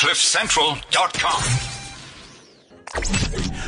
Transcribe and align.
CliffCentral.com. 0.00 1.42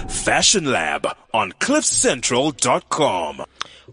Fashion 0.08 0.64
Lab 0.64 1.06
on 1.34 1.52
CliffCentral.com. 1.52 3.44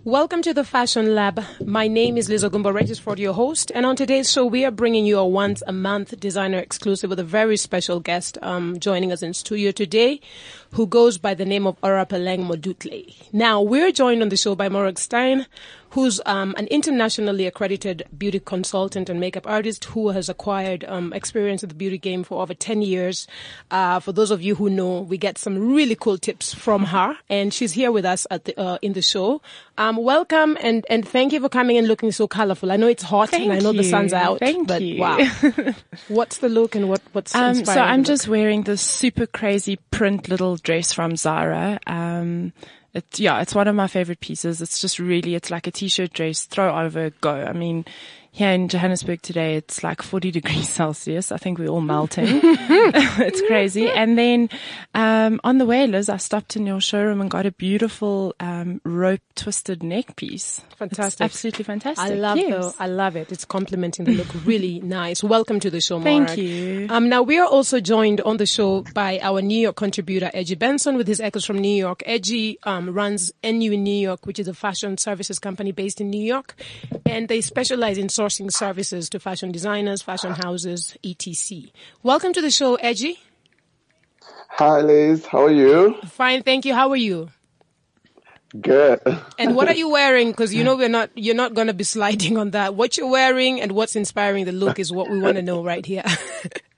Welcome 0.06 0.42
to 0.44 0.54
the 0.54 0.64
Fashion 0.64 1.14
Lab. 1.14 1.44
My 1.66 1.90
name 1.90 2.16
is 2.16 2.30
Liz 2.30 2.46
Ogumbo 2.46 2.74
Regisford, 2.74 3.20
your 3.20 3.34
host, 3.34 3.74
and 3.76 3.86
on 3.86 3.98
today's 3.98 4.32
show 4.32 4.46
we 4.46 4.64
are 4.64 4.72
bringing 4.72 5.06
you 5.06 5.20
a 5.20 5.28
once 5.28 5.62
a 5.68 5.74
month 5.74 6.18
designer 6.18 6.60
exclusive 6.60 7.10
with 7.10 7.20
a 7.20 7.26
very 7.26 7.58
special 7.58 8.00
guest 8.00 8.38
um, 8.42 8.80
joining 8.80 9.12
us 9.12 9.22
in 9.22 9.34
studio 9.34 9.72
today, 9.72 10.22
who 10.72 10.86
goes 10.88 11.18
by 11.18 11.34
the 11.34 11.46
name 11.46 11.66
of 11.68 11.80
Orapeleng 11.82 12.46
Modutle. 12.48 13.14
Now 13.34 13.62
we're 13.62 13.92
joined 13.92 14.22
on 14.22 14.30
the 14.30 14.38
show 14.38 14.56
by 14.56 14.70
Morag 14.70 15.00
Stein, 15.00 15.46
who's 15.92 16.22
um, 16.28 16.54
an 16.58 16.68
internationally 16.68 17.48
accredited 17.48 18.04
beauty 18.16 18.40
consultant 18.40 19.10
and 19.10 19.20
makeup 19.20 19.48
artist 19.48 19.86
who 19.86 20.10
has 20.10 20.30
acquired 20.30 20.84
um, 20.86 21.12
experience 21.14 21.64
in 21.64 21.70
the 21.70 21.74
beauty 21.76 21.98
game 21.98 22.24
for 22.24 22.44
over 22.44 22.54
10 22.54 22.84
years. 22.84 23.28
Uh, 23.72 24.00
for 24.00 24.12
those 24.12 24.30
of 24.30 24.40
you 24.42 24.54
who 24.54 24.70
know, 24.70 25.02
we 25.02 25.18
get 25.18 25.40
some 25.40 25.74
really 25.74 25.96
cool 25.96 26.18
tips 26.20 26.54
from 26.54 26.86
her, 26.86 27.18
and 27.28 27.52
she's 27.52 27.72
here 27.72 27.92
with 27.92 28.06
us 28.06 28.28
at 28.30 28.46
the, 28.46 28.60
uh, 28.60 28.78
in 28.84 28.94
the 28.94 29.02
show. 29.02 29.42
Um, 29.80 29.96
welcome 29.98 30.58
and, 30.62 30.86
and 30.92 31.08
thank 31.08 31.34
you 31.34 31.40
for 31.40 31.50
coming 31.50 31.78
and 31.78 31.88
looking 31.88 32.12
so 32.12 32.28
colorful. 32.28 32.72
I 32.72 32.76
know 32.76 32.88
it's 32.88 33.02
hot 33.02 33.30
Thank 33.30 33.46
and 33.46 33.54
I 33.54 33.60
know 33.60 33.72
the 33.74 33.84
sun's 33.84 34.14
out, 34.14 34.40
Thank 34.40 34.68
but 34.68 34.82
you. 34.84 35.00
wow. 35.02 35.18
what's 36.10 36.38
the 36.38 36.50
look 36.50 36.76
and 36.76 36.88
what, 36.90 37.02
what's 37.14 37.34
Um, 37.34 37.66
so 37.66 37.80
I'm 37.82 38.04
just 38.04 38.28
look? 38.28 38.32
wearing 38.38 38.64
this 38.64 38.82
super 38.82 39.26
crazy 39.26 39.78
print 39.90 40.30
little 40.30 40.58
dress 40.60 40.94
from 40.94 41.16
Zara. 41.16 41.80
Um, 41.88 42.54
it's, 42.94 43.20
yeah, 43.20 43.42
it's 43.42 43.54
one 43.54 43.68
of 43.68 43.76
my 43.76 43.88
favorite 43.88 44.20
pieces. 44.20 44.62
It's 44.62 44.82
just 44.82 45.00
really, 45.00 45.36
it's 45.36 45.52
like 45.52 45.68
a 45.68 45.72
t-shirt 45.72 46.14
dress, 46.14 46.44
throw 46.44 46.78
over, 46.78 47.12
go. 47.22 47.32
I 47.32 47.54
mean, 47.54 47.86
here 48.40 48.52
in 48.52 48.70
Johannesburg 48.70 49.22
today, 49.22 49.56
it's 49.56 49.84
like 49.84 50.02
40 50.02 50.32
degrees 50.40 50.70
Celsius. 50.70 51.30
I 51.34 51.38
think 51.38 51.60
we're 51.60 51.68
all 51.68 51.82
melting. 51.82 52.26
it's 52.42 53.42
crazy. 53.42 53.90
And 53.90 54.18
then, 54.18 54.50
um, 54.96 55.42
on 55.44 55.58
the 55.58 55.66
way, 55.66 55.86
Liz, 55.88 56.08
I 56.08 56.16
stopped 56.16 56.56
in 56.56 56.66
your 56.66 56.80
showroom 56.80 57.20
and 57.20 57.30
got 57.30 57.46
a 57.46 57.52
beautiful, 57.52 58.34
um, 58.40 58.80
rope 58.86 59.20
twisted 59.36 59.84
neck 59.84 60.16
piece. 60.16 60.60
It's 60.60 60.76
Fantastic. 60.76 61.26
absolutely 61.26 61.66
fantastic. 61.66 62.12
I 62.12 62.16
love 62.16 62.38
yes. 62.38 62.50
though. 62.50 62.74
I 62.80 62.88
love 62.88 63.18
it. 63.18 63.30
It's 63.30 63.44
complementing 63.44 64.06
the 64.06 64.14
look. 64.14 64.28
Really 64.46 64.80
nice. 64.80 65.22
Welcome 65.22 65.60
to 65.60 65.70
the 65.70 65.82
show, 65.82 66.00
Mark. 66.00 66.06
Thank 66.06 66.38
you. 66.38 66.88
Um, 66.90 67.10
now 67.10 67.22
we 67.22 67.38
are 67.40 67.48
also 67.48 67.82
joined 67.82 68.22
on 68.22 68.38
the 68.38 68.46
show 68.46 68.86
by 68.94 69.20
our 69.22 69.42
New 69.42 69.60
York 69.60 69.76
contributor, 69.76 70.32
Edgy 70.34 70.56
Benson, 70.56 70.96
with 70.96 71.08
his 71.08 71.20
echoes 71.20 71.44
from 71.44 71.58
New 71.58 71.76
York. 71.76 72.04
Edgy 72.06 72.58
um, 72.64 72.92
runs 72.92 73.34
NU 73.44 73.74
in 73.74 73.84
New 73.84 74.00
York, 74.00 74.26
which 74.26 74.40
is 74.40 74.48
a 74.48 74.54
fashion 74.54 74.98
services 74.98 75.40
company 75.40 75.74
based 75.74 76.00
in 76.00 76.10
New 76.10 76.24
York, 76.24 76.56
and 77.06 77.28
they 77.28 77.42
specialize 77.42 77.98
in 77.98 78.08
sourcing 78.08 78.29
services 78.30 79.10
to 79.10 79.20
fashion 79.20 79.52
designers, 79.52 80.02
fashion 80.02 80.34
houses, 80.34 80.96
etc. 81.04 81.72
Welcome 82.04 82.34
to 82.34 82.42
the 82.42 82.52
show, 82.52 82.76
Edgy. 82.76 83.20
Hi, 84.50 84.82
Liz. 84.82 85.26
How 85.26 85.46
are 85.46 85.52
you? 85.52 85.96
Fine, 86.06 86.44
thank 86.44 86.66
you. 86.66 86.74
How 86.74 86.90
are 86.90 86.96
you? 86.96 87.30
Good. 88.60 89.00
And 89.38 89.56
what 89.56 89.68
are 89.68 89.76
you 89.76 89.90
wearing? 90.00 90.32
Because 90.32 90.54
you 90.54 90.64
know 90.64 90.76
we're 90.76 90.90
not, 90.90 91.12
you're 91.16 91.36
not 91.36 91.54
going 91.54 91.68
to 91.68 91.74
be 91.74 91.84
sliding 91.84 92.38
on 92.38 92.52
that. 92.52 92.76
What 92.76 92.98
you're 92.98 93.10
wearing 93.10 93.62
and 93.62 93.74
what's 93.74 93.96
inspiring 93.96 94.46
the 94.46 94.52
look 94.52 94.80
is 94.80 94.92
what 94.92 95.10
we 95.10 95.20
want 95.20 95.36
to 95.36 95.42
know 95.42 95.64
right 95.64 95.86
here. 95.86 96.04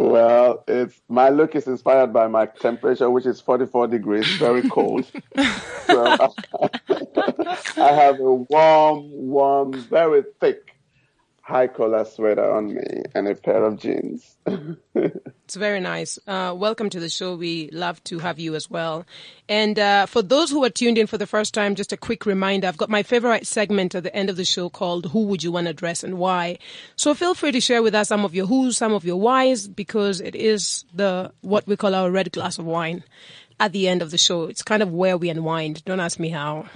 Well, 0.00 0.64
it's 0.66 0.98
my 1.10 1.28
look 1.28 1.54
is 1.54 1.66
inspired 1.66 2.10
by 2.10 2.26
my 2.26 2.46
temperature, 2.46 3.10
which 3.10 3.26
is 3.26 3.38
44 3.38 3.86
degrees, 3.88 4.26
very 4.38 4.66
cold. 4.66 5.04
I 5.36 6.30
have 7.76 8.18
a 8.18 8.34
warm, 8.34 9.10
warm, 9.10 9.74
very 9.74 10.22
thick, 10.40 10.74
high 11.50 11.66
collar 11.66 12.04
sweater 12.04 12.48
on 12.48 12.74
me 12.74 13.02
and 13.14 13.26
a 13.28 13.34
pair 13.34 13.64
of 13.64 13.78
jeans. 13.78 14.36
It's 15.50 15.56
very 15.56 15.80
nice. 15.80 16.16
Uh, 16.28 16.54
welcome 16.56 16.90
to 16.90 17.00
the 17.00 17.08
show. 17.08 17.34
We 17.34 17.70
love 17.72 18.00
to 18.04 18.20
have 18.20 18.38
you 18.38 18.54
as 18.54 18.70
well. 18.70 19.04
And 19.48 19.76
uh, 19.80 20.06
for 20.06 20.22
those 20.22 20.48
who 20.48 20.64
are 20.64 20.70
tuned 20.70 20.96
in 20.96 21.08
for 21.08 21.18
the 21.18 21.26
first 21.26 21.54
time, 21.54 21.74
just 21.74 21.92
a 21.92 21.96
quick 21.96 22.24
reminder: 22.24 22.68
I've 22.68 22.76
got 22.76 22.88
my 22.88 23.02
favorite 23.02 23.48
segment 23.48 23.96
at 23.96 24.04
the 24.04 24.14
end 24.14 24.30
of 24.30 24.36
the 24.36 24.44
show 24.44 24.68
called 24.68 25.06
"Who 25.06 25.24
Would 25.24 25.42
You 25.42 25.50
Want 25.50 25.66
to 25.66 25.72
Dress 25.72 26.04
and 26.04 26.18
Why." 26.18 26.58
So 26.94 27.14
feel 27.14 27.34
free 27.34 27.50
to 27.50 27.60
share 27.60 27.82
with 27.82 27.96
us 27.96 28.06
some 28.06 28.24
of 28.24 28.32
your 28.32 28.46
who's, 28.46 28.76
some 28.76 28.92
of 28.92 29.04
your 29.04 29.16
whys, 29.16 29.66
because 29.66 30.20
it 30.20 30.36
is 30.36 30.84
the 30.94 31.32
what 31.40 31.66
we 31.66 31.76
call 31.76 31.96
our 31.96 32.12
red 32.12 32.30
glass 32.30 32.60
of 32.60 32.64
wine 32.64 33.02
at 33.58 33.72
the 33.72 33.88
end 33.88 34.02
of 34.02 34.12
the 34.12 34.18
show. 34.18 34.44
It's 34.44 34.62
kind 34.62 34.84
of 34.84 34.92
where 34.92 35.18
we 35.18 35.30
unwind. 35.30 35.84
Don't 35.84 35.98
ask 35.98 36.20
me 36.20 36.28
how. 36.28 36.66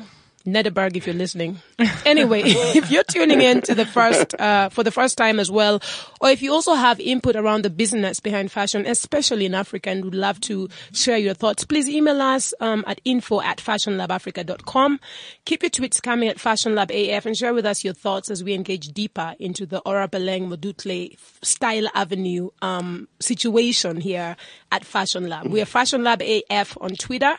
Nederburg, 0.47 0.97
if 0.97 1.07
you're 1.07 1.15
listening. 1.15 1.59
Anyway, 2.05 2.43
if 2.45 2.91
you're 2.91 3.05
tuning 3.05 3.41
in 3.41 3.63
to 3.63 3.75
the 3.75 3.87
first, 3.87 4.39
uh, 4.39 4.69
for 4.69 4.83
the 4.83 4.91
first 4.91 5.17
time 5.17 5.41
as 5.41 5.51
well, 5.51 5.81
or 6.21 6.29
if 6.29 6.43
you 6.43 6.53
also 6.53 6.75
have 6.75 7.01
input 7.01 7.35
around 7.35 7.65
the 7.65 7.71
business 7.71 8.21
behind 8.21 8.53
fashion, 8.53 8.87
especially 8.87 9.47
in 9.47 9.55
Africa, 9.55 9.91
and 9.91 10.05
would 10.05 10.15
love 10.15 10.41
to 10.43 10.69
share 10.93 11.17
your 11.17 11.33
thoughts, 11.33 11.65
please 11.65 11.89
email 11.89 12.21
us, 12.21 12.53
um, 12.61 12.85
at 12.87 13.01
info 13.07 13.41
at 13.41 13.59
fashionlabafrica.com. 13.59 15.01
Keep 15.47 15.63
your 15.63 15.71
tweets 15.71 16.03
coming 16.03 16.29
at 16.29 16.37
fashionlabaf 16.37 17.25
and 17.25 17.37
share 17.37 17.55
with 17.55 17.65
us 17.65 17.83
your 17.83 17.95
thoughts 17.95 18.31
as 18.31 18.45
we 18.45 18.53
engage 18.53 18.89
deeper 18.89 19.35
into 19.39 19.65
the 19.65 19.81
Orapeleng 19.87 20.49
Modutle 20.49 21.17
Style 21.43 21.89
Avenue, 21.95 22.51
um, 22.61 23.09
situation 23.19 23.99
here 24.01 24.37
at 24.71 24.85
Fashion 24.85 25.29
Lab. 25.29 25.47
We 25.47 25.63
are 25.63 25.67
Fashion 25.67 26.05
Lab 26.05 26.21
AF 26.21 26.77
on 26.81 26.91
Twitter. 26.91 27.35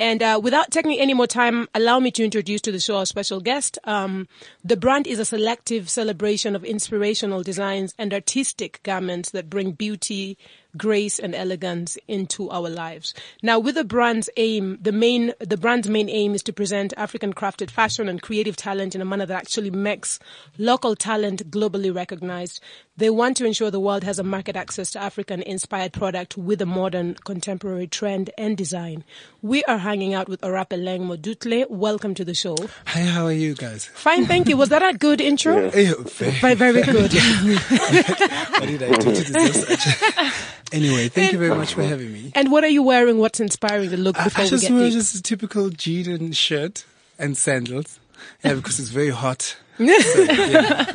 And 0.00 0.22
uh, 0.22 0.40
without 0.42 0.70
taking 0.70 0.98
any 0.98 1.14
more 1.14 1.26
time, 1.26 1.68
allow 1.74 2.00
me 2.00 2.10
to 2.12 2.24
introduce 2.24 2.47
to 2.56 2.72
the 2.72 2.78
show 2.78 2.96
our 2.96 3.04
special 3.04 3.40
guest. 3.40 3.78
Um, 3.84 4.28
the 4.64 4.76
brand 4.76 5.08
is 5.08 5.18
a 5.18 5.24
selective 5.24 5.90
celebration 5.90 6.54
of 6.54 6.64
inspirational 6.64 7.42
designs 7.42 7.92
and 7.98 8.14
artistic 8.14 8.80
garments 8.84 9.30
that 9.30 9.50
bring 9.50 9.72
beauty, 9.72 10.38
grace, 10.78 11.18
and 11.18 11.34
elegance 11.34 11.98
into 12.08 12.48
our 12.50 12.70
lives. 12.70 13.12
Now, 13.42 13.58
with 13.58 13.74
the 13.74 13.84
brand's 13.84 14.30
aim, 14.36 14.78
the 14.80 14.92
main, 14.92 15.34
the 15.40 15.56
brand's 15.56 15.88
main 15.88 16.08
aim 16.08 16.34
is 16.34 16.42
to 16.44 16.52
present 16.52 16.94
African 16.96 17.34
crafted 17.34 17.70
fashion 17.70 18.08
and 18.08 18.22
creative 18.22 18.56
talent 18.56 18.94
in 18.94 19.00
a 19.00 19.04
manner 19.04 19.26
that 19.26 19.36
actually 19.36 19.70
makes 19.70 20.18
local 20.56 20.96
talent 20.96 21.50
globally 21.50 21.94
recognized. 21.94 22.60
They 22.96 23.10
want 23.10 23.36
to 23.36 23.46
ensure 23.46 23.70
the 23.70 23.78
world 23.78 24.02
has 24.02 24.18
a 24.18 24.24
market 24.24 24.56
access 24.56 24.90
to 24.92 25.00
African 25.00 25.42
inspired 25.42 25.92
product 25.92 26.36
with 26.36 26.60
a 26.60 26.66
modern 26.66 27.14
contemporary 27.14 27.86
trend 27.86 28.30
and 28.36 28.56
design. 28.56 29.04
We 29.40 29.62
are 29.64 29.78
hanging 29.78 30.14
out 30.14 30.28
with 30.28 30.40
Orapeleng 30.40 31.02
Modutle. 31.02 31.70
Welcome 31.70 32.14
to 32.14 32.24
the 32.24 32.34
show. 32.34 32.56
Hi, 32.86 33.00
how 33.02 33.26
are 33.26 33.32
you 33.32 33.54
guys? 33.54 33.84
Fine, 33.84 34.26
thank 34.26 34.48
you. 34.48 34.56
Was 34.56 34.70
that 34.70 34.82
a 34.82 34.96
good 34.98 35.20
intro? 35.20 35.68
Eh, 35.70 35.94
very, 36.06 36.54
Very, 36.54 36.54
very 36.54 36.82
good. 36.82 37.12
what 37.12 38.66
did 38.66 38.82
I 38.82 38.90
do 38.90 39.14
to 39.14 39.24
deserve 39.24 39.54
such? 39.54 40.44
Anyway, 40.72 41.08
thank 41.08 41.32
you 41.32 41.38
very 41.38 41.54
much 41.54 41.74
for 41.74 41.82
having 41.82 42.12
me. 42.12 42.32
and 42.34 42.50
what 42.52 42.64
are 42.64 42.68
you 42.68 42.82
wearing? 42.82 43.18
What's 43.18 43.40
inspiring 43.40 43.90
the 43.90 43.96
look 43.96 44.16
before 44.16 44.42
I 44.42 44.44
we 44.44 44.50
just 44.50 44.62
get 44.64 44.72
wear 44.72 44.90
just 44.90 45.14
a 45.14 45.22
typical 45.22 45.70
jean 45.70 46.32
shirt 46.32 46.84
and 47.18 47.36
sandals. 47.36 47.98
Yeah, 48.44 48.54
because 48.54 48.78
it's 48.80 48.88
very 48.90 49.10
hot. 49.10 49.56
So, 49.78 50.22
yeah. 50.22 50.94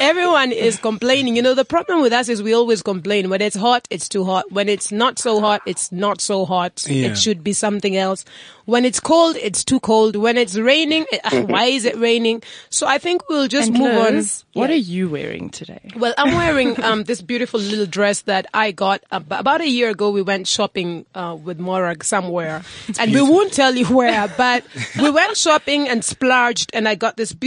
Everyone 0.00 0.52
is 0.52 0.76
complaining. 0.78 1.36
You 1.36 1.42
know, 1.42 1.54
the 1.54 1.64
problem 1.64 2.02
with 2.02 2.12
us 2.12 2.28
is 2.28 2.42
we 2.42 2.52
always 2.54 2.82
complain. 2.82 3.30
When 3.30 3.40
it's 3.40 3.56
hot, 3.56 3.86
it's 3.90 4.08
too 4.08 4.24
hot. 4.24 4.50
When 4.52 4.68
it's 4.68 4.92
not 4.92 5.18
so 5.18 5.40
hot, 5.40 5.62
it's 5.66 5.90
not 5.92 6.20
so 6.20 6.44
hot. 6.44 6.84
Yeah. 6.88 7.08
It 7.08 7.18
should 7.18 7.42
be 7.42 7.52
something 7.52 7.96
else. 7.96 8.24
When 8.66 8.84
it's 8.84 8.98
cold, 8.98 9.36
it's 9.36 9.62
too 9.64 9.78
cold. 9.80 10.16
When 10.16 10.36
it's 10.36 10.56
raining, 10.56 11.06
eh, 11.12 11.42
why 11.42 11.66
is 11.66 11.84
it 11.84 11.96
raining? 11.96 12.42
So 12.68 12.86
I 12.86 12.98
think 12.98 13.28
we'll 13.28 13.46
just 13.46 13.68
And 13.70 13.78
move 13.78 13.94
Liz, 14.12 14.44
on. 14.54 14.60
What 14.60 14.70
Yeah. 14.70 14.76
are 14.76 14.78
you 14.78 15.08
wearing 15.08 15.50
today? 15.50 15.80
Well, 15.96 16.12
I'm 16.18 16.34
wearing 16.34 16.82
um, 16.82 17.04
this 17.04 17.22
beautiful 17.22 17.60
little 17.60 17.86
dress 17.86 18.22
that 18.22 18.46
I 18.52 18.72
got 18.72 19.02
ab- 19.12 19.30
about 19.30 19.60
a 19.60 19.68
year 19.68 19.90
ago. 19.90 20.10
We 20.10 20.22
went 20.22 20.48
shopping 20.48 21.06
uh, 21.14 21.36
with 21.40 21.60
Morag 21.60 22.02
somewhere, 22.02 22.62
and 22.98 23.14
we 23.14 23.22
won't 23.22 23.52
tell 23.52 23.74
you 23.76 23.86
where, 23.86 24.26
but 24.36 24.64
we 25.00 25.10
went 25.10 25.36
shopping 25.36 25.88
and 25.88 26.04
splurged, 26.04 26.70
and 26.74 26.88
I 26.88 26.96
got 26.96 27.16
this 27.16 27.32
beautiful 27.32 27.45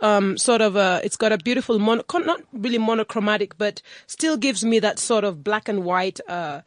um, 0.00 0.36
sort 0.36 0.60
of 0.60 0.76
a. 0.76 1.00
It's 1.04 1.16
got 1.16 1.32
a 1.32 1.38
beautiful 1.38 1.78
mono, 1.78 2.02
not 2.14 2.42
really 2.52 2.78
monochromatic, 2.78 3.56
but 3.58 3.82
still 4.06 4.36
gives 4.36 4.64
me 4.64 4.78
that 4.80 4.98
sort 4.98 5.24
of 5.24 5.42
black 5.42 5.68
and 5.68 5.84
white. 5.84 6.20
Uh, 6.28 6.62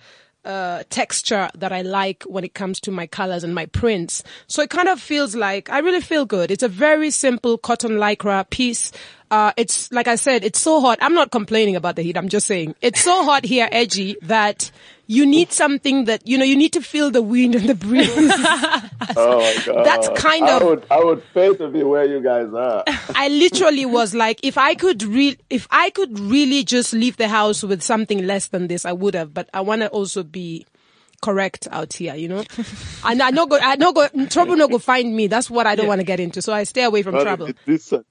uh, 0.45 0.83
texture 0.91 1.50
that 1.56 1.71
I 1.71 1.81
like 1.81 2.21
when 2.23 2.44
it 2.44 2.53
comes 2.53 2.79
to 2.81 2.91
my 2.91 3.07
colors 3.07 3.44
and 3.44 3.56
my 3.56 3.65
prints. 3.65 4.23
So 4.45 4.62
it 4.62 4.69
kind 4.69 4.88
of 4.88 5.00
feels 5.01 5.35
like 5.35 5.71
I 5.71 5.79
really 5.79 6.01
feel 6.01 6.25
good. 6.25 6.51
It's 6.51 6.62
a 6.62 6.67
very 6.67 7.09
simple 7.09 7.57
cotton 7.57 7.94
lycra 7.94 8.47
piece. 8.51 8.91
Uh, 9.31 9.53
it's 9.57 9.91
like 9.91 10.07
I 10.07 10.15
said, 10.15 10.44
it's 10.44 10.59
so 10.59 10.81
hot. 10.81 11.00
I'm 11.01 11.15
not 11.15 11.31
complaining 11.31 11.75
about 11.75 11.95
the 11.95 12.03
heat. 12.03 12.15
I'm 12.15 12.29
just 12.29 12.45
saying 12.45 12.75
it's 12.81 13.01
so 13.01 13.25
hot 13.25 13.44
here, 13.44 13.68
edgy, 13.71 14.18
that 14.21 14.69
you 15.07 15.25
need 15.25 15.52
something 15.52 16.06
that, 16.06 16.28
you 16.28 16.38
know, 16.38 16.44
you 16.46 16.56
need 16.56 16.74
to 16.74 16.81
feel 16.81 17.12
the 17.12 17.22
wind 17.22 17.56
and 17.56 17.68
the 17.69 17.75
breeze. 17.75 18.10
Oh 19.18 19.40
my 19.40 19.63
god. 19.66 19.86
That's 19.86 20.10
kind 20.19 20.44
I 20.46 20.57
of- 20.57 20.63
would 20.63 20.86
I 20.92 21.02
would 21.04 21.24
pay 21.34 21.54
to 21.56 21.68
be 21.69 21.84
where 21.84 22.06
you 22.06 22.22
guys 22.22 22.54
are. 22.54 22.84
I 23.16 23.30
literally 23.30 23.86
was 23.86 24.13
like, 24.13 24.40
if 24.44 24.57
I 24.57 24.75
could 24.75 25.04
re- 25.04 25.38
if 25.50 25.68
I 25.72 25.90
could 25.92 26.19
really 26.19 26.63
just 26.63 26.92
leave 26.92 27.16
the 27.18 27.28
house 27.30 27.63
with 27.63 27.81
something 27.81 28.25
less 28.25 28.48
than 28.48 28.68
this, 28.68 28.84
I 28.86 28.92
would 28.94 29.13
have. 29.13 29.34
But 29.34 29.50
I 29.54 29.62
want 29.62 29.81
to 29.84 29.90
also 29.90 30.24
be 30.24 30.66
correct 31.22 31.68
out 31.72 31.94
here, 31.94 32.16
you 32.16 32.28
know. 32.28 32.44
and 33.06 33.22
I 33.22 33.30
know 33.30 33.46
go, 33.46 33.57
I 33.62 33.75
know 33.75 33.94
go, 33.94 34.07
trouble 34.28 34.57
no 34.57 34.68
go 34.68 34.80
find 34.80 35.16
me. 35.16 35.28
That's 35.28 35.50
what 35.50 35.66
I 35.68 35.75
don't 35.75 35.88
want 35.88 36.02
to 36.02 36.06
get 36.06 36.19
into. 36.19 36.42
So 36.42 36.52
I 36.52 36.63
stay 36.63 36.84
away 36.84 37.04
from 37.04 37.13
But 37.13 37.24
trouble. 37.24 37.48
it- 37.68 38.06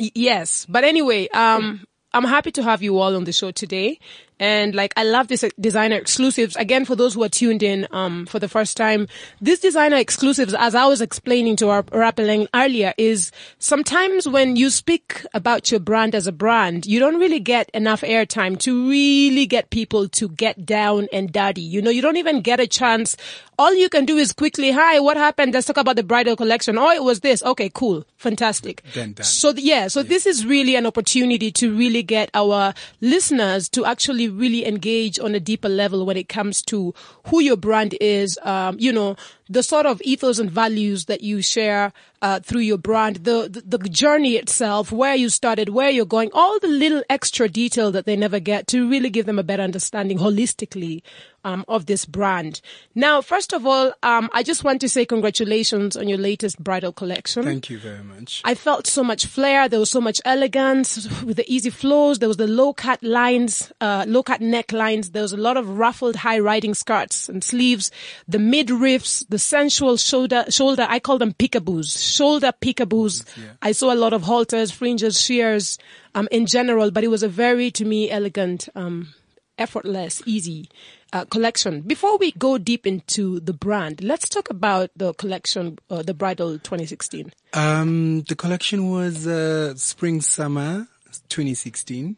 Y- 0.00 0.10
Yes, 0.14 0.66
but 0.68 0.84
anyway, 0.84 1.28
um, 1.28 1.84
I'm 2.12 2.24
happy 2.24 2.50
to 2.52 2.62
have 2.62 2.82
you 2.82 2.98
all 2.98 3.14
on 3.14 3.24
the 3.24 3.32
show 3.32 3.50
today. 3.50 3.98
And 4.40 4.74
like, 4.74 4.92
I 4.96 5.04
love 5.04 5.28
this 5.28 5.44
designer 5.60 5.96
exclusives. 5.96 6.56
Again, 6.56 6.84
for 6.84 6.96
those 6.96 7.14
who 7.14 7.22
are 7.22 7.28
tuned 7.28 7.62
in, 7.62 7.86
um, 7.92 8.26
for 8.26 8.38
the 8.38 8.48
first 8.48 8.76
time, 8.76 9.06
this 9.40 9.60
designer 9.60 9.96
exclusives, 9.96 10.54
as 10.54 10.74
I 10.74 10.86
was 10.86 11.00
explaining 11.00 11.56
to 11.56 11.66
Orapeleng 11.66 12.48
earlier, 12.54 12.92
is 12.98 13.30
sometimes 13.58 14.28
when 14.28 14.56
you 14.56 14.70
speak 14.70 15.24
about 15.34 15.70
your 15.70 15.80
brand 15.80 16.14
as 16.14 16.26
a 16.26 16.32
brand, 16.32 16.84
you 16.84 16.98
don't 16.98 17.20
really 17.20 17.40
get 17.40 17.70
enough 17.70 18.00
airtime 18.02 18.58
to 18.60 18.88
really 18.88 19.46
get 19.46 19.70
people 19.70 20.08
to 20.08 20.28
get 20.30 20.66
down 20.66 21.08
and 21.12 21.32
dirty. 21.32 21.62
You 21.62 21.80
know, 21.80 21.90
you 21.90 22.02
don't 22.02 22.16
even 22.16 22.40
get 22.40 22.60
a 22.60 22.66
chance. 22.66 23.16
All 23.56 23.72
you 23.72 23.88
can 23.88 24.04
do 24.04 24.16
is 24.16 24.32
quickly, 24.32 24.72
hi, 24.72 24.98
what 24.98 25.16
happened? 25.16 25.54
Let's 25.54 25.68
talk 25.68 25.76
about 25.76 25.94
the 25.94 26.02
bridal 26.02 26.34
collection. 26.34 26.76
Oh, 26.76 26.90
it 26.90 27.04
was 27.04 27.20
this. 27.20 27.40
Okay, 27.42 27.70
cool. 27.72 28.04
Fantastic. 28.16 28.82
Then. 28.94 29.14
So 29.22 29.52
yeah, 29.56 29.86
so 29.86 30.02
this 30.02 30.26
is 30.26 30.44
really 30.44 30.74
an 30.74 30.86
opportunity 30.86 31.52
to 31.52 31.72
really 31.72 32.02
get 32.02 32.30
our 32.34 32.74
listeners 33.00 33.68
to 33.70 33.84
actually 33.84 34.23
really 34.28 34.66
engage 34.66 35.18
on 35.18 35.34
a 35.34 35.40
deeper 35.40 35.68
level 35.68 36.04
when 36.06 36.16
it 36.16 36.28
comes 36.28 36.62
to 36.62 36.94
who 37.26 37.40
your 37.40 37.56
brand 37.56 37.94
is, 38.00 38.38
um, 38.42 38.76
you 38.78 38.92
know, 38.92 39.16
the 39.48 39.62
sort 39.62 39.86
of 39.86 40.00
ethos 40.02 40.38
and 40.38 40.50
values 40.50 41.04
that 41.06 41.20
you 41.22 41.42
share 41.42 41.92
uh, 42.22 42.40
through 42.40 42.62
your 42.62 42.78
brand, 42.78 43.16
the, 43.24 43.48
the 43.50 43.76
the 43.76 43.88
journey 43.88 44.36
itself, 44.36 44.90
where 44.90 45.14
you 45.14 45.28
started, 45.28 45.68
where 45.68 45.90
you're 45.90 46.06
going, 46.06 46.30
all 46.32 46.58
the 46.60 46.68
little 46.68 47.02
extra 47.10 47.48
detail 47.48 47.92
that 47.92 48.06
they 48.06 48.16
never 48.16 48.40
get 48.40 48.66
to 48.68 48.88
really 48.88 49.10
give 49.10 49.26
them 49.26 49.38
a 49.38 49.42
better 49.42 49.62
understanding 49.62 50.18
holistically 50.18 51.02
um, 51.44 51.64
of 51.68 51.84
this 51.86 52.06
brand. 52.06 52.62
Now, 52.94 53.20
first 53.20 53.52
of 53.52 53.66
all, 53.66 53.92
um, 54.02 54.30
I 54.32 54.42
just 54.42 54.64
want 54.64 54.80
to 54.80 54.88
say 54.88 55.04
congratulations 55.04 55.96
on 55.96 56.08
your 56.08 56.18
latest 56.18 56.58
bridal 56.58 56.92
collection. 56.92 57.42
Thank 57.42 57.68
you 57.68 57.78
very 57.78 58.02
much. 58.02 58.40
I 58.44 58.54
felt 58.54 58.86
so 58.86 59.04
much 59.04 59.26
flair. 59.26 59.68
There 59.68 59.78
was 59.80 59.90
so 59.90 60.00
much 60.00 60.20
elegance 60.24 61.22
with 61.22 61.36
the 61.36 61.52
easy 61.52 61.70
flows. 61.70 62.18
There 62.18 62.28
was 62.28 62.38
the 62.38 62.46
low 62.46 62.72
cut 62.72 63.02
lines, 63.02 63.70
uh, 63.82 64.06
low 64.08 64.22
cut 64.22 64.40
neck 64.40 64.72
lines. 64.72 65.10
There 65.10 65.22
was 65.22 65.34
a 65.34 65.36
lot 65.36 65.58
of 65.58 65.78
ruffled 65.78 66.16
high 66.16 66.38
riding 66.38 66.72
skirts 66.72 67.28
and 67.28 67.44
sleeves, 67.44 67.90
the 68.26 68.38
mid 68.38 68.68
riffs, 68.68 69.26
the 69.28 69.38
sensual 69.44 69.96
shoulder, 69.96 70.44
shoulder. 70.48 70.86
I 70.88 70.98
call 70.98 71.18
them 71.18 71.32
peekaboos, 71.32 72.16
shoulder 72.16 72.52
peekaboos. 72.52 73.24
I 73.62 73.72
saw 73.72 73.92
a 73.92 73.96
lot 73.96 74.12
of 74.12 74.22
halters, 74.22 74.70
fringes, 74.70 75.20
shears, 75.20 75.78
um, 76.14 76.28
in 76.30 76.46
general, 76.46 76.90
but 76.90 77.04
it 77.04 77.08
was 77.08 77.22
a 77.22 77.28
very, 77.28 77.70
to 77.72 77.84
me, 77.84 78.10
elegant, 78.10 78.68
um, 78.74 79.14
effortless, 79.58 80.22
easy 80.26 80.68
uh, 81.12 81.24
collection. 81.26 81.80
Before 81.82 82.18
we 82.18 82.32
go 82.32 82.58
deep 82.58 82.86
into 82.86 83.40
the 83.40 83.52
brand, 83.52 84.02
let's 84.02 84.28
talk 84.28 84.50
about 84.50 84.90
the 84.96 85.14
collection, 85.14 85.78
uh, 85.90 86.02
the 86.02 86.14
bridal 86.14 86.58
2016. 86.58 87.32
Um, 87.52 88.22
the 88.22 88.34
collection 88.34 88.90
was 88.90 89.26
uh, 89.26 89.74
spring 89.76 90.20
summer 90.20 90.88
2016 91.28 92.16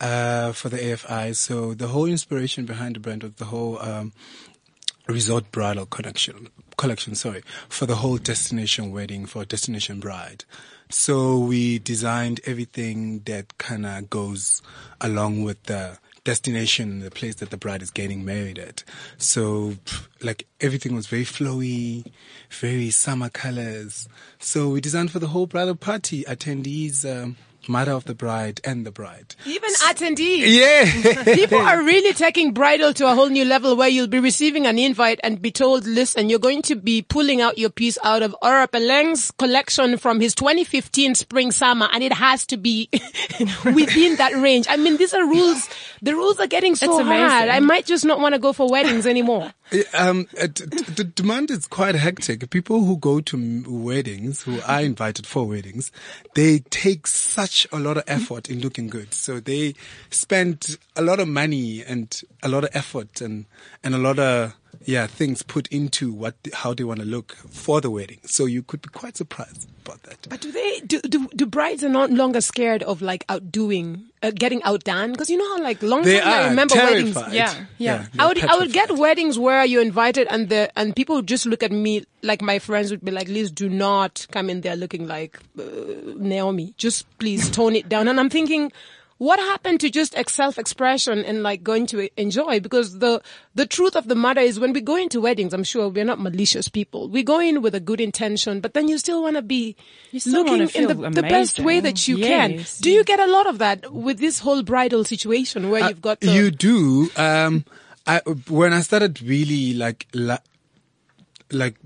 uh, 0.00 0.52
for 0.52 0.68
the 0.68 0.78
AFI. 0.78 1.34
So 1.34 1.74
the 1.74 1.88
whole 1.88 2.06
inspiration 2.06 2.64
behind 2.64 2.96
the 2.96 3.00
brand 3.00 3.22
was 3.22 3.34
the 3.34 3.46
whole 3.46 3.80
um, 3.80 4.12
resort 5.08 5.50
bridal 5.50 5.86
collection. 5.86 6.48
Collection, 6.76 7.14
sorry, 7.14 7.42
for 7.68 7.86
the 7.86 7.96
whole 7.96 8.18
destination 8.18 8.92
wedding 8.92 9.26
for 9.26 9.44
destination 9.44 9.98
bride. 9.98 10.44
So 10.90 11.38
we 11.38 11.78
designed 11.78 12.40
everything 12.44 13.20
that 13.20 13.58
kind 13.58 13.86
of 13.86 14.08
goes 14.10 14.62
along 15.00 15.42
with 15.42 15.62
the 15.64 15.98
destination, 16.26 17.00
the 17.00 17.10
place 17.10 17.36
that 17.36 17.50
the 17.50 17.56
bride 17.56 17.80
is 17.80 17.90
getting 17.90 18.24
married 18.24 18.58
at. 18.58 18.82
So, 19.16 19.76
like 20.20 20.46
everything 20.60 20.94
was 20.94 21.06
very 21.06 21.24
flowy, 21.24 22.04
very 22.50 22.90
summer 22.90 23.30
colors. 23.30 24.08
So 24.38 24.68
we 24.68 24.80
designed 24.80 25.12
for 25.12 25.20
the 25.20 25.28
whole 25.28 25.46
bridal 25.46 25.76
party 25.76 26.24
attendees, 26.24 27.04
um, 27.04 27.36
mother 27.68 27.92
of 27.92 28.04
the 28.04 28.14
bride 28.14 28.60
and 28.64 28.84
the 28.86 28.90
bride. 28.90 29.34
Even 29.46 29.70
attendees. 29.86 30.44
Yeah. 30.56 31.24
People 31.34 31.58
are 31.58 31.82
really 31.82 32.12
taking 32.12 32.52
bridal 32.52 32.92
to 32.94 33.06
a 33.10 33.14
whole 33.14 33.28
new 33.28 33.44
level 33.44 33.76
where 33.76 33.88
you'll 33.88 34.06
be 34.06 34.20
receiving 34.20 34.66
an 34.66 34.78
invite 34.78 35.20
and 35.22 35.40
be 35.40 35.50
told, 35.50 35.86
listen, 35.86 36.28
you're 36.30 36.38
going 36.38 36.62
to 36.62 36.76
be 36.76 37.02
pulling 37.02 37.40
out 37.40 37.58
your 37.58 37.70
piece 37.70 37.98
out 38.04 38.22
of 38.22 38.34
Orapeleng's 38.42 39.30
collection 39.32 39.98
from 39.98 40.20
his 40.20 40.34
2015 40.34 41.14
spring 41.14 41.50
summer 41.52 41.88
and 41.92 42.02
it 42.02 42.12
has 42.12 42.46
to 42.46 42.56
be 42.56 42.88
within 43.64 44.16
that 44.16 44.32
range. 44.34 44.66
I 44.68 44.76
mean, 44.76 44.96
these 44.96 45.12
are 45.14 45.26
rules. 45.26 45.68
The 46.02 46.14
rules 46.14 46.38
are 46.40 46.46
getting 46.46 46.74
so 46.74 47.02
hard. 47.02 47.48
I 47.48 47.60
might 47.60 47.86
just 47.86 48.04
not 48.04 48.20
want 48.20 48.34
to 48.34 48.38
go 48.38 48.52
for 48.52 48.70
weddings 48.70 49.06
anymore. 49.06 49.52
Um, 49.94 50.28
uh, 50.40 50.46
the 50.46 51.10
demand 51.12 51.50
is 51.50 51.66
quite 51.66 51.96
hectic. 51.96 52.48
People 52.50 52.84
who 52.84 52.96
go 52.98 53.20
to 53.20 53.64
weddings, 53.66 54.42
who 54.42 54.60
are 54.60 54.80
invited 54.80 55.26
for 55.26 55.44
weddings, 55.44 55.90
they 56.34 56.60
take 56.70 57.08
such 57.08 57.66
a 57.72 57.78
lot 57.78 57.96
of 57.96 58.04
effort 58.06 58.48
in 58.48 58.60
looking 58.60 58.86
good. 58.86 59.12
So 59.12 59.40
they 59.40 59.74
spend 60.10 60.78
a 60.94 61.02
lot 61.02 61.18
of 61.18 61.26
money 61.26 61.82
and 61.84 62.20
a 62.42 62.48
lot 62.48 62.62
of 62.62 62.70
effort 62.74 63.20
and, 63.20 63.46
and 63.82 63.94
a 63.94 63.98
lot 63.98 64.20
of, 64.20 64.54
yeah, 64.86 65.06
things 65.06 65.42
put 65.42 65.66
into 65.68 66.12
what, 66.12 66.34
how 66.54 66.72
they 66.72 66.84
want 66.84 67.00
to 67.00 67.06
look 67.06 67.36
for 67.36 67.80
the 67.80 67.90
wedding. 67.90 68.18
So 68.24 68.46
you 68.46 68.62
could 68.62 68.80
be 68.80 68.88
quite 68.88 69.16
surprised 69.16 69.68
about 69.84 70.02
that. 70.04 70.26
But 70.30 70.40
do 70.40 70.50
they, 70.52 70.80
do, 70.80 71.00
do, 71.02 71.28
do 71.34 71.46
brides 71.46 71.84
are 71.84 71.88
not 71.88 72.10
longer 72.10 72.40
scared 72.40 72.82
of 72.84 73.02
like 73.02 73.24
outdoing, 73.28 74.04
uh, 74.22 74.30
getting 74.34 74.62
outdone? 74.62 75.14
Cause 75.16 75.28
you 75.28 75.36
know 75.38 75.56
how 75.56 75.62
like 75.62 75.82
long 75.82 76.02
They 76.02 76.20
time 76.20 76.28
I 76.28 76.48
remember 76.48 76.74
weddings. 76.76 77.14
terrified. 77.14 77.34
Yeah, 77.34 77.54
yeah. 77.78 78.06
I 78.18 78.26
would, 78.28 78.44
I 78.44 78.56
would 78.58 78.72
get 78.72 78.92
weddings 78.92 79.38
where 79.38 79.64
you're 79.64 79.82
invited 79.82 80.28
and 80.30 80.48
the, 80.48 80.70
and 80.78 80.94
people 80.94 81.16
would 81.16 81.28
just 81.28 81.46
look 81.46 81.62
at 81.62 81.72
me 81.72 82.04
like 82.22 82.40
my 82.40 82.58
friends 82.58 82.90
would 82.90 83.04
be 83.04 83.10
like, 83.12 83.28
Liz, 83.28 83.50
do 83.50 83.68
not 83.68 84.26
come 84.30 84.48
in 84.48 84.60
there 84.62 84.76
looking 84.76 85.06
like 85.06 85.38
uh, 85.58 85.62
Naomi. 86.16 86.74
Just 86.78 87.06
please 87.18 87.50
tone 87.50 87.74
it 87.76 87.88
down. 87.88 88.08
And 88.08 88.18
I'm 88.18 88.30
thinking, 88.30 88.72
what 89.18 89.38
happened 89.38 89.80
to 89.80 89.88
just 89.90 90.14
self-expression 90.28 91.24
and 91.24 91.42
like 91.42 91.62
going 91.62 91.86
to 91.86 92.08
enjoy? 92.20 92.60
Because 92.60 92.98
the, 92.98 93.22
the 93.54 93.66
truth 93.66 93.96
of 93.96 94.08
the 94.08 94.14
matter 94.14 94.40
is 94.40 94.60
when 94.60 94.72
we 94.72 94.80
go 94.82 94.96
into 94.96 95.20
weddings, 95.22 95.54
I'm 95.54 95.64
sure 95.64 95.88
we're 95.88 96.04
not 96.04 96.20
malicious 96.20 96.68
people. 96.68 97.08
We 97.08 97.22
go 97.22 97.40
in 97.40 97.62
with 97.62 97.74
a 97.74 97.80
good 97.80 98.00
intention, 98.00 98.60
but 98.60 98.74
then 98.74 98.88
you 98.88 98.98
still 98.98 99.22
want 99.22 99.36
to 99.36 99.42
be 99.42 99.74
You 100.12 100.20
still 100.20 100.44
looking 100.44 100.68
in 100.82 100.88
the, 100.88 101.10
the 101.10 101.22
best 101.22 101.58
way 101.60 101.80
that 101.80 102.06
you 102.06 102.18
can. 102.18 102.64
Do 102.80 102.90
you 102.90 103.04
get 103.04 103.20
a 103.20 103.26
lot 103.26 103.46
of 103.46 103.58
that 103.58 103.90
with 103.92 104.18
this 104.18 104.40
whole 104.40 104.62
bridal 104.62 105.04
situation 105.04 105.70
where 105.70 105.88
you've 105.88 106.02
got 106.02 106.20
the, 106.20 106.28
Uh, 106.28 106.34
you 106.34 106.50
do. 106.50 107.10
Um, 107.16 107.64
I, 108.06 108.20
when 108.48 108.72
I 108.72 108.80
started 108.80 109.22
really 109.22 109.72
like, 109.72 110.06
la- 110.12 110.38
like 111.50 111.76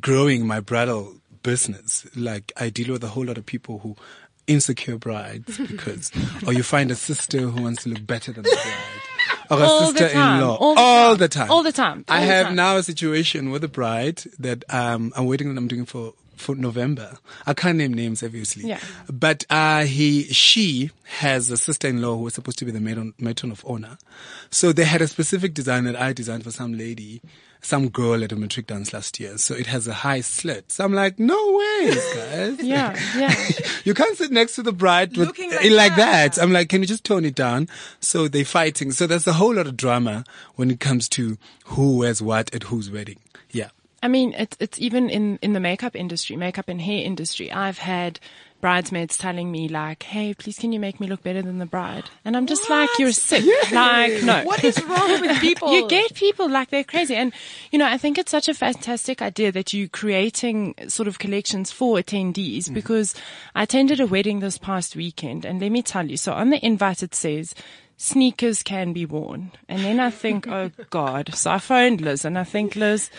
growing 0.00 0.46
my 0.46 0.60
bridal 0.60 1.16
business, 1.42 2.06
like 2.16 2.52
I 2.56 2.70
deal 2.70 2.92
with 2.92 3.04
a 3.04 3.08
whole 3.08 3.26
lot 3.26 3.36
of 3.36 3.44
people 3.44 3.80
who 3.80 3.96
insecure 4.46 4.98
brides 4.98 5.58
because, 5.68 6.10
or 6.46 6.52
you 6.52 6.62
find 6.62 6.90
a 6.90 6.94
sister 6.94 7.40
who 7.40 7.62
wants 7.62 7.82
to 7.84 7.90
look 7.90 8.06
better 8.06 8.32
than 8.32 8.42
the 8.44 8.50
bride. 8.50 8.74
Or 9.50 9.58
a 9.58 9.64
All 9.66 9.80
sister-in-law. 9.92 10.56
All 10.56 10.74
the 10.74 10.80
All 10.80 11.08
time. 11.10 11.18
the 11.18 11.28
time. 11.28 11.50
All 11.50 11.62
the 11.62 11.72
time. 11.72 12.04
I 12.08 12.20
the 12.20 12.26
have 12.26 12.46
time. 12.46 12.56
now 12.56 12.76
a 12.78 12.82
situation 12.82 13.50
with 13.50 13.62
a 13.62 13.68
bride 13.68 14.22
that 14.38 14.64
um, 14.72 15.12
I'm 15.16 15.26
waiting 15.26 15.48
and 15.48 15.58
I'm 15.58 15.68
doing 15.68 15.84
for 15.84 16.14
for 16.36 16.54
November. 16.54 17.18
I 17.46 17.54
can't 17.54 17.76
name 17.78 17.92
names, 17.94 18.22
obviously. 18.22 18.68
Yeah. 18.68 18.80
But 19.10 19.44
uh, 19.50 19.84
he, 19.84 20.24
she 20.24 20.90
has 21.18 21.50
a 21.50 21.56
sister-in-law 21.56 22.16
who 22.16 22.22
was 22.24 22.34
supposed 22.34 22.58
to 22.58 22.64
be 22.64 22.70
the 22.70 22.80
matron, 22.80 23.14
matron 23.18 23.52
of 23.52 23.64
honor. 23.68 23.98
So 24.50 24.72
they 24.72 24.84
had 24.84 25.00
a 25.02 25.06
specific 25.06 25.54
design 25.54 25.84
that 25.84 25.96
I 25.96 26.12
designed 26.12 26.44
for 26.44 26.50
some 26.50 26.76
lady, 26.76 27.20
some 27.64 27.88
girl 27.88 28.22
at 28.22 28.32
a 28.32 28.36
matric 28.36 28.66
dance 28.66 28.92
last 28.92 29.18
year. 29.18 29.38
So 29.38 29.54
it 29.54 29.66
has 29.66 29.88
a 29.88 29.94
high 29.94 30.20
slit. 30.20 30.70
So 30.70 30.84
I'm 30.84 30.92
like, 30.92 31.18
no 31.18 31.34
way, 31.56 31.94
guys. 32.14 32.62
Yeah, 32.62 32.98
yeah. 33.16 33.34
you 33.84 33.94
can't 33.94 34.16
sit 34.16 34.30
next 34.30 34.54
to 34.56 34.62
the 34.62 34.72
bride 34.72 35.16
with 35.16 35.28
Looking 35.28 35.50
like, 35.50 35.70
like 35.70 35.96
that. 35.96 36.32
that. 36.34 36.42
I'm 36.42 36.52
like, 36.52 36.68
can 36.68 36.82
you 36.82 36.86
just 36.86 37.04
tone 37.04 37.24
it 37.24 37.34
down? 37.34 37.68
So 38.00 38.28
they're 38.28 38.44
fighting. 38.44 38.92
So 38.92 39.06
there's 39.06 39.26
a 39.26 39.32
whole 39.32 39.54
lot 39.54 39.66
of 39.66 39.76
drama 39.76 40.24
when 40.56 40.70
it 40.70 40.80
comes 40.80 41.08
to 41.10 41.38
who 41.66 41.98
wears 41.98 42.20
what 42.20 42.54
at 42.54 42.64
whose 42.64 42.90
wedding. 42.90 43.18
Yeah. 43.50 43.70
I 44.02 44.08
mean, 44.08 44.34
it's 44.34 44.56
it's 44.60 44.78
even 44.78 45.08
in 45.08 45.38
in 45.40 45.54
the 45.54 45.60
makeup 45.60 45.96
industry, 45.96 46.36
makeup 46.36 46.68
and 46.68 46.80
hair 46.80 47.02
industry. 47.02 47.50
I've 47.50 47.78
had 47.78 48.20
bridesmaids 48.64 49.18
telling 49.18 49.52
me 49.52 49.68
like, 49.68 50.04
"Hey, 50.04 50.32
please, 50.32 50.58
can 50.58 50.72
you 50.72 50.80
make 50.80 50.98
me 50.98 51.06
look 51.06 51.22
better 51.22 51.42
than 51.42 51.58
the 51.58 51.66
bride?" 51.66 52.08
And 52.24 52.34
I'm 52.34 52.46
just 52.46 52.70
like, 52.70 52.88
"You're 52.98 53.12
sick." 53.12 53.44
Like, 53.70 54.22
no. 54.22 54.42
what 54.44 54.64
is 54.64 54.82
wrong 54.84 55.20
with 55.20 55.38
people? 55.48 55.70
You 55.70 55.86
get 55.86 56.14
people 56.14 56.48
like 56.48 56.70
they're 56.70 56.82
crazy. 56.82 57.14
And, 57.14 57.34
you 57.70 57.78
know, 57.78 57.86
I 57.86 57.98
think 57.98 58.16
it's 58.16 58.30
such 58.30 58.48
a 58.48 58.54
fantastic 58.54 59.20
idea 59.20 59.52
that 59.52 59.74
you're 59.74 59.88
creating 59.88 60.74
sort 60.88 61.08
of 61.08 61.18
collections 61.18 61.72
for 61.72 61.98
attendees 61.98 62.70
mm. 62.70 62.72
because 62.74 63.14
I 63.54 63.64
attended 63.64 64.00
a 64.00 64.06
wedding 64.06 64.40
this 64.40 64.56
past 64.56 64.96
weekend 64.96 65.44
and 65.44 65.60
let 65.60 65.70
me 65.70 65.82
tell 65.82 66.08
you, 66.08 66.16
so 66.16 66.32
on 66.32 66.48
the 66.48 66.64
invite 66.64 67.02
it 67.02 67.14
says, 67.14 67.54
sneakers 67.98 68.62
can 68.62 68.94
be 68.94 69.04
worn. 69.04 69.52
And 69.68 69.84
then 69.84 70.00
I 70.00 70.08
think, 70.08 70.48
oh 70.48 70.70
God. 70.88 71.34
So 71.34 71.50
I 71.50 71.58
phoned 71.58 72.00
Liz 72.00 72.24
and 72.24 72.38
I 72.38 72.44
think, 72.44 72.76
Liz, 72.76 73.10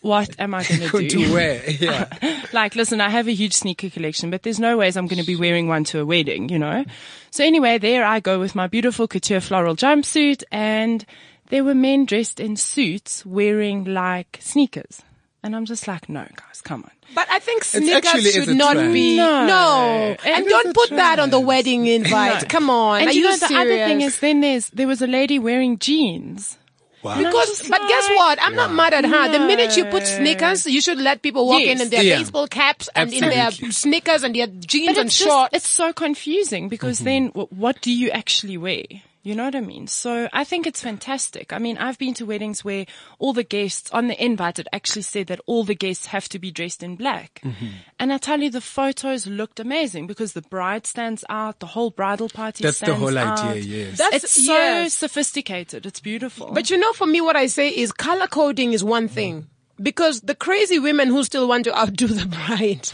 what 0.00 0.30
am 0.38 0.54
I 0.54 0.64
going 0.64 0.80
to 0.90 1.08
do? 1.08 1.26
to 1.26 1.32
wear. 1.32 1.62
Yeah. 1.80 2.08
like, 2.52 2.74
listen, 2.76 3.00
I 3.00 3.08
have 3.10 3.28
a 3.28 3.32
huge 3.34 3.52
sneaker 3.54 3.90
collection, 3.90 4.30
but 4.30 4.42
there's 4.42 4.60
no 4.60 4.76
ways 4.76 4.96
I'm 4.96 5.06
going 5.06 5.20
to 5.20 5.26
be 5.26 5.36
wearing 5.36 5.68
one 5.68 5.84
to 5.84 6.00
a 6.00 6.06
wedding, 6.06 6.48
you 6.48 6.58
know? 6.58 6.84
So 7.30 7.44
anyway, 7.44 7.78
there 7.78 8.04
I 8.04 8.20
go 8.20 8.38
with 8.38 8.54
my 8.54 8.66
beautiful 8.66 9.08
couture 9.08 9.40
floral 9.40 9.76
jumpsuit 9.76 10.42
and 10.52 11.04
there 11.48 11.64
were 11.64 11.74
men 11.74 12.06
dressed 12.06 12.40
in 12.40 12.56
suits 12.56 13.26
wearing 13.26 13.84
like 13.84 14.38
sneakers. 14.40 15.02
And 15.44 15.56
I'm 15.56 15.64
just 15.64 15.88
like, 15.88 16.08
no, 16.08 16.20
guys, 16.36 16.60
come 16.62 16.84
on. 16.84 16.90
But 17.16 17.26
I 17.30 17.40
think 17.40 17.64
sneakers 17.64 18.32
should 18.32 18.56
not 18.56 18.74
trend. 18.74 18.94
be 18.94 19.16
No. 19.16 19.46
no, 19.46 20.16
and 20.24 20.46
don't 20.46 20.68
a 20.68 20.72
put 20.72 20.90
that 20.90 21.18
on 21.18 21.30
the 21.30 21.40
wedding 21.40 21.86
invite. 21.86 22.48
Come 22.48 22.70
on, 22.70 23.00
And 23.00 23.10
are 23.10 23.12
you 23.12 23.22
you 23.22 23.30
know, 23.30 23.36
the 23.48 23.56
other 23.56 23.76
thing 23.86 24.00
is 24.02 24.20
then 24.20 24.40
there's, 24.40 24.70
there 24.70 24.86
was 24.86 25.02
a 25.02 25.06
lady 25.08 25.38
wearing 25.40 25.78
jeans. 25.78 26.56
Wow. 27.02 27.18
Because, 27.18 27.58
just 27.58 27.68
but 27.68 27.80
guess 27.88 28.08
what? 28.10 28.38
I'm 28.40 28.54
not 28.54 28.72
mad 28.72 28.94
at 28.94 29.04
her. 29.04 29.32
The 29.32 29.40
minute 29.40 29.76
you 29.76 29.84
put 29.86 30.06
sneakers, 30.06 30.66
you 30.66 30.80
should 30.80 30.98
let 30.98 31.20
people 31.22 31.46
walk 31.48 31.62
in 31.62 31.68
Yes. 31.78 31.80
in 31.82 31.90
their 31.90 32.02
Yeah. 32.04 32.18
baseball 32.18 32.46
caps 32.46 32.88
and 32.94 33.12
in 33.12 33.20
their 33.28 33.50
sneakers 33.50 34.22
and 34.22 34.34
their 34.34 34.46
jeans 34.46 34.86
But 34.86 34.98
and 34.98 35.06
it's 35.08 35.18
just, 35.18 35.28
shorts. 35.28 35.50
it's 35.52 35.68
so 35.68 35.92
confusing 35.92 36.68
because 36.68 36.98
Mm-hmm. 36.98 37.04
then 37.04 37.26
w- 37.28 37.48
what 37.50 37.80
do 37.80 37.92
you 37.92 38.10
actually 38.10 38.56
wear? 38.56 38.84
You 39.24 39.36
know 39.36 39.44
what 39.44 39.54
I 39.54 39.60
mean? 39.60 39.86
So 39.86 40.28
I 40.32 40.42
think 40.42 40.66
it's 40.66 40.80
fantastic. 40.82 41.52
I 41.52 41.58
mean, 41.58 41.78
I've 41.78 41.96
been 41.96 42.12
to 42.14 42.26
weddings 42.26 42.64
where 42.64 42.86
all 43.20 43.32
the 43.32 43.44
guests 43.44 43.88
on 43.92 44.08
the 44.08 44.24
invite 44.24 44.58
it 44.58 44.66
actually 44.72 45.02
said 45.02 45.28
that 45.28 45.40
all 45.46 45.62
the 45.62 45.76
guests 45.76 46.06
have 46.06 46.28
to 46.30 46.40
be 46.40 46.50
dressed 46.50 46.82
in 46.82 46.96
black. 46.96 47.40
Mm-hmm. 47.44 47.66
And 48.00 48.12
I 48.12 48.18
tell 48.18 48.40
you, 48.40 48.50
the 48.50 48.60
photos 48.60 49.28
looked 49.28 49.60
amazing 49.60 50.08
because 50.08 50.32
the 50.32 50.42
bride 50.42 50.86
stands 50.86 51.24
out, 51.28 51.60
the 51.60 51.66
whole 51.66 51.90
bridal 51.90 52.28
party 52.28 52.64
stands 52.64 52.64
out. 52.64 52.66
That's 52.66 52.80
the 52.80 52.86
stands 52.86 53.00
whole 53.00 53.18
out. 53.18 53.56
idea, 53.56 53.62
yes. 53.86 53.98
That's 53.98 54.24
It's 54.24 54.44
so 54.44 54.52
yes. 54.52 54.94
sophisticated. 54.94 55.86
It's 55.86 56.00
beautiful. 56.00 56.50
But 56.52 56.70
you 56.70 56.78
know, 56.78 56.92
for 56.92 57.06
me, 57.06 57.20
what 57.20 57.36
I 57.36 57.46
say 57.46 57.68
is 57.68 57.92
color 57.92 58.26
coding 58.26 58.72
is 58.72 58.82
one 58.82 59.06
thing. 59.06 59.46
Because 59.82 60.20
the 60.20 60.34
crazy 60.34 60.78
women 60.78 61.08
who 61.08 61.24
still 61.24 61.48
want 61.48 61.64
to 61.64 61.76
outdo 61.76 62.06
the 62.06 62.26
bride 62.26 62.88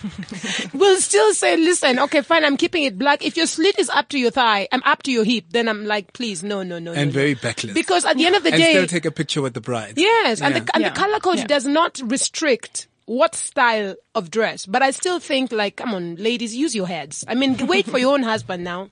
will 0.73 0.97
still 1.01 1.35
say, 1.35 1.57
listen, 1.57 1.99
okay, 1.99 2.23
fine, 2.23 2.45
I'm 2.45 2.57
keeping 2.57 2.85
it 2.85 2.99
black. 2.99 3.25
If 3.25 3.37
your 3.37 3.47
slit 3.47 3.79
is 3.79 3.91
up 3.91 4.09
to 4.11 4.19
your 4.19 4.31
thigh, 4.31 4.69
I'm 4.73 4.83
up 4.85 5.03
to 5.05 5.13
your 5.13 5.25
hip, 5.25 5.47
then 5.51 5.69
I'm 5.69 5.85
like, 5.87 6.13
please, 6.13 6.43
no, 6.43 6.63
no, 6.63 6.79
no. 6.79 6.93
no, 6.93 6.99
and 7.01 7.11
no. 7.11 7.15
very 7.15 7.35
backless. 7.35 7.75
Because 7.75 8.05
at 8.05 8.17
the 8.17 8.27
end 8.27 8.37
of 8.37 8.43
the 8.43 8.53
and 8.53 8.63
day, 8.63 8.71
still 8.73 8.87
take 8.87 9.05
a 9.05 9.11
picture 9.11 9.43
with 9.43 9.55
the 9.55 9.61
bride. 9.61 9.95
Yes, 9.97 10.41
and, 10.41 10.55
Yeah. 10.55 10.61
the, 10.61 10.71
and 10.75 10.83
Yeah. 10.83 10.89
the 10.91 10.95
color 10.99 11.21
code 11.21 11.39
Yeah. 11.39 11.47
does 11.47 11.65
not 11.67 12.01
restrict 12.05 12.87
what 13.05 13.35
style 13.35 13.95
of 14.15 14.31
dress. 14.31 14.67
But 14.67 14.83
I 14.83 14.91
still 14.91 15.19
think, 15.19 15.51
like, 15.53 15.77
come 15.77 15.95
on, 15.95 16.17
ladies, 16.17 16.55
use 16.55 16.75
your 16.75 16.87
heads. 16.87 17.25
I 17.27 17.35
mean, 17.35 17.67
wait 17.67 17.87
for 17.87 17.99
your 17.99 18.15
own 18.15 18.23
husband 18.23 18.65
now. 18.65 18.91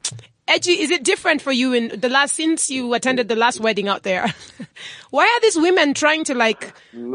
Edgy, 0.48 0.80
is 0.80 0.90
it 0.90 1.02
different 1.02 1.42
for 1.42 1.50
you 1.50 1.72
in 1.72 2.00
the 2.00 2.08
last, 2.08 2.36
since 2.36 2.70
you 2.70 2.94
attended 2.94 3.28
the 3.28 3.34
last 3.34 3.58
wedding 3.60 3.88
out 3.88 4.04
there? 4.04 4.32
Why 5.10 5.24
are 5.24 5.40
these 5.40 5.56
women 5.56 5.92
trying 5.92 6.22
to 6.24 6.34
like 6.34 6.72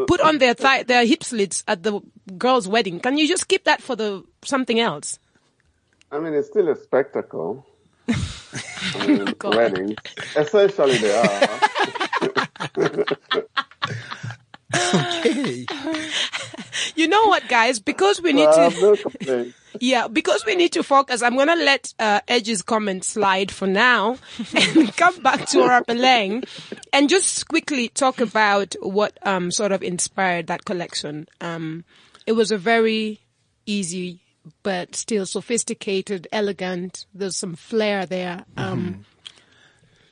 put 0.07 0.19
on 0.19 0.39
their 0.39 0.53
thigh, 0.53 0.83
their 0.83 1.05
hip 1.05 1.23
slits 1.23 1.63
at 1.67 1.83
the 1.83 2.01
girl's 2.37 2.67
wedding? 2.67 2.99
Can 2.99 3.17
you 3.17 3.27
just 3.27 3.47
keep 3.47 3.63
that 3.63 3.81
for 3.81 3.95
the 3.95 4.25
something 4.43 4.79
else? 4.79 5.17
I 6.11 6.19
mean, 6.19 6.33
it's 6.33 6.49
still 6.49 6.67
a 6.67 6.75
spectacle. 6.75 7.65
I 8.09 9.07
mean, 9.07 9.25
God. 9.39 9.55
weddings. 9.55 9.95
Essentially, 10.35 10.97
they 10.97 11.15
are. 11.15 11.49
okay. 14.75 15.65
You 16.95 17.07
know 17.07 17.27
what, 17.27 17.47
guys? 17.47 17.79
Because 17.79 18.21
we 18.21 18.33
need 18.33 18.47
I 18.47 18.69
to. 18.69 18.81
no 18.81 18.95
complaints. 18.97 19.60
Yeah, 19.79 20.07
because 20.07 20.45
we 20.45 20.55
need 20.55 20.73
to 20.73 20.83
focus, 20.83 21.21
I'm 21.21 21.37
gonna 21.37 21.55
let 21.55 21.93
uh, 21.99 22.19
Edge's 22.27 22.61
comment 22.61 23.03
slide 23.03 23.51
for 23.51 23.67
now 23.67 24.17
and 24.55 24.95
come 24.97 25.21
back 25.21 25.47
to 25.49 25.59
Rapeleng 25.59 26.45
and 26.91 27.09
just 27.09 27.47
quickly 27.47 27.87
talk 27.89 28.19
about 28.19 28.75
what 28.81 29.17
um 29.23 29.51
sort 29.51 29.71
of 29.71 29.81
inspired 29.83 30.47
that 30.47 30.65
collection. 30.65 31.27
Um, 31.39 31.85
it 32.25 32.33
was 32.33 32.51
a 32.51 32.57
very 32.57 33.19
easy 33.65 34.19
but 34.63 34.95
still 34.95 35.25
sophisticated, 35.25 36.27
elegant. 36.31 37.05
There's 37.13 37.37
some 37.37 37.55
flair 37.55 38.05
there. 38.05 38.43
Um, 38.57 39.05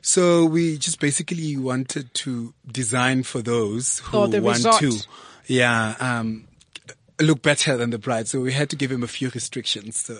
So 0.01 0.45
we 0.45 0.77
just 0.77 0.99
basically 0.99 1.57
wanted 1.57 2.13
to 2.15 2.53
design 2.71 3.23
for 3.23 3.41
those 3.41 3.99
who 3.99 4.27
the 4.27 4.41
want 4.41 4.57
resort. 4.57 4.79
to, 4.81 4.99
yeah, 5.47 5.95
um, 5.99 6.47
look 7.19 7.41
better 7.41 7.77
than 7.77 7.89
the 7.89 7.97
bride. 7.97 8.27
So 8.27 8.41
we 8.41 8.53
had 8.53 8.69
to 8.69 8.75
give 8.75 8.91
him 8.91 9.03
a 9.03 9.07
few 9.07 9.29
restrictions. 9.29 9.99
So, 9.99 10.19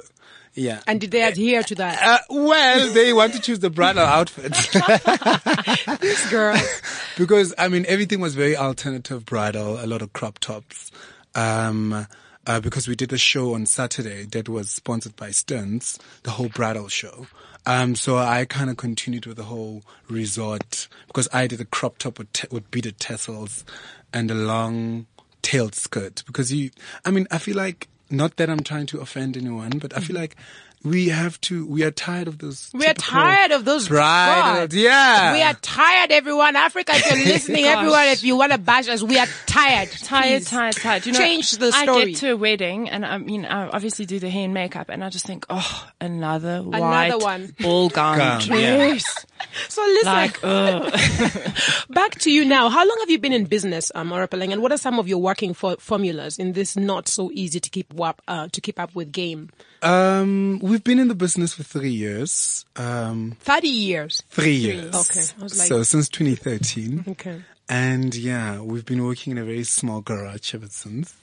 yeah. 0.53 0.81
and 0.87 0.99
did 0.99 1.11
they 1.11 1.23
adhere 1.23 1.63
to 1.63 1.75
that? 1.75 2.01
Uh, 2.01 2.17
well, 2.29 2.93
they 2.93 3.13
want 3.13 3.33
to 3.33 3.41
choose 3.41 3.59
the 3.59 3.69
bridal 3.69 4.03
outfit 4.03 4.53
This 6.01 6.29
girl. 6.29 6.59
because 7.17 7.53
I 7.57 7.67
mean 7.67 7.85
everything 7.87 8.19
was 8.19 8.35
very 8.35 8.55
alternative 8.55 9.25
bridal, 9.25 9.83
a 9.83 9.87
lot 9.87 10.01
of 10.01 10.13
crop 10.13 10.39
tops. 10.39 10.91
Um, 11.35 12.07
uh, 12.47 12.59
because 12.59 12.87
we 12.87 12.95
did 12.95 13.13
a 13.13 13.17
show 13.17 13.53
on 13.53 13.65
Saturday 13.65 14.25
that 14.25 14.49
was 14.49 14.71
sponsored 14.71 15.15
by 15.15 15.29
Sterns, 15.29 15.99
the 16.23 16.31
whole 16.31 16.49
bridal 16.49 16.87
show. 16.87 17.27
Um, 17.65 17.93
so 17.93 18.17
I 18.17 18.45
kind 18.45 18.69
of 18.71 18.77
continued 18.77 19.27
with 19.27 19.37
the 19.37 19.43
whole 19.43 19.83
resort 20.09 20.87
because 21.07 21.27
I 21.31 21.45
did 21.45 21.61
a 21.61 21.65
crop 21.65 21.99
top 21.99 22.17
with, 22.17 22.33
t- 22.33 22.47
with 22.49 22.71
beaded 22.71 22.99
tassels 22.99 23.63
and 24.11 24.31
a 24.31 24.33
long 24.33 25.05
tailed 25.41 25.75
skirt 25.75 26.23
because 26.25 26.51
you, 26.51 26.71
I 27.05 27.11
mean, 27.11 27.27
I 27.31 27.37
feel 27.37 27.55
like 27.55 27.87
not 28.09 28.37
that 28.37 28.49
I'm 28.49 28.61
trying 28.63 28.87
to 28.87 28.99
offend 28.99 29.37
anyone, 29.37 29.79
but 29.79 29.95
I 29.95 29.99
feel 29.99 30.15
mm. 30.15 30.21
like 30.21 30.35
we 30.83 31.09
have 31.09 31.39
to, 31.41 31.65
we 31.65 31.83
are 31.83 31.91
tired 31.91 32.27
of 32.29 32.37
those. 32.37 32.71
We 32.73 32.85
are 32.85 32.93
tired 32.93 33.51
of 33.51 33.65
those 33.65 33.89
bridal, 33.89 34.61
God. 34.67 34.73
yeah. 34.73 35.33
We 35.33 35.41
are 35.41 35.53
tired, 35.55 36.11
everyone. 36.11 36.55
Africa, 36.55 36.93
if 36.95 37.05
you're 37.17 37.25
listening, 37.33 37.65
everyone, 37.65 38.07
if 38.07 38.23
you 38.23 38.37
want 38.37 38.53
to 38.53 38.57
bash 38.57 38.87
us, 38.87 39.03
we 39.03 39.19
are 39.19 39.27
tired. 39.45 39.89
Tired, 39.91 40.45
tired, 40.45 40.75
tired. 40.75 41.05
You 41.05 41.11
know, 41.11 41.19
Change 41.19 41.51
the 41.57 41.71
I 41.73 41.85
get 42.05 42.15
to 42.17 42.31
a 42.31 42.37
wedding 42.37 42.89
and 42.89 43.05
I 43.05 43.17
mean, 43.17 43.45
I 43.45 43.67
obviously 43.67 44.05
do 44.05 44.19
the 44.19 44.29
hair 44.29 44.45
and 44.45 44.53
makeup 44.53 44.87
and 44.89 45.03
I 45.03 45.09
just 45.09 45.25
think, 45.25 45.45
oh, 45.49 45.89
another, 45.99 46.63
Another 46.65 47.17
one. 47.17 47.53
ball 47.59 47.89
gown 47.89 48.17
Gown, 48.17 48.41
yeah. 48.47 48.77
dress. 48.77 49.25
So 49.69 49.81
listen, 49.81 50.11
Like, 50.13 50.39
ugh. 50.43 50.93
back 51.89 52.19
to 52.19 52.31
you 52.31 52.43
now. 52.45 52.69
How 52.69 52.85
long 52.87 52.97
have 52.99 53.09
you 53.09 53.17
been 53.19 53.31
in 53.33 53.45
business, 53.45 53.89
um, 53.95 54.09
Orapeleng, 54.11 54.51
and 54.51 54.61
what 54.61 54.71
are 54.73 54.77
some 54.77 54.99
of 54.99 55.07
your 55.07 55.19
working 55.19 55.53
for- 55.53 55.77
formulas 55.79 56.37
in 56.37 56.51
this 56.53 56.75
not 56.75 57.07
so 57.07 57.31
easy 57.33 57.59
to 57.61 57.69
keep 57.69 57.99
up, 57.99 58.21
uh, 58.27 58.47
to 58.51 58.59
keep 58.61 58.79
up 58.79 58.93
with 58.95 59.11
game? 59.13 59.49
Um, 59.81 60.59
we've 60.61 60.83
been 60.83 60.99
in 60.99 61.07
the 61.07 61.15
business 61.15 61.53
for 61.53 61.63
three 61.63 61.91
years. 61.91 62.65
Um, 62.75 63.37
Thirty 63.39 63.69
years. 63.69 64.23
three 64.29 64.55
years. 64.55 64.93
Okay, 64.93 65.21
like- 65.39 65.51
so 65.51 65.83
since 65.83 66.09
2013. 66.09 67.05
Okay. 67.09 67.41
And 67.69 68.15
yeah, 68.15 68.61
we've 68.61 68.85
been 68.85 69.03
working 69.03 69.31
in 69.31 69.37
a 69.37 69.45
very 69.45 69.63
small 69.63 70.01
garage 70.01 70.53
ever 70.55 70.67
since. 70.69 71.15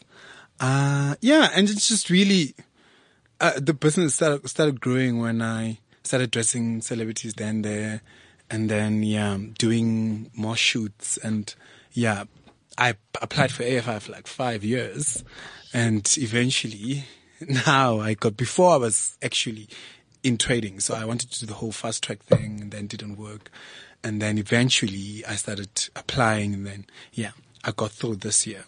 Uh, 0.60 1.16
yeah, 1.20 1.50
and 1.54 1.68
it's 1.68 1.88
just 1.88 2.08
really, 2.08 2.54
uh, 3.40 3.52
the 3.60 3.74
business 3.74 4.14
started, 4.14 4.48
started 4.48 4.80
growing 4.80 5.18
when 5.20 5.42
I 5.42 5.78
started 6.04 6.30
dressing 6.30 6.80
celebrities 6.82 7.34
then 7.34 7.62
there. 7.62 8.00
And 8.48 8.70
then, 8.70 9.02
yeah, 9.02 9.36
doing 9.58 10.30
more 10.36 10.56
shoots. 10.56 11.16
And 11.16 11.52
yeah, 11.92 12.24
I 12.78 12.94
applied 13.20 13.50
for 13.50 13.64
AFI 13.64 14.00
for 14.00 14.12
like 14.12 14.28
five 14.28 14.62
years. 14.62 15.24
And 15.74 16.08
eventually, 16.16 17.04
now 17.40 18.00
I 18.00 18.14
got, 18.14 18.36
before 18.36 18.72
I 18.72 18.76
was 18.76 19.16
actually 19.22 19.68
in 20.22 20.38
trading. 20.38 20.80
So 20.80 20.94
I 20.94 21.04
wanted 21.04 21.30
to 21.30 21.40
do 21.40 21.46
the 21.46 21.54
whole 21.54 21.72
fast 21.72 22.02
track 22.02 22.22
thing 22.22 22.60
and 22.60 22.70
then 22.70 22.86
didn't 22.86 23.16
work. 23.16 23.50
And 24.02 24.20
then 24.22 24.38
eventually 24.38 25.24
I 25.26 25.36
started 25.36 25.88
applying 25.96 26.54
and 26.54 26.66
then, 26.66 26.86
yeah, 27.12 27.30
I 27.64 27.72
got 27.72 27.90
through 27.90 28.16
this 28.16 28.46
year. 28.46 28.64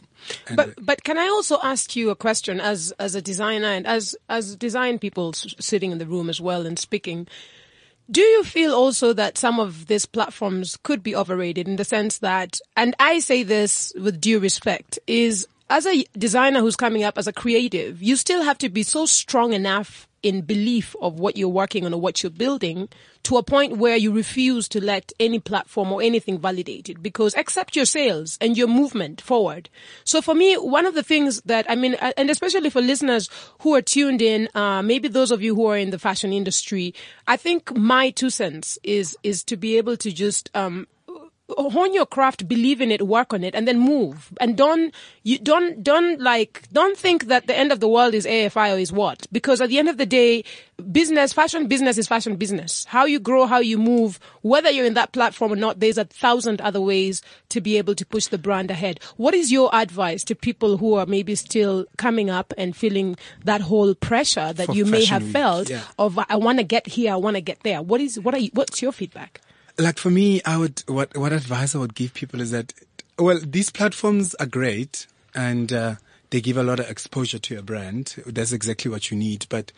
And 0.48 0.56
But 0.56 0.74
but 0.84 1.04
can 1.04 1.16
I 1.16 1.28
also 1.28 1.58
ask 1.62 1.94
you 1.94 2.10
a 2.10 2.16
question 2.16 2.60
as 2.60 2.92
as 2.98 3.14
a 3.14 3.22
designer 3.22 3.68
and 3.68 3.86
as 3.86 4.16
as 4.28 4.56
design 4.56 4.98
people 4.98 5.30
s- 5.30 5.54
sitting 5.60 5.92
in 5.92 5.98
the 5.98 6.06
room 6.06 6.28
as 6.28 6.40
well 6.40 6.66
and 6.66 6.78
speaking? 6.78 7.28
Do 8.10 8.20
you 8.20 8.42
feel 8.42 8.74
also 8.74 9.12
that 9.12 9.38
some 9.38 9.60
of 9.60 9.86
these 9.86 10.06
platforms 10.06 10.78
could 10.82 11.02
be 11.02 11.14
overrated 11.14 11.68
in 11.68 11.76
the 11.76 11.84
sense 11.84 12.18
that, 12.18 12.58
and 12.74 12.96
I 12.98 13.18
say 13.18 13.42
this 13.42 13.92
with 14.00 14.20
due 14.20 14.38
respect, 14.40 14.98
is 15.06 15.46
as 15.70 15.86
a 15.86 16.04
designer 16.16 16.60
who's 16.60 16.76
coming 16.76 17.04
up 17.04 17.18
as 17.18 17.26
a 17.26 17.32
creative, 17.32 18.02
you 18.02 18.16
still 18.16 18.42
have 18.42 18.58
to 18.58 18.68
be 18.68 18.82
so 18.82 19.06
strong 19.06 19.52
enough 19.52 20.08
in 20.22 20.40
belief 20.40 20.96
of 21.00 21.20
what 21.20 21.36
you're 21.36 21.48
working 21.48 21.86
on 21.86 21.94
or 21.94 22.00
what 22.00 22.22
you're 22.22 22.30
building 22.30 22.88
to 23.22 23.36
a 23.36 23.42
point 23.42 23.76
where 23.76 23.96
you 23.96 24.10
refuse 24.10 24.68
to 24.68 24.82
let 24.82 25.12
any 25.20 25.38
platform 25.38 25.92
or 25.92 26.02
anything 26.02 26.38
validate 26.38 26.88
it 26.88 27.02
because 27.02 27.36
accept 27.36 27.76
your 27.76 27.84
sales 27.84 28.36
and 28.40 28.56
your 28.56 28.66
movement 28.66 29.20
forward. 29.20 29.68
So 30.04 30.20
for 30.20 30.34
me, 30.34 30.54
one 30.54 30.86
of 30.86 30.94
the 30.94 31.02
things 31.02 31.40
that 31.42 31.70
I 31.70 31.76
mean, 31.76 31.94
and 31.94 32.30
especially 32.30 32.70
for 32.70 32.80
listeners 32.80 33.28
who 33.60 33.74
are 33.74 33.82
tuned 33.82 34.22
in, 34.22 34.48
uh, 34.54 34.82
maybe 34.82 35.08
those 35.08 35.30
of 35.30 35.42
you 35.42 35.54
who 35.54 35.66
are 35.66 35.76
in 35.76 35.90
the 35.90 35.98
fashion 35.98 36.32
industry, 36.32 36.94
I 37.26 37.36
think 37.36 37.76
my 37.76 38.10
two 38.10 38.30
cents 38.30 38.78
is 38.82 39.16
is 39.22 39.44
to 39.44 39.56
be 39.56 39.76
able 39.76 39.96
to 39.98 40.10
just 40.10 40.50
um, 40.54 40.88
hone 41.56 41.94
your 41.94 42.06
craft, 42.06 42.46
believe 42.46 42.80
in 42.80 42.90
it, 42.90 43.06
work 43.06 43.32
on 43.32 43.42
it, 43.42 43.54
and 43.54 43.66
then 43.66 43.78
move. 43.78 44.32
And 44.40 44.56
don't 44.56 44.94
you 45.22 45.38
don't 45.38 45.82
don't 45.82 46.20
like 46.20 46.68
don't 46.72 46.96
think 46.96 47.24
that 47.26 47.46
the 47.46 47.56
end 47.56 47.72
of 47.72 47.80
the 47.80 47.88
world 47.88 48.14
is 48.14 48.26
AFI 48.26 48.74
or 48.74 48.78
is 48.78 48.92
what? 48.92 49.26
Because 49.32 49.60
at 49.60 49.68
the 49.68 49.78
end 49.78 49.88
of 49.88 49.96
the 49.96 50.06
day, 50.06 50.44
business, 50.92 51.32
fashion 51.32 51.66
business 51.66 51.96
is 51.96 52.06
fashion 52.06 52.36
business. 52.36 52.84
How 52.84 53.06
you 53.06 53.18
grow, 53.18 53.46
how 53.46 53.60
you 53.60 53.78
move, 53.78 54.20
whether 54.42 54.70
you're 54.70 54.84
in 54.84 54.94
that 54.94 55.12
platform 55.12 55.52
or 55.52 55.56
not, 55.56 55.80
there's 55.80 55.98
a 55.98 56.04
thousand 56.04 56.60
other 56.60 56.80
ways 56.80 57.22
to 57.48 57.60
be 57.60 57.78
able 57.78 57.94
to 57.94 58.04
push 58.04 58.26
the 58.26 58.38
brand 58.38 58.70
ahead. 58.70 59.00
What 59.16 59.34
is 59.34 59.50
your 59.50 59.74
advice 59.74 60.24
to 60.24 60.34
people 60.34 60.76
who 60.76 60.94
are 60.94 61.06
maybe 61.06 61.34
still 61.34 61.86
coming 61.96 62.28
up 62.28 62.52
and 62.58 62.76
feeling 62.76 63.16
that 63.44 63.62
whole 63.62 63.94
pressure 63.94 64.52
that 64.52 64.66
For 64.66 64.72
you 64.72 64.84
may 64.84 65.04
have 65.06 65.24
felt 65.24 65.70
yeah. 65.70 65.82
of 65.98 66.18
I 66.28 66.36
want 66.36 66.58
to 66.58 66.64
get 66.64 66.86
here, 66.86 67.12
I 67.12 67.16
want 67.16 67.36
to 67.36 67.40
get 67.40 67.62
there? 67.62 67.80
What 67.80 68.00
is 68.00 68.20
what 68.20 68.34
are 68.34 68.38
you, 68.38 68.50
what's 68.52 68.82
your 68.82 68.92
feedback? 68.92 69.40
Like 69.78 69.98
for 69.98 70.10
me, 70.10 70.42
I 70.44 70.56
would 70.56 70.82
what 70.86 71.16
what 71.16 71.32
advice 71.32 71.74
I 71.74 71.78
would 71.78 71.94
give 71.94 72.14
people 72.14 72.40
is 72.40 72.50
that 72.50 72.72
well, 73.18 73.40
these 73.42 73.70
platforms 73.70 74.34
are 74.36 74.46
great, 74.46 75.06
and 75.34 75.72
uh, 75.72 75.96
they 76.30 76.40
give 76.40 76.56
a 76.56 76.62
lot 76.62 76.80
of 76.80 76.88
exposure 76.90 77.38
to 77.38 77.54
your 77.54 77.62
brand. 77.62 78.16
That's 78.26 78.52
exactly 78.52 78.90
what 78.90 79.10
you 79.10 79.16
need, 79.16 79.46
but 79.48 79.72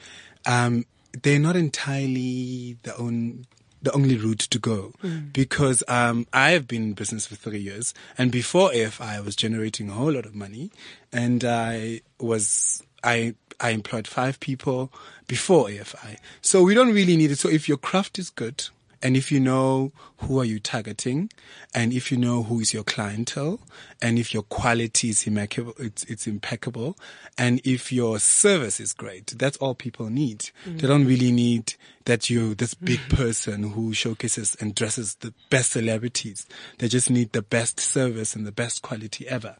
um, 0.46 0.84
they're 1.22 1.38
not 1.38 1.56
entirely 1.56 2.76
the 2.82 2.96
own 2.96 3.46
the 3.82 3.92
only 3.92 4.16
route 4.16 4.40
to 4.40 4.58
go 4.58 4.92
because 5.32 5.82
um, 5.88 6.26
I 6.34 6.50
have 6.50 6.68
been 6.68 6.82
in 6.82 6.92
business 6.92 7.26
for 7.26 7.34
three 7.34 7.60
years, 7.60 7.94
and 8.18 8.30
before 8.30 8.70
AFI, 8.70 9.16
I 9.16 9.20
was 9.20 9.34
generating 9.34 9.88
a 9.88 9.92
whole 9.92 10.12
lot 10.12 10.26
of 10.26 10.34
money, 10.34 10.70
and 11.12 11.44
I 11.44 12.02
was 12.18 12.82
I 13.02 13.34
I 13.58 13.70
employed 13.70 14.06
five 14.06 14.38
people 14.40 14.92
before 15.26 15.68
AFI, 15.68 16.18
so 16.42 16.62
we 16.62 16.74
don't 16.74 16.92
really 16.92 17.16
need 17.16 17.30
it. 17.30 17.38
So 17.38 17.48
if 17.48 17.68
your 17.68 17.78
craft 17.78 18.18
is 18.18 18.30
good. 18.30 18.68
And 19.02 19.16
if 19.16 19.32
you 19.32 19.40
know 19.40 19.92
who 20.18 20.40
are 20.40 20.44
you 20.44 20.60
targeting, 20.60 21.30
and 21.74 21.92
if 21.92 22.12
you 22.12 22.18
know 22.18 22.42
who 22.42 22.60
is 22.60 22.74
your 22.74 22.84
clientele, 22.84 23.60
and 24.02 24.18
if 24.18 24.34
your 24.34 24.42
quality 24.42 25.08
is 25.08 25.26
impeccable, 25.26 25.74
it's, 25.78 26.04
it's 26.04 26.26
impeccable, 26.26 26.98
and 27.38 27.60
if 27.64 27.92
your 27.92 28.18
service 28.18 28.78
is 28.78 28.92
great, 28.92 29.38
that's 29.38 29.56
all 29.56 29.74
people 29.74 30.10
need. 30.10 30.50
Mm. 30.66 30.80
They 30.80 30.86
don't 30.86 31.06
really 31.06 31.32
need 31.32 31.74
that 32.04 32.28
you 32.28 32.54
this 32.54 32.74
big 32.74 32.98
mm-hmm. 33.00 33.16
person 33.16 33.70
who 33.70 33.94
showcases 33.94 34.54
and 34.60 34.74
dresses 34.74 35.14
the 35.16 35.32
best 35.48 35.72
celebrities. 35.72 36.46
They 36.78 36.88
just 36.88 37.10
need 37.10 37.32
the 37.32 37.42
best 37.42 37.80
service 37.80 38.34
and 38.34 38.46
the 38.46 38.52
best 38.52 38.82
quality 38.82 39.26
ever. 39.28 39.56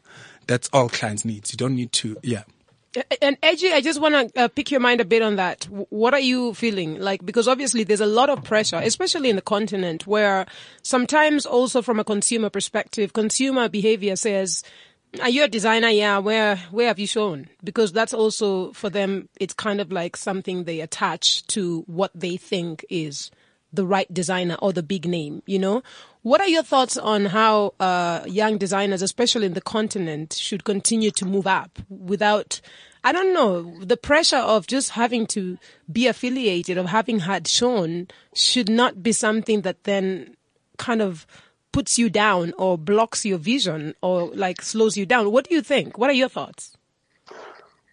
That's 0.47 0.69
all 0.73 0.89
clients 0.89 1.25
need. 1.25 1.51
You 1.51 1.57
don't 1.57 1.75
need 1.75 1.91
to, 1.93 2.17
yeah. 2.21 2.43
And 3.21 3.37
Edgy, 3.41 3.71
I 3.71 3.79
just 3.79 4.01
want 4.01 4.33
to 4.33 4.41
uh, 4.41 4.47
pick 4.49 4.69
your 4.69 4.81
mind 4.81 4.99
a 4.99 5.05
bit 5.05 5.21
on 5.21 5.37
that. 5.37 5.63
What 5.65 6.13
are 6.13 6.19
you 6.19 6.53
feeling 6.53 6.99
like? 6.99 7.25
Because 7.25 7.47
obviously 7.47 7.85
there's 7.85 8.01
a 8.01 8.05
lot 8.05 8.29
of 8.29 8.43
pressure, 8.43 8.81
especially 8.83 9.29
in 9.29 9.37
the 9.37 9.41
continent, 9.41 10.05
where 10.05 10.45
sometimes 10.81 11.45
also 11.45 11.81
from 11.81 11.99
a 11.99 12.03
consumer 12.03 12.49
perspective, 12.49 13.13
consumer 13.13 13.69
behavior 13.69 14.17
says, 14.17 14.63
"Are 15.21 15.29
you 15.29 15.43
a 15.45 15.47
designer? 15.47 15.87
Yeah. 15.87 16.17
Where 16.17 16.57
where 16.71 16.87
have 16.87 16.99
you 16.99 17.07
shown?" 17.07 17.47
Because 17.63 17.93
that's 17.93 18.13
also 18.13 18.73
for 18.73 18.89
them. 18.89 19.29
It's 19.39 19.53
kind 19.53 19.79
of 19.79 19.89
like 19.89 20.17
something 20.17 20.65
they 20.65 20.81
attach 20.81 21.47
to 21.47 21.83
what 21.87 22.11
they 22.13 22.35
think 22.35 22.85
is 22.89 23.31
the 23.71 23.85
right 23.85 24.13
designer 24.13 24.57
or 24.61 24.73
the 24.73 24.83
big 24.83 25.07
name. 25.07 25.43
You 25.45 25.59
know. 25.59 25.83
What 26.23 26.39
are 26.39 26.47
your 26.47 26.61
thoughts 26.61 26.97
on 26.97 27.25
how 27.25 27.73
uh, 27.79 28.23
young 28.27 28.59
designers, 28.59 29.01
especially 29.01 29.47
in 29.47 29.53
the 29.53 29.61
continent, 29.61 30.33
should 30.33 30.63
continue 30.63 31.09
to 31.11 31.25
move 31.25 31.47
up 31.47 31.79
without, 31.89 32.61
I 33.03 33.11
don't 33.11 33.33
know, 33.33 33.83
the 33.83 33.97
pressure 33.97 34.37
of 34.37 34.67
just 34.67 34.91
having 34.91 35.25
to 35.27 35.57
be 35.91 36.05
affiliated, 36.05 36.77
of 36.77 36.85
having 36.87 37.19
had 37.19 37.47
shown, 37.47 38.07
should 38.35 38.69
not 38.69 39.01
be 39.01 39.13
something 39.13 39.61
that 39.61 39.83
then 39.85 40.35
kind 40.77 41.01
of 41.01 41.25
puts 41.71 41.97
you 41.97 42.09
down 42.09 42.53
or 42.57 42.77
blocks 42.77 43.25
your 43.25 43.39
vision 43.39 43.95
or 44.03 44.27
like 44.35 44.61
slows 44.61 44.95
you 44.95 45.07
down. 45.07 45.31
What 45.31 45.49
do 45.49 45.55
you 45.55 45.61
think? 45.61 45.97
What 45.97 46.11
are 46.11 46.13
your 46.13 46.29
thoughts? 46.29 46.77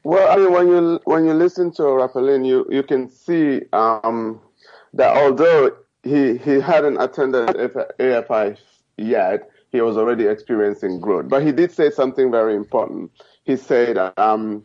Well, 0.05 0.31
I 0.31 0.37
mean, 0.37 0.53
when 0.53 0.69
you 0.69 1.01
when 1.05 1.25
you 1.25 1.33
listen 1.33 1.73
to 1.73 1.83
Rapalin, 1.83 2.47
you 2.47 2.67
you 2.71 2.83
can 2.83 3.11
see 3.11 3.63
um, 3.73 4.41
that 4.95 5.17
although 5.17 5.77
he 6.09 6.38
he 6.38 6.61
hadn't 6.61 7.00
attended 7.00 7.49
AFI 7.99 8.57
yet, 8.97 9.50
he 9.71 9.81
was 9.81 9.97
already 9.97 10.27
experiencing 10.27 11.00
growth. 11.00 11.29
But 11.29 11.43
he 11.45 11.53
did 11.53 11.71
say 11.71 11.91
something 11.91 12.31
very 12.31 12.55
important. 12.55 13.11
He 13.45 13.57
said 13.57 13.99
um, 14.17 14.65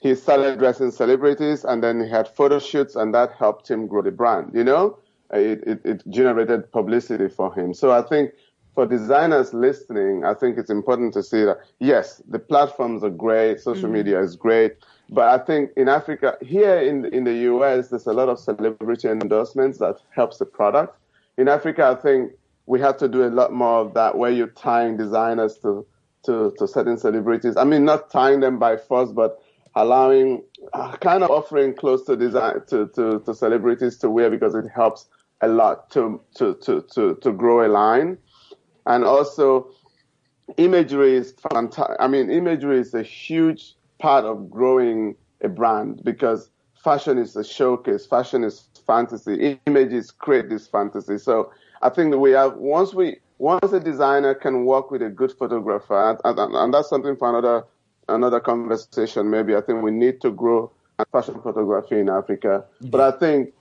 he 0.00 0.14
started 0.14 0.58
dressing 0.58 0.90
celebrities, 0.90 1.64
and 1.64 1.82
then 1.82 2.00
he 2.00 2.08
had 2.08 2.28
photo 2.28 2.58
shoots, 2.58 2.94
and 2.94 3.14
that 3.14 3.32
helped 3.32 3.70
him 3.70 3.86
grow 3.86 4.02
the 4.02 4.10
brand. 4.10 4.52
You 4.54 4.64
know, 4.64 4.98
it, 5.32 5.62
it, 5.66 5.80
it 5.84 6.02
generated 6.10 6.70
publicity 6.72 7.28
for 7.28 7.54
him. 7.54 7.74
So 7.74 7.90
I 7.90 8.02
think 8.02 8.32
for 8.74 8.86
designers 8.86 9.54
listening, 9.54 10.24
I 10.24 10.34
think 10.34 10.58
it's 10.58 10.70
important 10.70 11.14
to 11.14 11.22
see 11.22 11.44
that 11.44 11.58
yes, 11.78 12.22
the 12.28 12.38
platforms 12.38 13.02
are 13.04 13.10
great, 13.10 13.60
social 13.60 13.88
media 13.88 14.20
is 14.20 14.36
great, 14.36 14.76
but 15.10 15.28
I 15.28 15.44
think 15.44 15.70
in 15.76 15.88
Africa, 15.88 16.36
here 16.40 16.78
in 16.78 17.04
in 17.06 17.24
the 17.24 17.34
US, 17.52 17.88
there's 17.88 18.06
a 18.06 18.12
lot 18.12 18.28
of 18.28 18.38
celebrity 18.38 19.08
endorsements 19.08 19.78
that 19.78 19.96
helps 20.10 20.38
the 20.38 20.46
product. 20.46 20.96
In 21.36 21.48
Africa, 21.48 21.86
I 21.86 22.00
think 22.00 22.32
we 22.66 22.80
have 22.80 22.96
to 22.98 23.08
do 23.08 23.24
a 23.24 23.28
lot 23.28 23.52
more 23.52 23.80
of 23.80 23.94
that, 23.94 24.16
where 24.16 24.30
you're 24.30 24.48
tying 24.48 24.96
designers 24.96 25.58
to 25.58 25.86
to, 26.24 26.54
to 26.58 26.66
certain 26.66 26.96
celebrities. 26.96 27.56
I 27.56 27.64
mean, 27.64 27.84
not 27.84 28.10
tying 28.10 28.40
them 28.40 28.58
by 28.58 28.78
force, 28.78 29.12
but 29.12 29.42
allowing, 29.74 30.42
uh, 30.72 30.96
kind 30.96 31.22
of 31.22 31.30
offering 31.30 31.74
close 31.74 32.04
to 32.06 32.16
design 32.16 32.60
to, 32.68 32.88
to, 32.94 33.20
to 33.26 33.34
celebrities 33.34 33.98
to 33.98 34.08
wear 34.08 34.30
because 34.30 34.54
it 34.54 34.66
helps 34.74 35.06
a 35.40 35.48
lot 35.48 35.90
to 35.90 36.20
to 36.36 36.54
to 36.62 36.80
to, 36.94 37.16
to 37.16 37.32
grow 37.32 37.66
a 37.66 37.68
line 37.68 38.16
and 38.86 39.04
also 39.04 39.68
imagery 40.56 41.14
is 41.14 41.34
fantastic. 41.50 41.96
I 41.98 42.08
mean, 42.08 42.30
imagery 42.30 42.78
is 42.78 42.94
a 42.94 43.02
huge 43.02 43.74
part 43.98 44.24
of 44.24 44.50
growing 44.50 45.16
a 45.42 45.48
brand 45.48 46.02
because 46.04 46.50
fashion 46.82 47.18
is 47.18 47.36
a 47.36 47.44
showcase. 47.44 48.06
Fashion 48.06 48.44
is 48.44 48.68
fantasy. 48.86 49.58
Images 49.66 50.10
create 50.10 50.48
this 50.48 50.66
fantasy. 50.66 51.18
So 51.18 51.52
I 51.82 51.88
think 51.88 52.10
that 52.12 52.18
we 52.18 52.32
have 52.32 52.56
once 52.56 52.94
we 52.94 53.18
once 53.38 53.72
a 53.72 53.80
designer 53.80 54.34
can 54.34 54.64
work 54.64 54.90
with 54.90 55.02
a 55.02 55.10
good 55.10 55.32
photographer, 55.32 56.10
and, 56.24 56.38
and, 56.38 56.54
and 56.54 56.74
that's 56.74 56.88
something 56.88 57.16
for 57.16 57.28
another 57.30 57.64
another 58.08 58.40
conversation. 58.40 59.30
Maybe 59.30 59.56
I 59.56 59.60
think 59.60 59.82
we 59.82 59.90
need 59.90 60.20
to 60.20 60.30
grow 60.30 60.70
fashion 61.12 61.40
photography 61.42 61.98
in 61.98 62.08
Africa. 62.08 62.64
But 62.80 63.00
I 63.00 63.18
think 63.18 63.52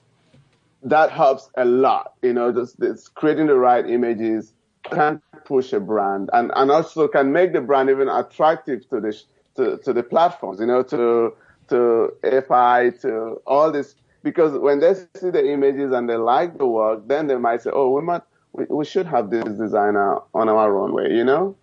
that 0.83 1.11
helps 1.11 1.49
a 1.55 1.65
lot. 1.65 2.13
You 2.21 2.33
know, 2.33 2.51
just, 2.51 2.79
just 2.79 3.15
creating 3.15 3.47
the 3.47 3.55
right 3.55 3.89
images 3.89 4.53
can 4.83 5.21
push 5.45 5.71
a 5.73 5.79
brand 5.79 6.29
and, 6.33 6.51
and 6.55 6.69
also 6.69 7.07
can 7.07 7.31
make 7.31 7.53
the 7.53 7.61
brand 7.61 7.89
even 7.89 8.09
attractive 8.09 8.87
to 8.89 8.99
the, 8.99 9.17
to, 9.55 9.77
to 9.79 9.93
the 9.93 10.03
platforms, 10.03 10.59
you 10.59 10.65
know, 10.65 10.83
to, 10.83 11.33
to 11.69 12.13
FI, 12.47 12.91
to 13.01 13.41
all 13.45 13.71
this. 13.71 13.95
Because 14.23 14.57
when 14.57 14.79
they 14.79 14.93
see 14.93 15.29
the 15.29 15.45
images 15.51 15.91
and 15.91 16.09
they 16.09 16.15
like 16.15 16.57
the 16.57 16.65
work, 16.67 17.07
then 17.07 17.27
they 17.27 17.35
might 17.37 17.61
say, 17.61 17.71
oh, 17.73 17.89
we 17.89 18.01
might, 18.01 18.21
we, 18.53 18.65
we 18.69 18.85
should 18.85 19.05
have 19.05 19.29
this 19.29 19.43
designer 19.43 20.19
on 20.33 20.47
our 20.49 20.71
runway, 20.71 21.13
you 21.13 21.23
know? 21.23 21.57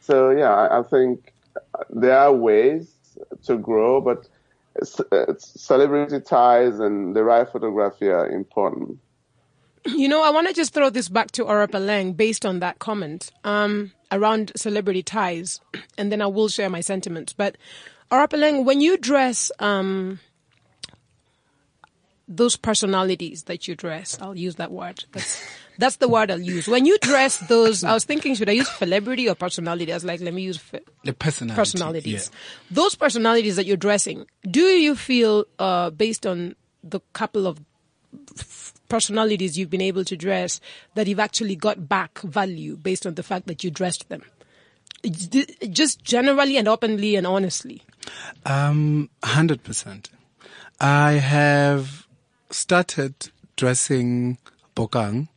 So 0.00 0.30
yeah, 0.30 0.54
I, 0.54 0.80
I 0.80 0.82
think 0.82 1.32
there 1.90 2.18
are 2.18 2.32
ways 2.32 2.94
to 3.44 3.56
grow, 3.58 4.00
but 4.00 4.28
c- 4.82 5.04
uh, 5.12 5.34
celebrity 5.38 6.20
ties 6.20 6.78
and 6.78 7.14
the 7.14 7.24
right 7.24 7.48
photography 7.48 8.08
are 8.08 8.28
important. 8.28 8.98
You 9.86 10.08
know, 10.08 10.22
I 10.22 10.30
want 10.30 10.48
to 10.48 10.54
just 10.54 10.72
throw 10.74 10.90
this 10.90 11.08
back 11.08 11.30
to 11.32 11.44
Orapeleng 11.44 12.16
based 12.16 12.44
on 12.44 12.60
that 12.60 12.78
comment 12.78 13.30
um, 13.44 13.92
around 14.10 14.52
celebrity 14.56 15.02
ties, 15.02 15.60
and 15.98 16.10
then 16.10 16.20
I 16.22 16.26
will 16.26 16.48
share 16.48 16.68
my 16.70 16.80
sentiments. 16.80 17.32
But 17.32 17.56
Orapeleng, 18.10 18.64
when 18.64 18.80
you 18.80 18.96
dress 18.98 19.50
um, 19.58 20.18
those 22.28 22.56
personalities 22.56 23.44
that 23.44 23.68
you 23.68 23.74
dress, 23.76 24.18
I'll 24.20 24.36
use 24.36 24.56
that 24.56 24.72
word. 24.72 25.04
That's 25.12 25.42
that's 25.78 25.96
the 25.96 26.08
word 26.08 26.30
I'll 26.30 26.40
use. 26.40 26.66
When 26.66 26.86
you 26.86 26.98
dress 26.98 27.36
those, 27.48 27.84
I 27.84 27.92
was 27.92 28.04
thinking, 28.04 28.34
should 28.34 28.48
I 28.48 28.52
use 28.52 28.68
celebrity 28.76 29.28
or 29.28 29.34
personality? 29.34 29.92
I 29.92 29.96
was 29.96 30.04
like, 30.04 30.20
let 30.20 30.34
me 30.34 30.42
use 30.42 30.56
fe- 30.56 30.80
The 31.04 31.12
personality. 31.12 31.56
personalities. 31.56 32.30
yeah. 32.32 32.38
Those 32.74 32.94
personalities 32.96 33.56
that 33.56 33.66
you're 33.66 33.76
dressing, 33.76 34.26
do 34.50 34.62
you 34.62 34.96
feel, 34.96 35.44
uh, 35.58 35.90
based 35.90 36.26
on 36.26 36.56
the 36.82 37.00
couple 37.12 37.46
of 37.46 37.60
personalities 38.88 39.58
you've 39.58 39.70
been 39.70 39.80
able 39.80 40.04
to 40.04 40.16
dress, 40.16 40.60
that 40.94 41.06
you've 41.06 41.20
actually 41.20 41.56
got 41.56 41.88
back 41.88 42.18
value 42.20 42.76
based 42.76 43.06
on 43.06 43.14
the 43.14 43.22
fact 43.22 43.46
that 43.46 43.64
you 43.64 43.70
dressed 43.70 44.08
them? 44.08 44.22
Just 45.70 46.02
generally 46.02 46.56
and 46.56 46.68
openly 46.68 47.16
and 47.16 47.26
honestly. 47.26 47.82
Um, 48.44 49.10
hundred 49.22 49.62
percent. 49.62 50.10
I 50.80 51.12
have 51.12 52.06
started 52.50 53.14
dressing 53.56 54.38
Bokang, 54.74 55.28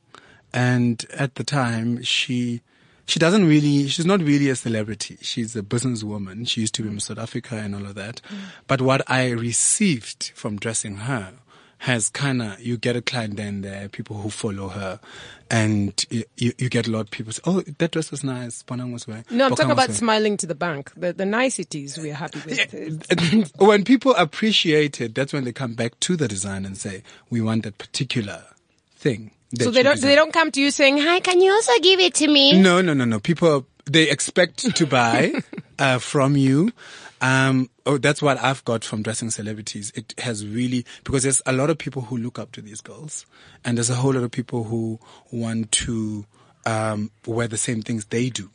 and 0.54 1.06
at 1.14 1.36
the 1.36 1.44
time 1.44 2.04
she 2.04 2.62
she 3.06 3.20
doesn't 3.20 3.48
really 3.48 3.88
she's 3.88 4.06
not 4.06 4.22
really 4.22 4.50
a 4.50 4.56
celebrity. 4.56 5.18
She's 5.22 5.56
a 5.56 5.62
businesswoman. 5.62 6.48
She 6.48 6.62
used 6.62 6.76
to 6.76 6.84
be 6.84 6.90
in 6.90 7.00
South 7.00 7.20
Africa 7.20 7.56
and 7.56 7.76
all 7.76 7.86
of 7.86 7.96
that. 7.96 8.22
But 8.68 8.82
what 8.82 9.02
I 9.10 9.30
received 9.30 10.32
from 10.36 10.58
dressing 10.58 10.98
her 10.98 11.34
has 11.80 12.10
kind 12.10 12.42
of 12.42 12.60
you 12.60 12.78
get 12.78 12.96
a 12.96 13.02
client 13.02 13.38
then 13.38 13.62
there, 13.62 13.88
people 13.88 14.18
who 14.18 14.30
follow 14.30 14.68
her, 14.68 15.00
and 15.50 16.06
you, 16.10 16.24
you, 16.38 16.70
get 16.70 16.88
a 16.88 16.92
lot 16.92 17.02
of 17.02 17.12
people 17.12 17.32
say, 17.32 17.42
"Oh, 17.46 17.62
that 17.62 17.92
dress 17.92 18.12
was 18.12 18.24
nice." 18.24 18.64
Bonang 18.64 18.92
was 18.92 19.08
wearing. 19.08 19.24
No, 19.32 19.46
I'm 19.46 19.52
Bokang 19.52 19.56
talking 19.56 19.72
about 19.72 19.88
wearing." 19.88 19.94
smiling 19.94 20.38
to 20.38 20.46
the 20.46 20.56
bank. 20.56 20.92
The, 20.98 21.14
the 21.14 21.26
niceties 21.26 21.98
we 21.98 22.12
are 22.12 22.16
happy 22.16 22.42
with. 22.46 23.52
when 23.58 23.86
people 23.86 24.14
appreciate 24.16 25.00
it, 25.00 25.16
that's 25.16 25.32
when 25.32 25.46
they 25.46 25.54
come 25.54 25.74
back 25.74 26.00
to 26.02 26.18
the 26.18 26.28
design 26.28 26.66
and 26.66 26.78
say, 26.78 27.02
"We 27.30 27.40
want 27.40 27.64
that 27.64 27.78
particular 27.78 28.44
thing." 28.96 29.32
So 29.58 29.72
they 29.72 29.82
don't, 29.82 29.96
design." 29.96 30.10
they 30.10 30.16
don't 30.16 30.34
come 30.34 30.52
to 30.52 30.62
you 30.62 30.72
saying, 30.72 31.00
hi, 31.00 31.22
can 31.22 31.42
you 31.42 31.52
also 31.52 31.72
give 31.82 32.00
it 32.00 32.14
to 32.16 32.28
me? 32.28 32.62
No, 32.62 32.82
no, 32.82 32.94
no, 32.94 33.06
no. 33.06 33.20
People 33.20 33.66
they 33.86 34.10
expect 34.10 34.76
to 34.76 34.86
buy 34.86 35.34
uh, 35.80 35.98
from 35.98 36.38
you. 36.38 36.72
Um, 37.22 37.70
oh, 37.86 37.98
that's 37.98 38.22
what 38.22 38.38
I've 38.38 38.64
got 38.66 38.84
from 38.84 39.04
dressing 39.04 39.30
celebrities. 39.30 39.92
It 39.96 40.14
has 40.20 40.46
really 40.46 40.86
because 41.04 41.24
there's 41.24 41.42
a 41.46 41.52
lot 41.52 41.70
of 41.70 41.78
people 41.78 42.04
who 42.04 42.18
look 42.18 42.40
up 42.40 42.52
to 42.54 42.62
these 42.62 42.82
girls, 42.82 43.26
and 43.66 43.78
there's 43.78 43.90
a 43.90 43.96
whole 43.96 44.14
lot 44.14 44.24
of 44.24 44.32
people 44.32 44.64
who 44.64 45.00
want 45.32 45.72
to 45.74 46.26
um, 46.66 47.12
wear 47.26 47.48
the 47.48 47.58
same 47.58 47.82
things 47.82 48.06
they 48.06 48.30
do. 48.30 48.50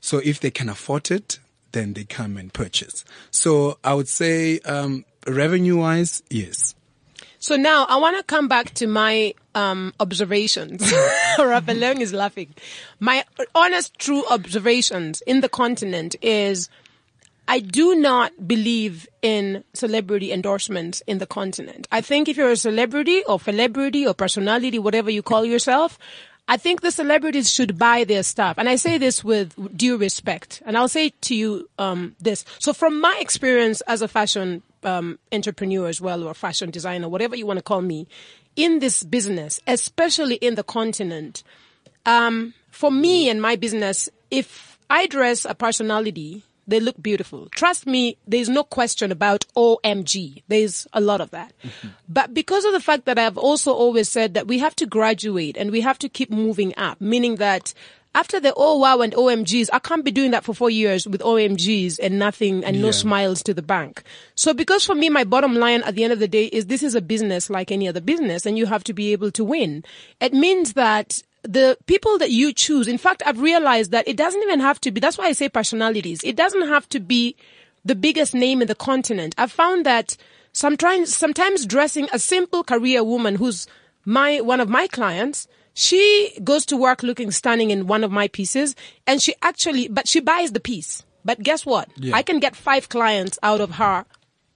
So 0.00 0.20
if 0.24 0.40
they 0.40 0.50
can 0.50 0.68
afford 0.68 1.10
it, 1.10 1.38
then 1.72 1.92
they 1.92 2.04
come 2.04 2.36
and 2.36 2.52
purchase. 2.52 3.04
So 3.30 3.78
I 3.84 3.94
would 3.94 4.08
say, 4.08 4.60
um, 4.60 5.04
revenue 5.26 5.78
wise, 5.78 6.22
yes. 6.30 6.74
So 7.38 7.56
now 7.56 7.84
I 7.84 7.96
want 7.96 8.16
to 8.16 8.22
come 8.24 8.48
back 8.48 8.72
to 8.74 8.86
my 8.86 9.34
um, 9.54 9.92
observations. 10.00 10.82
Rapaleng 11.38 12.00
is 12.00 12.12
laughing. 12.12 12.54
My 12.98 13.24
honest, 13.54 13.98
true 13.98 14.24
observations 14.28 15.22
in 15.26 15.42
the 15.42 15.48
continent 15.48 16.16
is 16.22 16.68
I 17.48 17.60
do 17.60 17.94
not 17.94 18.48
believe 18.48 19.08
in 19.22 19.62
celebrity 19.72 20.32
endorsements 20.32 21.02
in 21.06 21.18
the 21.18 21.26
continent. 21.26 21.86
I 21.92 22.00
think 22.00 22.28
if 22.28 22.36
you're 22.36 22.50
a 22.50 22.56
celebrity 22.56 23.22
or 23.24 23.38
celebrity 23.38 24.06
or 24.06 24.14
personality, 24.14 24.78
whatever 24.78 25.10
you 25.10 25.22
call 25.22 25.44
yourself, 25.44 25.98
I 26.48 26.56
think 26.56 26.80
the 26.80 26.90
celebrities 26.90 27.52
should 27.52 27.78
buy 27.78 28.04
their 28.04 28.22
stuff. 28.22 28.56
And 28.58 28.68
I 28.68 28.76
say 28.76 28.98
this 28.98 29.24
with 29.24 29.76
due 29.76 29.96
respect. 29.96 30.62
And 30.64 30.76
I'll 30.76 30.88
say 30.88 31.10
to 31.22 31.34
you 31.34 31.68
um, 31.78 32.14
this. 32.20 32.44
So 32.58 32.72
from 32.72 33.00
my 33.00 33.16
experience 33.20 33.80
as 33.82 34.02
a 34.02 34.08
fashion 34.08 34.62
um, 34.84 35.18
entrepreneur 35.32 35.88
as 35.88 36.00
well, 36.00 36.22
or 36.22 36.34
fashion 36.34 36.70
designer, 36.70 37.08
whatever 37.08 37.34
you 37.36 37.46
want 37.46 37.58
to 37.58 37.62
call 37.62 37.82
me, 37.82 38.06
in 38.54 38.78
this 38.78 39.02
business, 39.02 39.60
especially 39.66 40.36
in 40.36 40.54
the 40.54 40.62
continent, 40.62 41.42
um, 42.06 42.54
for 42.70 42.90
me 42.90 43.28
and 43.28 43.42
my 43.42 43.56
business, 43.56 44.08
if 44.30 44.78
I 44.88 45.08
dress 45.08 45.44
a 45.44 45.54
personality, 45.54 46.44
they 46.66 46.80
look 46.80 47.00
beautiful. 47.00 47.48
Trust 47.50 47.86
me, 47.86 48.16
there's 48.26 48.48
no 48.48 48.64
question 48.64 49.12
about 49.12 49.44
OMG. 49.56 50.42
There's 50.48 50.86
a 50.92 51.00
lot 51.00 51.20
of 51.20 51.30
that. 51.30 51.52
Mm-hmm. 51.62 51.88
But 52.08 52.34
because 52.34 52.64
of 52.64 52.72
the 52.72 52.80
fact 52.80 53.04
that 53.04 53.18
I've 53.18 53.38
also 53.38 53.72
always 53.72 54.08
said 54.08 54.34
that 54.34 54.46
we 54.46 54.58
have 54.58 54.76
to 54.76 54.86
graduate 54.86 55.56
and 55.56 55.70
we 55.70 55.80
have 55.82 55.98
to 56.00 56.08
keep 56.08 56.30
moving 56.30 56.74
up, 56.76 57.00
meaning 57.00 57.36
that 57.36 57.72
after 58.16 58.40
the 58.40 58.54
oh 58.56 58.78
wow 58.78 59.00
and 59.00 59.12
OMGs, 59.12 59.68
I 59.74 59.78
can't 59.78 60.04
be 60.04 60.10
doing 60.10 60.30
that 60.30 60.42
for 60.42 60.54
four 60.54 60.70
years 60.70 61.06
with 61.06 61.20
OMGs 61.20 61.98
and 62.02 62.18
nothing 62.18 62.64
and 62.64 62.80
no 62.80 62.90
smiles 62.90 63.42
to 63.42 63.52
the 63.52 63.60
bank. 63.60 64.02
So 64.34 64.54
because 64.54 64.86
for 64.86 64.94
me, 64.94 65.10
my 65.10 65.24
bottom 65.24 65.54
line 65.54 65.82
at 65.82 65.94
the 65.94 66.02
end 66.02 66.14
of 66.14 66.18
the 66.18 66.26
day 66.26 66.46
is 66.46 66.66
this 66.66 66.82
is 66.82 66.94
a 66.94 67.02
business 67.02 67.50
like 67.50 67.70
any 67.70 67.86
other 67.86 68.00
business 68.00 68.46
and 68.46 68.56
you 68.56 68.64
have 68.66 68.84
to 68.84 68.94
be 68.94 69.12
able 69.12 69.30
to 69.32 69.44
win. 69.44 69.84
It 70.18 70.32
means 70.32 70.72
that 70.72 71.22
the 71.46 71.76
people 71.86 72.18
that 72.18 72.30
you 72.30 72.52
choose, 72.52 72.88
in 72.88 72.98
fact, 72.98 73.22
I've 73.26 73.40
realized 73.40 73.90
that 73.92 74.06
it 74.08 74.16
doesn't 74.16 74.42
even 74.42 74.60
have 74.60 74.80
to 74.82 74.90
be, 74.90 75.00
that's 75.00 75.18
why 75.18 75.26
I 75.26 75.32
say 75.32 75.48
personalities. 75.48 76.20
It 76.24 76.36
doesn't 76.36 76.68
have 76.68 76.88
to 76.90 77.00
be 77.00 77.36
the 77.84 77.94
biggest 77.94 78.34
name 78.34 78.60
in 78.62 78.68
the 78.68 78.74
continent. 78.74 79.34
I've 79.38 79.52
found 79.52 79.86
that 79.86 80.16
sometimes, 80.52 81.14
sometimes 81.14 81.66
dressing 81.66 82.08
a 82.12 82.18
simple 82.18 82.64
career 82.64 83.04
woman 83.04 83.36
who's 83.36 83.66
my, 84.04 84.40
one 84.40 84.60
of 84.60 84.68
my 84.68 84.86
clients, 84.88 85.46
she 85.74 86.32
goes 86.42 86.64
to 86.66 86.76
work 86.76 87.02
looking 87.02 87.30
stunning 87.30 87.70
in 87.70 87.86
one 87.86 88.02
of 88.02 88.10
my 88.10 88.28
pieces 88.28 88.74
and 89.06 89.20
she 89.20 89.34
actually, 89.42 89.88
but 89.88 90.08
she 90.08 90.20
buys 90.20 90.52
the 90.52 90.60
piece. 90.60 91.04
But 91.24 91.42
guess 91.42 91.66
what? 91.66 91.88
Yeah. 91.96 92.14
I 92.16 92.22
can 92.22 92.38
get 92.40 92.56
five 92.56 92.88
clients 92.88 93.38
out 93.42 93.60
of 93.60 93.72
her 93.72 94.04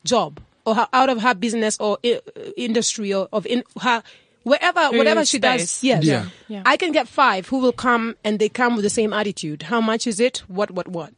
job 0.05 0.40
or 0.64 0.74
her, 0.76 0.88
out 0.92 1.09
of 1.09 1.20
her 1.22 1.35
business 1.35 1.76
or 1.81 1.98
i- 2.05 2.20
industry 2.57 3.12
or 3.12 3.29
of 3.33 3.44
in 3.46 3.64
her, 3.81 4.03
wherever, 4.42 4.90
whatever 4.96 5.24
she 5.24 5.38
does. 5.38 5.83
Yes. 5.83 6.05
Yeah. 6.05 6.26
Yeah. 6.48 6.62
I 6.66 6.76
can 6.76 6.92
get 6.92 7.09
five 7.09 7.48
who 7.48 7.59
will 7.59 7.72
come 7.72 8.16
and 8.24 8.38
they 8.38 8.48
come 8.48 8.74
with 8.76 8.85
the 8.85 8.90
same 8.90 9.12
attitude. 9.12 9.62
How 9.62 9.81
much 9.81 10.07
is 10.07 10.20
it? 10.20 10.38
What, 10.48 10.70
what, 10.70 10.88
what? 10.88 11.12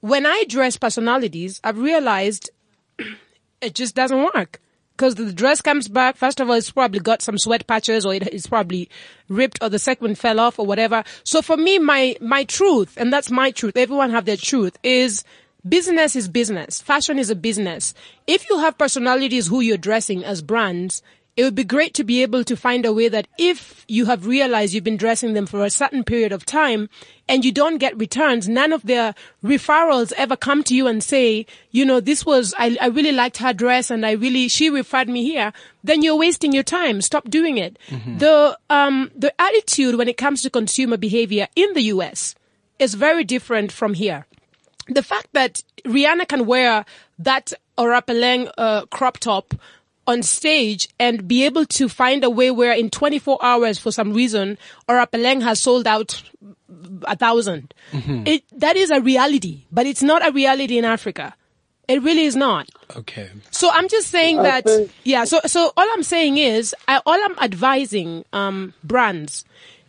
When 0.00 0.26
I 0.26 0.44
dress 0.48 0.76
personalities, 0.76 1.60
I've 1.64 1.78
realized 1.78 2.50
it 3.60 3.74
just 3.74 3.94
doesn't 3.94 4.22
work. 4.34 4.60
Because 4.96 5.14
the 5.14 5.32
dress 5.32 5.62
comes 5.62 5.86
back, 5.86 6.16
first 6.16 6.40
of 6.40 6.48
all, 6.48 6.56
it's 6.56 6.72
probably 6.72 6.98
got 6.98 7.22
some 7.22 7.38
sweat 7.38 7.68
patches 7.68 8.04
or 8.04 8.14
it, 8.14 8.26
it's 8.26 8.48
probably 8.48 8.90
ripped 9.28 9.62
or 9.62 9.68
the 9.68 9.78
sequin 9.78 10.16
fell 10.16 10.40
off 10.40 10.58
or 10.58 10.66
whatever. 10.66 11.04
So 11.22 11.40
for 11.40 11.56
me, 11.56 11.78
my, 11.78 12.16
my 12.20 12.42
truth, 12.42 12.94
and 12.96 13.12
that's 13.12 13.30
my 13.30 13.52
truth, 13.52 13.76
everyone 13.76 14.10
have 14.10 14.24
their 14.24 14.36
truth, 14.36 14.76
is 14.82 15.22
business 15.68 16.16
is 16.16 16.26
business. 16.26 16.82
Fashion 16.82 17.16
is 17.16 17.30
a 17.30 17.36
business. 17.36 17.94
If 18.26 18.48
you 18.50 18.58
have 18.58 18.76
personalities 18.76 19.46
who 19.46 19.60
you're 19.60 19.76
dressing 19.76 20.24
as 20.24 20.42
brands, 20.42 21.00
it 21.38 21.44
would 21.44 21.54
be 21.54 21.62
great 21.62 21.94
to 21.94 22.02
be 22.02 22.20
able 22.22 22.42
to 22.42 22.56
find 22.56 22.84
a 22.84 22.92
way 22.92 23.08
that 23.08 23.28
if 23.38 23.84
you 23.86 24.06
have 24.06 24.26
realized 24.26 24.74
you've 24.74 24.82
been 24.82 24.96
dressing 24.96 25.34
them 25.34 25.46
for 25.46 25.64
a 25.64 25.70
certain 25.70 26.02
period 26.02 26.32
of 26.32 26.44
time 26.44 26.90
and 27.28 27.44
you 27.44 27.52
don't 27.52 27.78
get 27.78 27.96
returns, 27.96 28.48
none 28.48 28.72
of 28.72 28.82
their 28.82 29.14
referrals 29.44 30.12
ever 30.16 30.34
come 30.34 30.64
to 30.64 30.74
you 30.74 30.88
and 30.88 31.00
say, 31.00 31.46
you 31.70 31.84
know, 31.84 32.00
this 32.00 32.26
was, 32.26 32.54
I, 32.58 32.76
I 32.80 32.88
really 32.88 33.12
liked 33.12 33.36
her 33.36 33.52
dress 33.52 33.88
and 33.88 34.04
I 34.04 34.12
really, 34.12 34.48
she 34.48 34.68
referred 34.68 35.08
me 35.08 35.22
here, 35.22 35.52
then 35.84 36.02
you're 36.02 36.16
wasting 36.16 36.52
your 36.52 36.64
time. 36.64 37.00
Stop 37.02 37.30
doing 37.30 37.56
it. 37.56 37.78
The, 38.18 38.58
um, 38.68 39.12
the 39.14 39.32
attitude 39.40 39.94
when 39.94 40.08
it 40.08 40.16
comes 40.16 40.42
to 40.42 40.50
consumer 40.50 40.96
behavior 40.96 41.46
in 41.54 41.72
the 41.74 41.82
US 41.82 42.34
is 42.80 42.94
very 42.94 43.22
different 43.22 43.70
from 43.70 43.94
here 43.94 44.26
the 44.90 45.02
fact 45.02 45.28
that 45.34 45.62
Rihanna 45.84 46.26
can 46.26 46.46
wear 46.46 46.86
that 47.18 47.52
Orapeleng 47.76 48.50
uh, 48.56 48.86
crop 48.86 49.18
top 49.18 49.54
on 50.08 50.22
stage 50.22 50.88
and 50.98 51.28
be 51.28 51.44
able 51.44 51.64
to 51.66 51.88
find 51.88 52.24
a 52.24 52.30
way 52.30 52.50
where 52.50 52.72
in 52.72 52.90
24 52.90 53.38
hours 53.42 53.78
for 53.78 53.92
some 53.92 54.12
reason 54.12 54.58
Orapeleng 54.88 55.42
has 55.42 55.60
sold 55.60 55.86
out 55.86 56.22
a 57.06 57.14
1000 57.14 57.72
It 58.26 58.42
that 58.58 58.76
is 58.76 58.90
a 58.90 59.00
reality, 59.00 59.64
but 59.70 59.86
it's 59.86 60.02
not 60.02 60.26
a 60.26 60.32
reality 60.32 60.78
in 60.78 60.84
Africa. 60.84 61.34
It 61.86 62.02
really 62.02 62.24
is 62.24 62.36
not. 62.36 62.68
Okay. 62.96 63.30
So 63.50 63.70
I'm 63.72 63.88
just 63.88 64.08
saying 64.08 64.40
I 64.40 64.42
that, 64.42 64.64
think- 64.64 64.90
yeah. 65.04 65.24
So, 65.24 65.40
so 65.46 65.72
all 65.76 65.88
I'm 65.94 66.02
saying 66.02 66.36
is, 66.36 66.74
I, 66.86 67.00
all 67.06 67.16
I'm 67.24 67.38
advising 67.40 68.24
um, 68.32 68.74
brands 68.84 69.44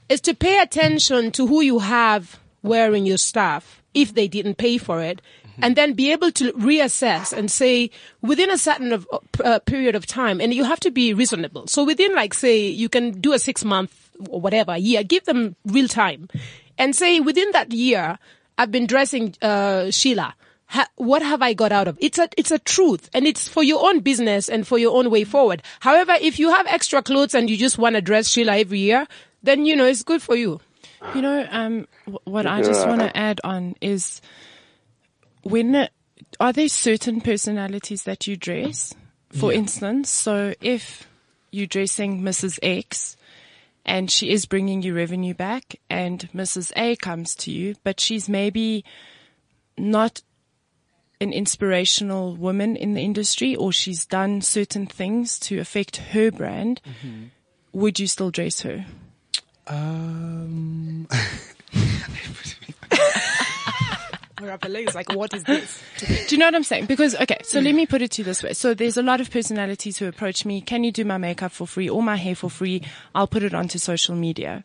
is 0.08 0.22
to 0.22 0.34
pay 0.34 0.60
attention 0.62 1.32
to 1.34 1.46
who 1.48 1.60
you 1.62 1.80
have 1.80 2.40
wearing 2.64 3.06
your 3.06 3.18
stuff 3.18 3.82
if 3.94 4.14
they 4.14 4.28
didn't 4.30 4.56
pay 4.56 4.78
for 4.78 5.02
it, 5.04 5.22
and 5.62 5.76
then 5.76 5.94
be 5.94 6.12
able 6.12 6.32
to 6.32 6.52
reassess 6.54 7.34
and 7.34 7.50
say 7.52 7.90
within 8.22 8.50
a 8.52 8.58
certain 8.58 8.94
of, 8.94 9.08
uh, 9.44 9.60
period 9.60 9.96
of 9.96 10.06
time, 10.06 10.40
and 10.42 10.54
you 10.54 10.64
have 10.64 10.80
to 10.82 10.92
be 10.92 11.14
reasonable. 11.14 11.68
So 11.68 11.84
within, 11.84 12.14
like, 12.16 12.34
say, 12.34 12.68
you 12.68 12.90
can 12.90 13.20
do 13.20 13.34
a 13.34 13.40
six 13.40 13.64
month 13.64 14.10
or 14.30 14.42
whatever 14.42 14.78
year, 14.78 15.04
give 15.04 15.26
them 15.26 15.56
real 15.66 15.88
time, 15.88 16.30
and 16.78 16.96
say 16.96 17.20
within 17.20 17.50
that 17.52 17.72
year, 17.72 18.18
I've 18.58 18.72
been 18.72 18.88
dressing 18.88 19.36
uh, 19.42 19.90
Sheila 19.92 20.36
ha- 20.70 20.88
what 20.96 21.22
have 21.22 21.42
I 21.42 21.54
got 21.54 21.72
out 21.72 21.88
of? 21.88 21.98
It's 22.00 22.18
a, 22.18 22.30
it's 22.38 22.52
a 22.52 22.60
truth 22.60 23.10
and 23.14 23.28
it's 23.28 23.48
for 23.48 23.64
your 23.64 23.86
own 23.88 24.00
business 24.00 24.48
and 24.50 24.66
for 24.66 24.78
your 24.78 24.96
own 24.96 25.10
way 25.10 25.24
forward. 25.24 25.64
However, 25.82 26.16
if 26.22 26.40
you 26.40 26.50
have 26.52 26.66
extra 26.68 27.02
clothes 27.02 27.34
and 27.36 27.50
you 27.50 27.58
just 27.58 27.78
want 27.78 27.96
to 27.96 28.02
dress 28.02 28.28
Sheila 28.30 28.58
every 28.58 28.80
year, 28.80 29.08
then, 29.44 29.66
you 29.66 29.76
know, 29.76 29.86
it's 29.86 30.04
good 30.04 30.22
for 30.22 30.36
you. 30.36 30.62
You 31.16 31.22
know, 31.22 31.48
um, 31.50 31.88
wh- 32.06 32.28
what 32.28 32.46
I 32.46 32.62
just 32.62 32.86
want 32.86 33.02
to 33.02 33.16
add 33.18 33.42
on 33.44 33.76
is 33.82 34.22
when 35.44 35.90
are 36.40 36.54
there 36.54 36.70
certain 36.70 37.22
personalities 37.22 38.04
that 38.04 38.28
you 38.28 38.36
dress? 38.36 38.94
For 39.32 39.54
instance, 39.54 40.10
so 40.10 40.54
if 40.60 41.08
you're 41.52 41.68
dressing 41.68 42.22
Mrs. 42.22 42.58
X 42.64 43.16
and 43.86 44.10
she 44.10 44.32
is 44.32 44.46
bringing 44.46 44.82
you 44.82 44.96
revenue 44.96 45.34
back 45.34 45.76
and 45.90 46.28
Mrs. 46.34 46.72
A 46.76 46.96
comes 46.96 47.36
to 47.36 47.52
you, 47.52 47.76
but 47.84 48.00
she's 48.00 48.28
maybe 48.28 48.84
not 49.78 50.22
an 51.22 51.32
inspirational 51.34 52.36
woman 52.36 52.76
in 52.76 52.94
the 52.94 53.02
industry 53.02 53.56
or 53.56 53.72
she's 53.72 54.06
done 54.06 54.42
certain 54.42 54.88
things 54.88 55.38
to 55.40 55.60
affect 55.60 55.98
her 55.98 56.32
brand, 56.32 56.82
would 57.72 58.00
you 58.00 58.08
still 58.08 58.32
dress 58.32 58.62
her? 58.62 58.86
Um, 59.68 61.08
It's 64.42 64.96
like, 64.96 65.14
what 65.14 65.34
is 65.34 65.44
this? 65.44 65.82
Do 66.00 66.36
you 66.36 66.38
know 66.38 66.46
what 66.46 66.56
I'm 66.56 66.64
saying? 66.64 66.86
Because, 66.86 67.16
okay, 67.16 67.40
so 67.44 67.60
let 67.60 67.76
me 67.76 67.86
put 67.86 68.02
it 68.02 68.12
to 68.12 68.22
you 68.22 68.26
this 68.26 68.42
way. 68.42 68.54
So 68.54 68.74
there's 68.74 68.98
a 68.98 69.04
lot 69.04 69.22
of 69.22 69.30
personalities 69.30 69.98
who 69.98 70.08
approach 70.08 70.46
me, 70.46 70.62
can 70.62 70.84
you 70.84 70.92
do 70.92 71.06
my 71.06 71.18
makeup 71.18 71.52
for 71.52 71.68
free 71.68 71.90
or 71.90 72.02
my 72.02 72.16
hair 72.16 72.36
for 72.36 72.50
free? 72.50 72.82
I'll 73.14 73.28
put 73.28 73.44
it 73.44 73.54
onto 73.54 73.78
social 73.78 74.16
media. 74.16 74.64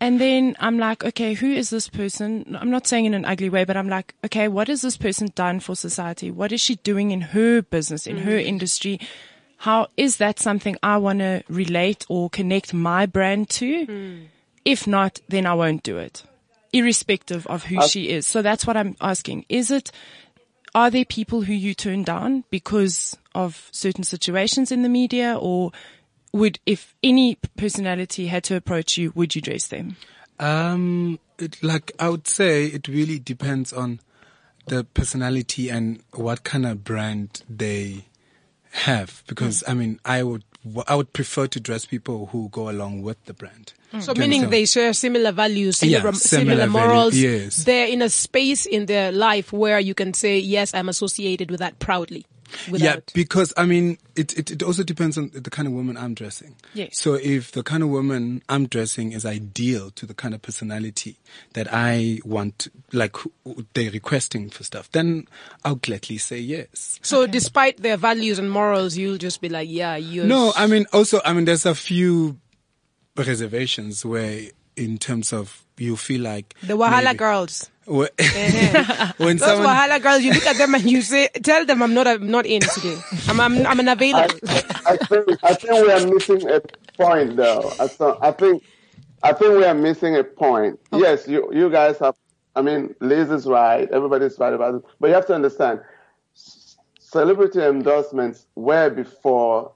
And 0.00 0.20
then 0.20 0.56
I'm 0.60 0.78
like, 0.78 1.04
okay, 1.04 1.34
who 1.34 1.52
is 1.52 1.70
this 1.70 1.88
person? 1.88 2.56
I'm 2.60 2.70
not 2.70 2.86
saying 2.86 3.06
in 3.06 3.14
an 3.14 3.24
ugly 3.24 3.48
way, 3.48 3.64
but 3.64 3.76
I'm 3.76 3.88
like, 3.88 4.14
okay, 4.24 4.48
what 4.48 4.68
has 4.68 4.82
this 4.82 4.96
person 4.96 5.30
done 5.34 5.60
for 5.60 5.74
society? 5.74 6.30
What 6.30 6.52
is 6.52 6.60
she 6.60 6.76
doing 6.76 7.10
in 7.10 7.20
her 7.20 7.62
business, 7.62 8.06
in 8.06 8.18
her 8.18 8.32
mm. 8.32 8.44
industry? 8.44 9.00
How 9.58 9.86
is 9.96 10.16
that 10.18 10.38
something 10.38 10.76
I 10.82 10.98
want 10.98 11.20
to 11.20 11.42
relate 11.48 12.04
or 12.08 12.28
connect 12.28 12.74
my 12.74 13.06
brand 13.06 13.48
to? 13.50 13.86
Mm. 13.86 14.26
If 14.64 14.86
not, 14.86 15.20
then 15.28 15.46
I 15.46 15.54
won't 15.54 15.82
do 15.82 15.96
it, 15.96 16.22
irrespective 16.74 17.46
of 17.46 17.64
who 17.64 17.80
she 17.88 18.10
is. 18.10 18.26
So 18.26 18.42
that's 18.42 18.66
what 18.66 18.76
I'm 18.76 18.96
asking. 19.00 19.46
Is 19.48 19.70
it, 19.70 19.90
are 20.74 20.90
there 20.90 21.04
people 21.04 21.42
who 21.42 21.52
you 21.54 21.72
turn 21.74 22.02
down 22.02 22.44
because 22.50 23.16
of 23.34 23.68
certain 23.70 24.04
situations 24.04 24.70
in 24.70 24.82
the 24.82 24.88
media 24.88 25.38
or 25.40 25.72
would, 26.32 26.58
if 26.66 26.94
any 27.02 27.36
personality 27.56 28.26
had 28.26 28.44
to 28.44 28.56
approach 28.56 28.98
you, 28.98 29.12
would 29.14 29.34
you 29.34 29.40
dress 29.40 29.68
them? 29.68 29.96
um, 30.40 31.18
it, 31.38 31.62
like 31.62 31.92
I 31.98 32.08
would 32.08 32.26
say, 32.26 32.66
it 32.66 32.88
really 32.88 33.18
depends 33.18 33.72
on 33.72 34.00
the 34.66 34.84
personality 34.84 35.68
and 35.70 36.00
what 36.12 36.44
kind 36.44 36.66
of 36.66 36.84
brand 36.84 37.42
they 37.48 38.06
have. 38.72 39.22
Because 39.26 39.62
I 39.68 39.74
mean, 39.74 40.00
I 40.04 40.22
would 40.22 40.44
w- 40.52 40.53
I 40.86 40.94
would 40.94 41.12
prefer 41.12 41.46
to 41.48 41.60
dress 41.60 41.84
people 41.84 42.26
who 42.26 42.48
go 42.50 42.70
along 42.70 43.02
with 43.02 43.22
the 43.26 43.34
brand. 43.34 43.72
Mm. 43.92 44.02
So 44.02 44.12
meaning 44.14 44.44
understand? 44.44 44.52
they 44.52 44.64
share 44.66 44.92
similar 44.94 45.30
values, 45.32 45.78
similar, 45.78 45.98
Yeah, 45.98 46.10
similar, 46.12 46.54
similar 46.54 46.66
value- 46.66 46.72
morals. 46.88 47.16
yes. 47.16 47.64
They're 47.64 47.86
in 47.86 48.00
a 48.02 48.08
space 48.08 48.64
in 48.66 48.86
their 48.86 49.12
life 49.12 49.52
where 49.52 49.78
you 49.78 49.94
can 49.94 50.14
say, 50.14 50.38
yes, 50.38 50.72
I'm 50.74 50.88
associated 50.88 51.50
with 51.50 51.60
that 51.60 51.78
proudly. 51.78 52.26
Yeah, 52.68 52.96
because 53.14 53.52
I 53.56 53.66
mean, 53.66 53.98
it, 54.16 54.36
it 54.38 54.50
it 54.50 54.62
also 54.62 54.82
depends 54.82 55.16
on 55.18 55.30
the 55.34 55.50
kind 55.50 55.66
of 55.68 55.74
woman 55.74 55.96
I'm 55.96 56.14
dressing. 56.14 56.54
Yes. 56.74 56.98
So 56.98 57.14
if 57.14 57.52
the 57.52 57.62
kind 57.62 57.82
of 57.82 57.88
woman 57.88 58.42
I'm 58.48 58.66
dressing 58.66 59.12
is 59.12 59.24
ideal 59.26 59.90
to 59.92 60.06
the 60.06 60.14
kind 60.14 60.34
of 60.34 60.42
personality 60.42 61.16
that 61.54 61.68
I 61.72 62.20
want, 62.24 62.68
like 62.92 63.16
who- 63.16 63.32
who 63.44 63.66
they're 63.74 63.90
requesting 63.90 64.50
for 64.50 64.64
stuff, 64.64 64.90
then 64.92 65.26
I'll 65.64 65.76
gladly 65.76 66.18
say 66.18 66.38
yes. 66.38 66.98
So 67.02 67.26
despite 67.26 67.78
their 67.78 67.96
values 67.96 68.38
and 68.38 68.50
morals, 68.50 68.96
you'll 68.96 69.18
just 69.18 69.40
be 69.40 69.48
like, 69.48 69.68
yeah, 69.70 69.96
you're. 69.96 70.24
No, 70.26 70.52
I 70.56 70.66
mean 70.66 70.86
also 70.92 71.20
I 71.24 71.32
mean 71.32 71.44
there's 71.44 71.66
a 71.66 71.74
few 71.74 72.38
reservations 73.16 74.04
where 74.04 74.42
in 74.76 74.98
terms 74.98 75.32
of 75.32 75.64
you 75.78 75.96
feel 75.96 76.20
like 76.20 76.54
the 76.62 76.74
Wahala 76.76 77.04
maybe- 77.04 77.18
girls. 77.18 77.70
Wh- 77.86 78.08
Eh-heh. 78.34 78.86
when 79.18 79.38
Those 79.38 79.58
someone 79.58 79.60
Wahala 79.60 80.02
girls, 80.02 80.22
you 80.22 80.32
look 80.32 80.46
at 80.46 80.58
them 80.58 80.74
and 80.74 80.90
you 80.90 81.02
say, 81.02 81.28
tell 81.42 81.66
them 81.66 81.82
I'm 81.82 81.94
not, 81.94 82.06
I'm 82.06 82.30
not 82.30 82.46
in 82.46 82.68
today. 82.68 83.04
I'm, 83.28 83.40
I'm, 83.40 83.66
I'm 83.66 83.80
I, 84.12 84.28
unavailable. 84.28 84.40
I 84.86 84.96
think 85.08 85.28
I 85.42 85.54
think 85.54 85.80
we 85.82 85.92
are 85.92 86.00
missing 86.00 86.48
a 86.50 86.60
point 86.98 87.36
though. 87.36 87.76
I, 87.78 87.88
so, 87.88 88.18
I 88.22 88.32
think 88.32 88.64
I 89.22 89.32
think 89.34 89.56
we 89.56 89.64
are 89.64 89.74
missing 89.74 90.16
a 90.16 90.24
point. 90.24 90.80
Yes, 90.92 91.28
you 91.28 91.50
you 91.52 91.70
guys 91.70 91.98
have. 92.00 92.16
I 92.56 92.62
mean, 92.62 92.94
Liz 93.00 93.30
is 93.30 93.46
right. 93.46 93.90
Everybody's 93.90 94.38
right 94.38 94.52
about 94.54 94.76
it. 94.76 94.82
But 95.00 95.08
you 95.08 95.14
have 95.14 95.26
to 95.28 95.34
understand, 95.34 95.80
celebrity 96.98 97.60
endorsements 97.62 98.46
were 98.56 98.90
before 98.90 99.72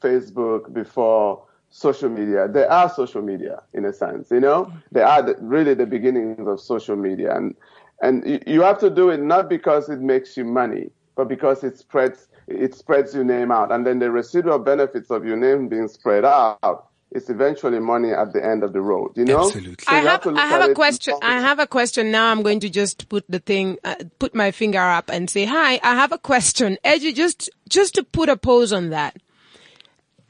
Facebook, 0.00 0.72
before 0.72 1.44
social 1.70 2.08
media. 2.08 2.48
They 2.48 2.66
are 2.66 2.90
social 2.90 3.22
media 3.22 3.62
in 3.72 3.84
a 3.84 3.92
sense. 3.92 4.30
You 4.30 4.40
know, 4.40 4.72
they 4.92 5.02
are 5.02 5.22
the, 5.22 5.36
really 5.40 5.74
the 5.74 5.86
beginnings 5.86 6.46
of 6.46 6.60
social 6.60 6.96
media, 6.96 7.34
and 7.34 7.54
and 8.02 8.26
you, 8.26 8.40
you 8.46 8.62
have 8.62 8.78
to 8.80 8.90
do 8.90 9.10
it 9.10 9.20
not 9.20 9.48
because 9.48 9.88
it 9.88 10.00
makes 10.00 10.36
you 10.36 10.44
money, 10.44 10.90
but 11.16 11.28
because 11.28 11.64
it 11.64 11.78
spreads 11.78 12.28
it 12.48 12.74
spreads 12.74 13.14
your 13.14 13.24
name 13.24 13.50
out, 13.50 13.72
and 13.72 13.86
then 13.86 14.00
the 14.00 14.10
residual 14.10 14.58
benefits 14.58 15.10
of 15.10 15.24
your 15.24 15.36
name 15.36 15.68
being 15.68 15.88
spread 15.88 16.24
out 16.24 16.86
is 17.12 17.28
eventually 17.28 17.80
money 17.80 18.12
at 18.12 18.32
the 18.32 18.44
end 18.44 18.62
of 18.62 18.72
the 18.72 18.80
road. 18.80 19.12
You 19.16 19.24
know, 19.24 19.46
Absolutely. 19.46 19.84
So 19.84 19.92
I 19.92 20.00
you 20.00 20.06
have, 20.06 20.26
I 20.26 20.46
have 20.46 20.70
a 20.70 20.74
question. 20.74 21.14
I 21.22 21.40
have 21.40 21.58
a 21.58 21.66
question. 21.66 22.10
Now 22.10 22.30
I'm 22.30 22.42
going 22.42 22.60
to 22.60 22.70
just 22.70 23.08
put 23.08 23.24
the 23.28 23.40
thing, 23.40 23.78
uh, 23.84 23.96
put 24.18 24.34
my 24.34 24.50
finger 24.52 24.78
up 24.78 25.10
and 25.10 25.28
say, 25.28 25.44
hi, 25.44 25.80
I 25.82 25.94
have 25.96 26.12
a 26.12 26.18
question. 26.18 26.78
Edgy, 26.84 27.12
just, 27.12 27.50
just 27.68 27.94
to 27.96 28.04
put 28.04 28.28
a 28.28 28.36
pose 28.36 28.72
on 28.72 28.90
that. 28.90 29.16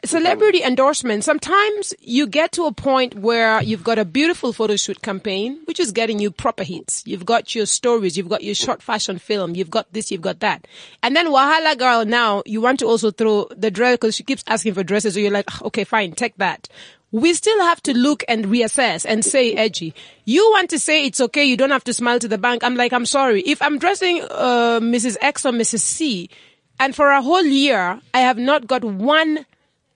Celebrity 0.05 0.63
endorsement. 0.63 1.25
Sometimes 1.25 1.93
you 2.01 2.27
get 2.27 2.53
to 2.53 2.65
a 2.65 2.73
point 2.73 3.15
where 3.17 3.63
you've 3.63 3.85
got 3.85 3.99
a 3.99 4.05
beautiful 4.05 4.53
photo 4.55 4.77
shoot 4.77 5.03
campaign, 5.03 5.61
which 5.67 5.79
is 5.79 5.93
getting 5.93 6.19
you 6.19 6.31
proper 6.31 6.65
hits. 6.65 7.03
You've 7.07 7.27
got 7.27 7.55
your 7.55 7.67
stories, 7.67 8.17
you've 8.17 8.29
got 8.31 8.43
your 8.43 8.55
short 8.55 8.83
fashion 8.83 9.19
film, 9.19 9.55
you've 9.55 9.69
got 9.69 9.93
this, 9.93 10.11
you've 10.11 10.23
got 10.23 10.41
that. 10.41 10.67
And 11.03 11.15
then 11.15 11.27
Wahala 11.27 11.77
girl 11.79 12.07
now, 12.07 12.43
you 12.47 12.63
want 12.63 12.79
to 12.79 12.87
also 12.87 13.11
throw 13.11 13.47
the 13.55 13.71
dress 13.71 13.95
because 13.97 14.15
she 14.15 14.23
keeps 14.23 14.43
asking 14.47 14.73
for 14.73 14.83
dresses. 14.83 15.15
So 15.15 15.21
you're 15.21 15.31
like, 15.31 15.47
"Ah, 15.51 15.67
okay, 15.67 15.85
fine, 15.85 16.13
take 16.13 16.37
that. 16.39 16.69
We 17.13 17.35
still 17.35 17.61
have 17.61 17.83
to 17.83 17.93
look 17.97 18.25
and 18.27 18.47
reassess 18.47 19.05
and 19.07 19.23
say, 19.23 19.53
edgy. 19.55 19.95
You 20.25 20.49
want 20.53 20.71
to 20.71 20.79
say 20.79 21.05
it's 21.05 21.21
okay, 21.21 21.45
you 21.45 21.57
don't 21.59 21.71
have 21.73 21.85
to 21.85 21.93
smile 21.93 22.21
to 22.21 22.29
the 22.29 22.39
bank. 22.39 22.65
I'm 22.65 22.77
like, 22.77 22.93
I'm 22.95 23.05
sorry. 23.05 23.43
If 23.43 23.61
I'm 23.61 23.79
dressing, 23.79 24.23
uh, 24.31 24.79
Mrs. 24.81 25.17
X 25.21 25.45
or 25.45 25.53
Mrs. 25.53 25.81
C, 25.81 26.31
and 26.79 26.95
for 26.97 27.11
a 27.11 27.21
whole 27.21 27.45
year, 27.45 28.01
I 28.15 28.21
have 28.21 28.39
not 28.39 28.67
got 28.67 28.83
one 28.85 29.45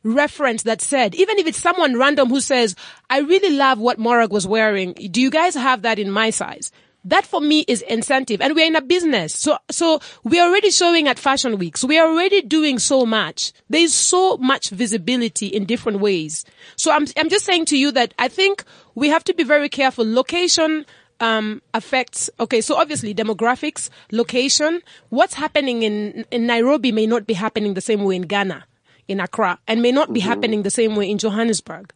reference 0.04 0.62
that 0.62 0.80
said, 0.80 1.14
even 1.14 1.38
if 1.38 1.46
it's 1.46 1.58
someone 1.58 1.98
random 1.98 2.28
who 2.28 2.40
says, 2.40 2.76
I 3.10 3.20
really 3.20 3.56
love 3.56 3.78
what 3.78 3.98
Morag 3.98 4.30
was 4.30 4.46
wearing. 4.46 4.92
Do 4.92 5.20
you 5.20 5.30
guys 5.30 5.54
have 5.54 5.82
that 5.82 5.98
in 5.98 6.10
my 6.10 6.30
size? 6.30 6.70
That 7.06 7.26
for 7.26 7.40
me 7.40 7.64
is 7.68 7.82
incentive. 7.82 8.40
And 8.40 8.54
we're 8.54 8.66
in 8.66 8.76
a 8.76 8.80
business. 8.80 9.34
So, 9.34 9.58
so 9.70 10.00
we're 10.22 10.44
already 10.44 10.70
showing 10.70 11.06
at 11.08 11.18
fashion 11.18 11.58
weeks. 11.58 11.84
We 11.84 11.98
are 11.98 12.08
already 12.08 12.40
doing 12.40 12.78
so 12.78 13.04
much. 13.04 13.52
There's 13.68 13.92
so 13.92 14.36
much 14.38 14.70
visibility 14.70 15.48
in 15.48 15.66
different 15.66 16.00
ways. 16.00 16.44
So 16.76 16.92
I'm, 16.92 17.06
I'm 17.16 17.28
just 17.28 17.44
saying 17.44 17.66
to 17.66 17.78
you 17.78 17.90
that 17.92 18.14
I 18.18 18.28
think 18.28 18.64
we 18.94 19.08
have 19.08 19.24
to 19.24 19.34
be 19.34 19.44
very 19.44 19.68
careful. 19.68 20.10
Location, 20.10 20.86
um, 21.20 21.62
affects, 21.72 22.30
okay, 22.40 22.60
so 22.60 22.76
obviously 22.76 23.14
demographics, 23.14 23.88
location, 24.10 24.82
what's 25.10 25.34
happening 25.34 25.82
in, 25.82 26.24
in 26.30 26.46
Nairobi 26.46 26.92
may 26.92 27.06
not 27.06 27.26
be 27.26 27.34
happening 27.34 27.74
the 27.74 27.80
same 27.80 28.04
way 28.04 28.16
in 28.16 28.22
Ghana, 28.22 28.64
in 29.08 29.20
Accra, 29.20 29.58
and 29.66 29.82
may 29.82 29.92
not 29.92 30.12
be 30.12 30.20
happening 30.20 30.62
the 30.62 30.70
same 30.70 30.96
way 30.96 31.10
in 31.10 31.18
Johannesburg. 31.18 31.92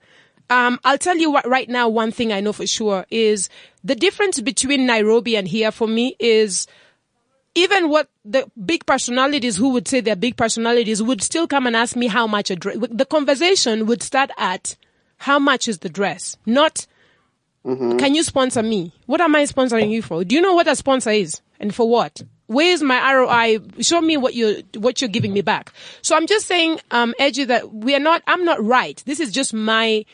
Um, 0.50 0.80
I'll 0.84 0.98
tell 0.98 1.16
you 1.16 1.30
what 1.30 1.46
right 1.46 1.68
now, 1.68 1.88
one 1.88 2.10
thing 2.10 2.32
I 2.32 2.40
know 2.40 2.52
for 2.52 2.66
sure 2.66 3.04
is 3.10 3.48
the 3.84 3.94
difference 3.94 4.40
between 4.40 4.86
Nairobi 4.86 5.36
and 5.36 5.46
here 5.46 5.70
for 5.70 5.86
me 5.86 6.16
is 6.18 6.66
even 7.54 7.88
what 7.90 8.08
the 8.24 8.50
big 8.64 8.86
personalities 8.86 9.56
who 9.56 9.70
would 9.70 9.88
say 9.88 10.00
they're 10.00 10.16
big 10.16 10.36
personalities 10.36 11.02
would 11.02 11.22
still 11.22 11.46
come 11.46 11.66
and 11.66 11.76
ask 11.76 11.96
me 11.96 12.06
how 12.06 12.26
much 12.26 12.50
a 12.50 12.56
dress. 12.56 12.78
The 12.90 13.04
conversation 13.04 13.86
would 13.86 14.02
start 14.02 14.30
at 14.38 14.76
how 15.18 15.38
much 15.38 15.68
is 15.68 15.80
the 15.80 15.88
dress, 15.88 16.36
not 16.46 16.86
can 17.64 18.14
you 18.14 18.22
sponsor 18.22 18.62
me? 18.62 18.92
What 19.06 19.20
am 19.20 19.34
I 19.34 19.42
sponsoring 19.42 19.90
you 19.90 20.00
for? 20.00 20.24
Do 20.24 20.34
you 20.34 20.40
know 20.40 20.54
what 20.54 20.68
a 20.68 20.76
sponsor 20.76 21.10
is 21.10 21.42
and 21.60 21.74
for 21.74 21.88
what? 21.88 22.22
Where 22.48 22.72
is 22.72 22.82
my 22.82 23.14
ROI? 23.14 23.60
Show 23.80 24.00
me 24.00 24.16
what 24.16 24.34
you're, 24.34 24.56
what 24.74 25.00
you're 25.00 25.08
giving 25.08 25.32
me 25.32 25.40
back. 25.40 25.72
So 26.02 26.16
I'm 26.16 26.26
just 26.26 26.46
saying, 26.46 26.80
um, 26.90 27.14
Edgy, 27.18 27.44
that 27.44 27.72
we 27.72 27.94
are 27.94 28.00
not. 28.00 28.22
I'm 28.26 28.44
not 28.44 28.62
right. 28.62 29.02
This 29.06 29.20
is 29.20 29.30
just 29.32 29.54
my 29.54 30.04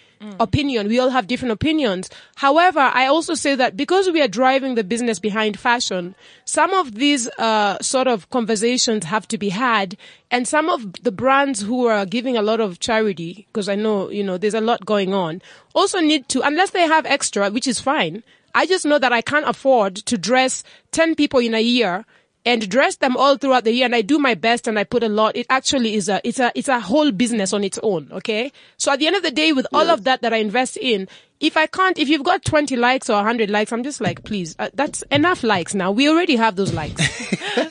opinion. 0.40 0.88
We 0.88 0.98
all 0.98 1.10
have 1.10 1.26
different 1.26 1.52
opinions. 1.52 2.08
However, 2.36 2.80
I 2.80 3.06
also 3.06 3.34
say 3.34 3.54
that 3.54 3.76
because 3.76 4.10
we 4.10 4.22
are 4.22 4.28
driving 4.28 4.74
the 4.74 4.84
business 4.84 5.18
behind 5.18 5.58
fashion, 5.58 6.14
some 6.44 6.72
of 6.72 6.94
these 6.94 7.28
uh, 7.38 7.78
sort 7.80 8.06
of 8.06 8.30
conversations 8.30 9.04
have 9.04 9.28
to 9.28 9.38
be 9.38 9.50
had, 9.50 9.96
and 10.30 10.48
some 10.48 10.68
of 10.68 10.92
the 11.02 11.12
brands 11.12 11.60
who 11.60 11.86
are 11.86 12.06
giving 12.06 12.36
a 12.36 12.42
lot 12.42 12.60
of 12.60 12.80
charity, 12.80 13.46
because 13.52 13.68
I 13.68 13.74
know 13.74 14.10
you 14.10 14.24
know 14.24 14.38
there's 14.38 14.54
a 14.54 14.60
lot 14.60 14.84
going 14.84 15.14
on, 15.14 15.42
also 15.74 16.00
need 16.00 16.28
to, 16.30 16.40
unless 16.42 16.70
they 16.70 16.86
have 16.86 17.06
extra, 17.06 17.50
which 17.50 17.66
is 17.66 17.80
fine. 17.80 18.22
I 18.54 18.66
just 18.66 18.86
know 18.86 18.98
that 18.98 19.12
I 19.12 19.20
can't 19.20 19.48
afford 19.48 19.96
to 19.96 20.16
dress 20.16 20.62
10 20.92 21.16
people 21.16 21.40
in 21.40 21.54
a 21.54 21.60
year 21.60 22.04
and 22.46 22.68
dress 22.68 22.96
them 22.96 23.16
all 23.16 23.36
throughout 23.36 23.64
the 23.64 23.72
year 23.72 23.86
and 23.86 23.94
I 23.94 24.02
do 24.02 24.18
my 24.18 24.34
best 24.34 24.68
and 24.68 24.78
I 24.78 24.84
put 24.84 25.02
a 25.02 25.08
lot. 25.08 25.36
It 25.36 25.46
actually 25.48 25.94
is 25.94 26.08
a, 26.08 26.20
it's 26.24 26.38
a, 26.38 26.52
it's 26.54 26.68
a 26.68 26.78
whole 26.78 27.10
business 27.10 27.52
on 27.52 27.64
its 27.64 27.78
own. 27.82 28.08
Okay. 28.12 28.52
So 28.76 28.92
at 28.92 28.98
the 28.98 29.06
end 29.06 29.16
of 29.16 29.22
the 29.22 29.30
day, 29.30 29.52
with 29.52 29.66
all 29.72 29.88
of 29.88 30.04
that 30.04 30.20
that 30.22 30.34
I 30.34 30.38
invest 30.38 30.76
in, 30.76 31.08
if 31.40 31.56
I 31.56 31.66
can't, 31.66 31.98
if 31.98 32.08
you've 32.08 32.24
got 32.24 32.44
20 32.44 32.76
likes 32.76 33.08
or 33.08 33.14
100 33.14 33.50
likes, 33.50 33.72
I'm 33.72 33.82
just 33.82 34.00
like, 34.00 34.24
please, 34.24 34.54
uh, 34.58 34.70
that's 34.74 35.02
enough 35.10 35.42
likes 35.42 35.74
now. 35.74 35.90
We 35.90 36.08
already 36.08 36.36
have 36.36 36.56
those 36.56 36.72
likes. 36.72 37.02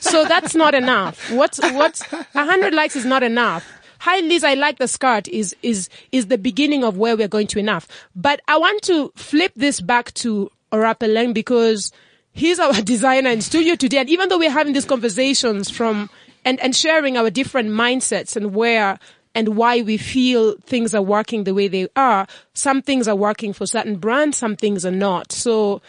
so 0.00 0.24
that's 0.24 0.54
not 0.54 0.74
enough. 0.74 1.30
What's, 1.30 1.60
what's, 1.60 2.02
100 2.10 2.74
likes 2.74 2.96
is 2.96 3.04
not 3.04 3.22
enough. 3.22 3.66
Hi 4.00 4.20
Liz, 4.20 4.44
I 4.44 4.54
like 4.54 4.78
the 4.78 4.88
skirt 4.88 5.28
is, 5.28 5.56
is, 5.62 5.88
is 6.12 6.26
the 6.26 6.36
beginning 6.36 6.84
of 6.84 6.98
where 6.98 7.16
we're 7.16 7.28
going 7.28 7.46
to 7.48 7.58
enough. 7.58 7.88
But 8.14 8.40
I 8.48 8.58
want 8.58 8.82
to 8.82 9.12
flip 9.14 9.52
this 9.56 9.80
back 9.80 10.12
to 10.14 10.50
Orapeleng 10.72 11.32
because 11.32 11.90
he's 12.34 12.58
our 12.60 12.72
designer 12.82 13.30
in 13.30 13.40
studio 13.40 13.74
today. 13.76 13.98
And 13.98 14.10
even 14.10 14.28
though 14.28 14.38
we're 14.38 14.50
having 14.50 14.74
these 14.74 14.84
conversations 14.84 15.70
from, 15.70 16.10
and, 16.44 16.60
and 16.60 16.76
sharing 16.76 17.16
our 17.16 17.30
different 17.30 17.70
mindsets 17.70 18.36
and 18.36 18.54
where 18.54 18.98
and 19.34 19.56
why 19.56 19.80
we 19.82 19.96
feel 19.96 20.54
things 20.66 20.94
are 20.94 21.02
working 21.02 21.44
the 21.44 21.54
way 21.54 21.66
they 21.68 21.88
are, 21.96 22.26
some 22.52 22.82
things 22.82 23.08
are 23.08 23.16
working 23.16 23.52
for 23.52 23.66
certain 23.66 23.96
brands, 23.96 24.36
some 24.36 24.54
things 24.54 24.84
are 24.84 24.90
not. 24.92 25.32
So, 25.32 25.80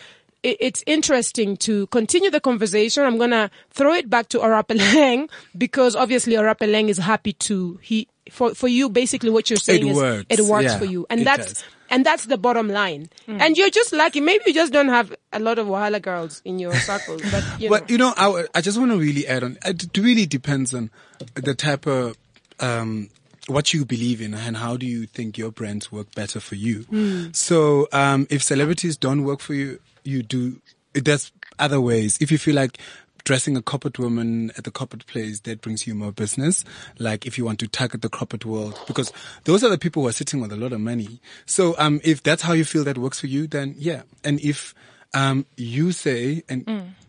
it- 0.41 0.57
it's 0.59 0.83
interesting 0.87 1.57
to 1.57 1.85
continue 1.87 2.29
the 2.31 2.39
conversation. 2.39 3.03
I'm 3.03 3.17
gonna 3.17 3.51
throw 3.71 3.93
it 3.93 4.09
back 4.09 4.29
to 4.29 4.39
Orapeleng 4.39 5.29
because 5.57 5.95
obviously 5.95 6.33
Orapeleng 6.35 6.89
is 6.89 6.97
happy 6.99 7.33
to 7.33 7.79
he 7.81 8.07
for 8.31 8.55
for 8.55 8.67
you. 8.67 8.89
Basically, 8.89 9.29
what 9.29 9.49
you're 9.49 9.57
saying 9.57 9.87
is 9.87 9.95
works. 9.97 10.25
it 10.29 10.41
works 10.41 10.65
Yeah, 10.71 10.79
for 10.79 10.85
you, 10.85 11.05
and 11.09 11.25
that's 11.27 11.53
does. 11.53 11.63
And 11.89 12.05
that's 12.05 12.25
the 12.25 12.37
bottom 12.37 12.67
line. 12.69 13.09
And 13.27 13.57
you're 13.57 13.69
just 13.69 13.93
lucky. 13.93 14.21
Maybe 14.21 14.43
you 14.47 14.53
just 14.53 14.73
don't 14.73 14.89
have 14.89 15.13
a 15.31 15.39
lot 15.39 15.59
of 15.59 15.67
Wahala 15.67 16.01
girls 16.01 16.41
in 16.45 16.59
your 16.59 16.73
circles, 16.89 17.21
but 17.31 17.43
you 17.59 17.69
know. 17.69 17.79
But 17.79 17.89
you 17.89 17.97
know, 17.97 18.13
I, 18.17 18.45
I 18.55 18.61
just 18.61 18.77
want 18.77 18.91
to 18.91 18.97
really 18.97 19.27
add 19.27 19.43
on. 19.43 19.57
It 19.65 19.97
really 19.97 20.25
depends 20.25 20.73
on 20.73 20.89
the 21.35 21.53
type 21.55 21.85
of 21.85 22.17
um, 22.59 23.09
what 23.47 23.73
you 23.73 23.85
believe 23.85 24.21
in 24.21 24.33
and 24.33 24.57
how 24.57 24.77
do 24.77 24.85
you 24.85 25.05
think 25.05 25.37
your 25.37 25.51
brands 25.51 25.91
work 25.91 26.13
better 26.15 26.39
for 26.39 26.55
you. 26.55 26.83
Hmm. 26.83 27.25
So 27.31 27.87
um, 27.91 28.27
if 28.29 28.41
celebrities 28.41 28.97
don't 28.97 29.23
work 29.23 29.39
for 29.39 29.53
you, 29.53 29.79
you 30.03 30.23
do. 30.23 30.61
There's 30.93 31.31
other 31.59 31.81
ways. 31.81 32.17
If 32.21 32.31
you 32.31 32.37
feel 32.37 32.55
like 32.55 32.77
dressing 33.25 33.57
a 33.57 33.61
corporate 33.61 33.99
woman 33.99 34.51
at 34.57 34.63
the 34.63 34.71
corporate 34.71 35.05
place 35.07 35.41
that 35.41 35.59
brings 35.59 35.85
you 35.85 35.93
more 35.93 36.11
business. 36.13 36.63
Like 36.97 37.25
if 37.25 37.37
you 37.37 37.43
want 37.43 37.59
to 37.59 37.67
target 37.67 38.01
the 38.01 38.09
corporate 38.09 38.45
world, 38.45 38.79
because 38.87 39.11
those 39.43 39.63
are 39.63 39.69
the 39.69 39.77
people 39.77 40.03
who 40.03 40.07
are 40.07 40.13
sitting 40.13 40.39
with 40.39 40.53
a 40.53 40.55
lot 40.55 40.71
of 40.71 40.79
money. 40.79 41.19
So 41.45 41.75
um, 41.77 41.99
if 42.03 42.23
that's 42.23 42.43
how 42.43 42.53
you 42.53 42.63
feel 42.63 42.83
that 42.85 42.97
works 42.97 43.19
for 43.19 43.27
you, 43.27 43.47
then 43.47 43.75
yeah. 43.77 44.03
And 44.23 44.39
if 44.39 44.73
um, 45.13 45.45
you 45.57 45.91
say 45.91 46.43
and 46.47 46.65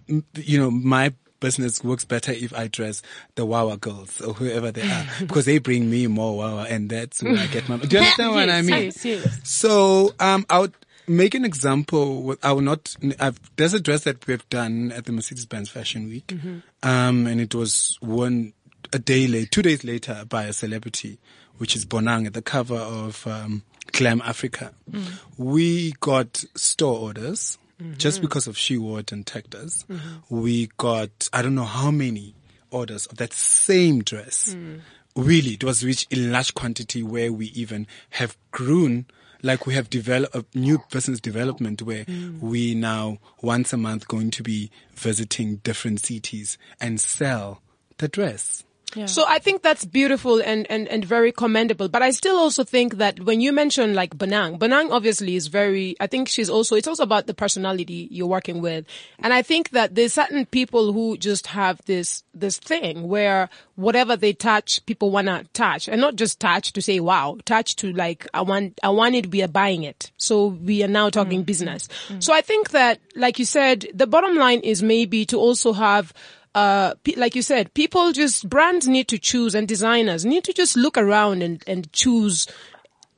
mm, 0.09 0.23
you 0.35 0.59
know 0.59 0.71
my 0.71 1.13
business 1.39 1.85
works 1.85 2.05
better 2.05 2.33
if 2.33 2.55
I 2.55 2.67
dress 2.69 3.03
the 3.35 3.45
Wawa 3.45 3.77
girls 3.77 4.23
or 4.23 4.33
whoever 4.33 4.73
they 4.73 4.83
are 4.89 5.07
because 5.21 5.45
they 5.45 5.59
bring 5.59 5.91
me 5.91 6.07
more 6.07 6.37
Wawa 6.39 6.65
and 6.69 6.89
that's 6.89 7.23
when 7.23 7.39
I 7.39 7.47
get 7.47 7.69
my. 7.69 7.77
Do 7.77 7.89
you 7.89 7.99
understand 7.99 8.31
what 8.31 8.49
I 8.49 8.57
Yes, 8.59 8.65
mean? 8.65 8.85
yes, 8.85 9.05
yes. 9.05 9.41
So, 9.45 10.15
um, 10.19 10.47
I 10.49 10.61
would 10.61 10.75
make 11.07 11.35
an 11.35 11.45
example. 11.45 12.37
I 12.43 12.53
will 12.53 12.63
not. 12.63 12.95
I've, 13.19 13.39
there's 13.57 13.75
a 13.75 13.81
dress 13.81 14.05
that 14.05 14.27
we've 14.27 14.49
done 14.49 14.93
at 14.93 15.05
the 15.05 15.13
Mercedes-Benz 15.13 15.69
Fashion 15.69 16.09
Week, 16.09 16.27
mm-hmm. 16.29 16.59
um, 16.83 17.27
and 17.27 17.41
it 17.41 17.55
was 17.55 17.99
worn 18.03 18.53
a 18.93 18.99
day 18.99 19.27
late, 19.27 19.51
two 19.51 19.63
days 19.63 19.85
later 19.85 20.25
by 20.29 20.45
a 20.45 20.53
celebrity, 20.53 21.19
which 21.59 21.77
is 21.77 21.85
Bonang 21.85 22.27
at 22.27 22.35
the 22.35 22.43
cover 22.43 22.77
of 22.77 23.27
um, 23.27 23.63
Glam 23.93 24.23
Africa. 24.25 24.73
Mm. 24.91 25.21
We 25.37 25.93
got 26.01 26.45
store 26.55 26.99
orders 26.99 27.59
mm-hmm. 27.81 27.95
just 27.97 28.21
because 28.21 28.47
of 28.47 28.57
she 28.57 28.77
wore 28.79 29.01
it 29.01 29.13
and 29.13 29.27
tagged 29.27 29.55
us. 29.55 29.85
Mm-hmm. 29.91 30.41
We 30.41 30.69
got 30.77 31.29
I 31.33 31.43
don't 31.43 31.55
know 31.55 31.65
how 31.65 31.91
many 31.91 32.35
orders 32.71 33.07
of 33.07 33.17
that 33.19 33.33
same 33.33 34.03
dress. 34.03 34.55
Mm. 34.55 34.81
Really, 35.15 35.53
it 35.53 35.65
was 35.65 35.83
reached 35.83 36.13
in 36.13 36.31
large 36.31 36.53
quantity 36.53 37.03
where 37.03 37.33
we 37.33 37.47
even 37.47 37.87
have 38.11 38.37
grown 38.51 39.07
like 39.47 39.65
we 39.65 39.75
have 39.75 39.89
developed 39.89 40.35
a 40.35 40.45
new 40.55 40.83
business 40.91 41.21
development 41.21 41.81
where 41.81 42.05
mm. 42.05 42.39
we 42.41 42.75
now 42.75 43.19
once 43.41 43.73
a 43.73 43.77
month 43.77 44.09
going 44.09 44.31
to 44.33 44.43
be 44.43 44.71
visiting 44.95 45.57
different 45.57 46.01
cities 46.01 46.59
and 46.81 47.01
sell 47.01 47.63
the 47.99 48.09
dress. 48.09 48.65
Yeah. 48.97 49.07
So 49.07 49.25
I 49.29 49.39
think 49.39 49.63
that's 49.63 49.85
beautiful 49.85 50.41
and, 50.41 50.67
and, 50.71 50.89
and 50.89 51.05
very 51.05 51.31
commendable. 51.31 51.89
But 51.89 52.03
I 52.03 52.11
still 52.11 52.37
also 52.37 52.65
think 52.65 52.97
that 52.97 53.21
when 53.21 53.41
you 53.41 53.53
mention 53.53 53.95
like 53.95 54.17
Bonang, 54.17 54.59
Bonang 54.59 54.91
obviously 54.91 55.37
is 55.37 55.49
very, 55.49 55.97
I 56.01 56.07
think 56.07 56.29
she's 56.29 56.49
also, 56.49 56.77
it's 56.77 56.89
also 56.89 57.03
about 57.03 57.27
the 57.27 57.35
personality 57.35 58.09
you're 58.11 58.27
working 58.27 58.63
with. 58.63 58.87
And 59.19 59.35
I 59.35 59.43
think 59.43 59.71
that 59.71 59.95
there's 59.95 60.15
certain 60.15 60.47
people 60.47 60.95
who 60.95 61.19
just 61.19 61.49
have 61.49 61.81
this, 61.85 62.25
this 62.33 62.59
thing 62.59 63.07
where 63.07 63.51
whatever 63.75 64.17
they 64.17 64.33
touch, 64.33 64.85
people 64.87 65.11
wanna 65.11 65.45
touch. 65.53 65.89
And 65.89 66.01
not 66.01 66.17
just 66.17 66.41
touch 66.41 66.73
to 66.73 66.81
say, 66.81 66.99
wow, 66.99 67.37
touch 67.45 67.77
to 67.77 67.93
like, 67.93 68.27
I 68.33 68.41
want, 68.41 68.79
I 68.83 68.89
want 68.89 69.15
it, 69.15 69.31
we 69.31 69.43
are 69.43 69.49
buying 69.49 69.83
it. 69.83 70.11
So 70.17 70.47
we 70.47 70.83
are 70.83 70.89
now 70.89 71.11
talking 71.11 71.43
mm. 71.43 71.47
business. 71.47 71.89
Mm. 72.09 72.23
So 72.23 72.33
I 72.33 72.41
think 72.41 72.71
that, 72.71 72.99
like 73.15 73.39
you 73.39 73.45
said, 73.45 73.87
the 73.93 74.07
bottom 74.07 74.37
line 74.37 74.61
is 74.61 74.83
maybe 74.83 75.27
to 75.27 75.37
also 75.37 75.75
have 75.75 76.15
uh, 76.57 76.95
pe- 77.05 77.15
like 77.17 77.37
you 77.37 77.43
said, 77.43 77.73
people 77.75 78.13
just 78.13 78.49
brands 78.49 78.89
need 78.89 79.07
to 79.09 79.19
choose 79.19 79.55
and 79.55 79.69
designers 79.69 80.25
need 80.25 80.43
to 80.45 80.53
just 80.53 80.75
look 80.77 80.97
around 80.99 81.43
and, 81.43 81.63
and 81.67 81.93
choose 81.93 82.47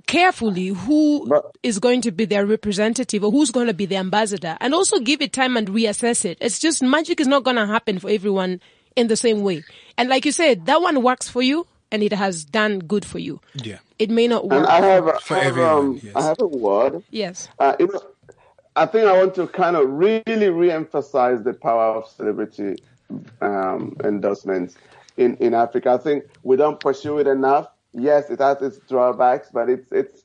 carefully 0.07 0.69
who 0.69 1.23
is 1.63 1.77
But- 1.79 1.83
going 1.83 2.01
to 2.03 2.11
be 2.11 2.25
their 2.25 2.47
representative 2.47 3.23
or 3.23 3.31
who's 3.31 3.51
going 3.51 3.67
to 3.69 3.75
be 3.75 3.87
the 3.87 3.97
ambassador 3.97 4.57
and 4.61 4.75
also 4.75 4.99
give 5.01 5.21
it 5.23 5.33
time 5.33 5.57
and 5.57 5.69
reassess 5.69 6.25
it. 6.25 6.39
It's 6.41 6.59
just 6.59 6.83
magic 6.83 7.21
is 7.21 7.27
not 7.27 7.45
going 7.45 7.57
to 7.57 7.67
happen 7.67 7.99
for 7.99 8.11
everyone 8.11 8.61
in 8.97 9.07
the 9.09 9.17
same 9.17 9.43
way. 9.43 9.65
And 9.97 10.09
like 10.09 10.25
you 10.25 10.33
said, 10.33 10.67
that 10.67 10.81
one 10.83 11.03
works 11.03 11.29
for 11.29 11.43
you 11.43 11.67
and 11.93 12.03
it 12.03 12.13
has 12.13 12.45
done 12.45 12.81
good 12.81 13.05
for 13.05 13.19
you. 13.19 13.41
Yeah. 13.55 13.79
It 13.99 14.11
may 14.11 14.29
not 14.29 14.43
And 14.45 14.53
work. 14.53 14.67
I 14.69 14.81
have, 14.81 15.07
a, 15.07 15.19
For 15.21 15.35
I 15.37 15.39
have, 15.41 15.47
everyone, 15.53 15.75
um, 15.77 16.01
yes. 16.03 16.17
I 16.17 16.23
have 16.23 16.41
a 16.41 16.47
word. 16.47 17.03
yes. 17.11 17.49
Uh, 17.59 17.77
you 17.79 17.87
know, 17.89 18.03
I 18.77 18.87
think 18.87 19.07
I 19.07 19.19
want 19.19 19.35
to 19.37 19.47
kind 19.49 19.77
of 19.77 19.89
really 19.91 20.49
re-emphasize 20.49 21.43
the 21.43 21.53
power 21.53 21.97
of 21.97 22.09
celebrity 22.09 22.77
um, 23.41 23.97
endorsements 24.05 24.77
in, 25.17 25.37
in 25.37 25.55
Africa. 25.55 25.91
I 25.93 25.99
think 25.99 26.25
we 26.43 26.57
don't 26.57 26.81
pursue 26.81 27.19
it 27.19 27.27
enough. 27.27 27.69
Yes, 27.93 28.31
it 28.31 28.41
has 28.41 28.61
its 28.63 28.79
drawbacks, 28.89 29.49
but 29.53 29.69
it's 29.69 29.91
it's 29.91 30.23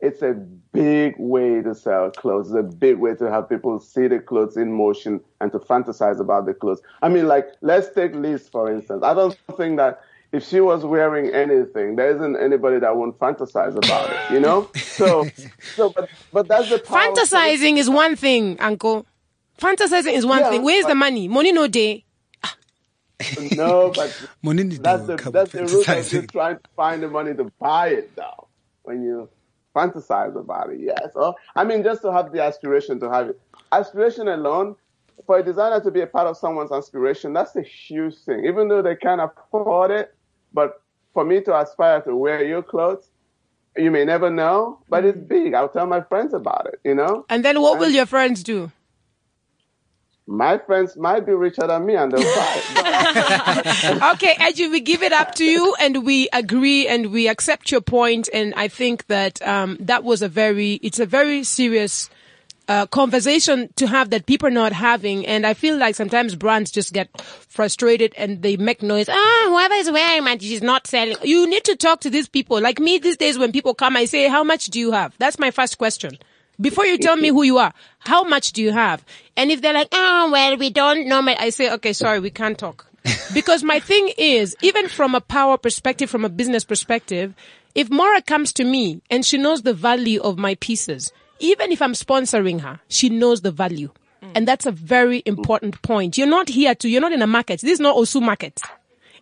it's 0.00 0.22
a 0.22 0.34
big 0.72 1.14
way 1.18 1.60
to 1.62 1.74
sell 1.74 2.10
clothes. 2.10 2.48
It's 2.48 2.58
a 2.58 2.62
big 2.62 2.98
way 2.98 3.14
to 3.16 3.30
have 3.30 3.48
people 3.48 3.80
see 3.80 4.06
the 4.06 4.20
clothes 4.20 4.56
in 4.56 4.72
motion 4.72 5.20
and 5.40 5.50
to 5.52 5.58
fantasize 5.58 6.20
about 6.20 6.46
the 6.46 6.54
clothes. 6.54 6.80
I 7.02 7.08
mean, 7.08 7.26
like 7.26 7.48
let's 7.62 7.90
take 7.90 8.14
Liz 8.14 8.48
for 8.48 8.70
instance. 8.70 9.02
I 9.02 9.14
don't 9.14 9.36
think 9.56 9.78
that 9.78 10.00
if 10.32 10.44
she 10.44 10.60
was 10.60 10.84
wearing 10.84 11.34
anything, 11.34 11.96
there 11.96 12.14
isn't 12.14 12.36
anybody 12.36 12.78
that 12.80 12.96
won't 12.96 13.18
fantasize 13.18 13.76
about 13.76 14.10
it. 14.10 14.34
You 14.34 14.40
know? 14.40 14.70
So, 14.74 15.28
so 15.74 15.90
but 15.90 16.10
but 16.32 16.48
that's 16.48 16.68
the 16.68 16.78
Fantasizing 16.78 17.78
is 17.78 17.88
one 17.88 18.14
thing, 18.14 18.58
uncle. 18.60 19.06
Fantasizing 19.58 20.12
is 20.12 20.26
one 20.26 20.40
Yeah, 20.40 20.50
thing. 20.50 20.62
Where's 20.62 20.86
the 20.86 20.94
money? 20.94 21.28
Money 21.28 21.52
no 21.52 21.66
day. 21.66 22.04
No, 23.56 23.90
but 23.94 24.28
Money 24.42 24.64
need 24.64 24.82
that's 24.82 25.06
the 25.06 25.16
that's 25.16 25.52
the 25.52 25.62
root 25.62 25.72
of 25.72 25.86
fantasizing. 25.86 26.10
just 26.10 26.28
trying 26.30 26.56
to 26.56 26.70
find 26.76 27.02
the 27.02 27.08
money 27.08 27.34
to 27.34 27.44
buy 27.58 27.88
it 27.88 28.14
though. 28.14 28.48
When 28.82 29.02
you 29.02 29.28
fantasize 29.74 30.36
about 30.36 30.70
it, 30.70 30.80
yes. 30.80 31.10
Or 31.14 31.34
I 31.56 31.64
mean, 31.64 31.82
just 31.82 32.02
to 32.02 32.12
have 32.12 32.32
the 32.32 32.42
aspiration 32.42 33.00
to 33.00 33.10
have 33.10 33.30
it. 33.30 33.40
Aspiration 33.72 34.28
alone, 34.28 34.76
for 35.26 35.38
a 35.38 35.42
designer 35.42 35.80
to 35.80 35.90
be 35.90 36.00
a 36.00 36.06
part 36.06 36.26
of 36.26 36.36
someone's 36.36 36.72
aspiration, 36.72 37.32
that's 37.32 37.56
a 37.56 37.62
huge 37.62 38.16
thing. 38.18 38.44
Even 38.44 38.68
though 38.68 38.82
they 38.82 38.96
can't 38.96 39.20
afford 39.20 39.90
it, 39.90 40.14
but 40.54 40.80
for 41.12 41.24
me 41.24 41.40
to 41.42 41.58
aspire 41.58 42.00
to 42.02 42.14
wear 42.14 42.44
your 42.44 42.62
clothes, 42.62 43.10
you 43.76 43.90
may 43.90 44.04
never 44.04 44.30
know, 44.30 44.78
but 44.88 45.04
it's 45.04 45.18
mm. 45.18 45.28
big. 45.28 45.54
I'll 45.54 45.68
tell 45.68 45.86
my 45.86 46.00
friends 46.02 46.34
about 46.34 46.66
it. 46.66 46.80
You 46.84 46.94
know, 46.94 47.26
And 47.28 47.44
then 47.44 47.60
what 47.60 47.78
will 47.78 47.90
your 47.90 48.06
friends 48.06 48.42
do? 48.42 48.70
My 50.28 50.58
friends 50.58 50.94
might 50.96 51.24
be 51.24 51.32
richer 51.32 51.66
than 51.66 51.86
me 51.86 51.96
and 51.96 52.12
they'll 52.12 52.22
buy 52.22 54.10
okay, 54.14 54.36
Edgy, 54.38 54.68
we 54.68 54.80
give 54.80 55.02
it 55.02 55.12
up 55.12 55.34
to 55.36 55.44
you 55.44 55.74
and 55.80 56.04
we 56.04 56.28
agree 56.34 56.86
and 56.86 57.10
we 57.10 57.28
accept 57.28 57.72
your 57.72 57.80
point 57.80 58.28
and 58.32 58.52
I 58.54 58.68
think 58.68 59.06
that 59.06 59.40
um, 59.40 59.78
that 59.80 60.04
was 60.04 60.20
a 60.20 60.28
very, 60.28 60.74
it's 60.74 61.00
a 61.00 61.06
very 61.06 61.44
serious 61.44 62.10
uh, 62.68 62.84
conversation 62.86 63.72
to 63.76 63.86
have 63.86 64.10
that 64.10 64.26
people 64.26 64.48
are 64.48 64.50
not 64.50 64.72
having 64.72 65.26
and 65.26 65.46
I 65.46 65.54
feel 65.54 65.78
like 65.78 65.94
sometimes 65.94 66.34
brands 66.34 66.70
just 66.70 66.92
get 66.92 67.08
frustrated 67.22 68.12
and 68.14 68.42
they 68.42 68.58
make 68.58 68.82
noise. 68.82 69.08
Ah, 69.08 69.46
whoever 69.48 69.74
is 69.74 69.90
wearing 69.90 70.24
my 70.24 70.36
she's 70.36 70.60
not 70.62 70.86
selling. 70.86 71.16
You 71.22 71.48
need 71.48 71.64
to 71.64 71.76
talk 71.76 72.00
to 72.00 72.10
these 72.10 72.28
people. 72.28 72.60
Like 72.60 72.78
me 72.78 72.98
these 72.98 73.16
days 73.16 73.38
when 73.38 73.50
people 73.50 73.72
come, 73.72 73.96
I 73.96 74.04
say, 74.04 74.28
how 74.28 74.44
much 74.44 74.66
do 74.66 74.78
you 74.78 74.92
have? 74.92 75.14
That's 75.18 75.38
my 75.38 75.50
first 75.50 75.78
question. 75.78 76.18
Before 76.60 76.84
you 76.84 76.98
tell 76.98 77.16
me 77.16 77.28
who 77.28 77.44
you 77.44 77.58
are, 77.58 77.72
how 78.00 78.24
much 78.24 78.52
do 78.52 78.62
you 78.62 78.72
have? 78.72 79.04
And 79.36 79.50
if 79.50 79.62
they're 79.62 79.72
like, 79.72 79.88
oh, 79.92 80.30
well, 80.32 80.56
we 80.56 80.70
don't 80.70 81.06
know, 81.06 81.22
my-" 81.22 81.36
I 81.38 81.50
say, 81.50 81.70
okay, 81.74 81.92
sorry, 81.92 82.18
we 82.18 82.30
can't 82.30 82.58
talk. 82.58 82.86
because 83.34 83.62
my 83.62 83.78
thing 83.78 84.12
is, 84.18 84.56
even 84.60 84.88
from 84.88 85.14
a 85.14 85.20
power 85.20 85.56
perspective, 85.56 86.10
from 86.10 86.24
a 86.24 86.28
business 86.28 86.64
perspective, 86.64 87.34
if 87.74 87.90
Mora 87.90 88.22
comes 88.22 88.52
to 88.54 88.64
me 88.64 89.02
and 89.10 89.24
she 89.24 89.38
knows 89.38 89.62
the 89.62 89.74
value 89.74 90.20
of 90.20 90.36
my 90.36 90.56
pieces, 90.56 91.12
even 91.38 91.70
if 91.70 91.80
I'm 91.80 91.92
sponsoring 91.92 92.60
her, 92.60 92.80
she 92.88 93.08
knows 93.08 93.42
the 93.42 93.52
value. 93.52 93.90
Mm. 94.22 94.32
And 94.34 94.48
that's 94.48 94.66
a 94.66 94.72
very 94.72 95.22
important 95.26 95.80
point. 95.82 96.18
You're 96.18 96.26
not 96.26 96.48
here 96.48 96.74
to, 96.74 96.88
you're 96.88 97.00
not 97.00 97.12
in 97.12 97.22
a 97.22 97.26
market. 97.26 97.60
This 97.60 97.74
is 97.74 97.80
not 97.80 97.96
Osu 97.96 98.20
market. 98.20 98.60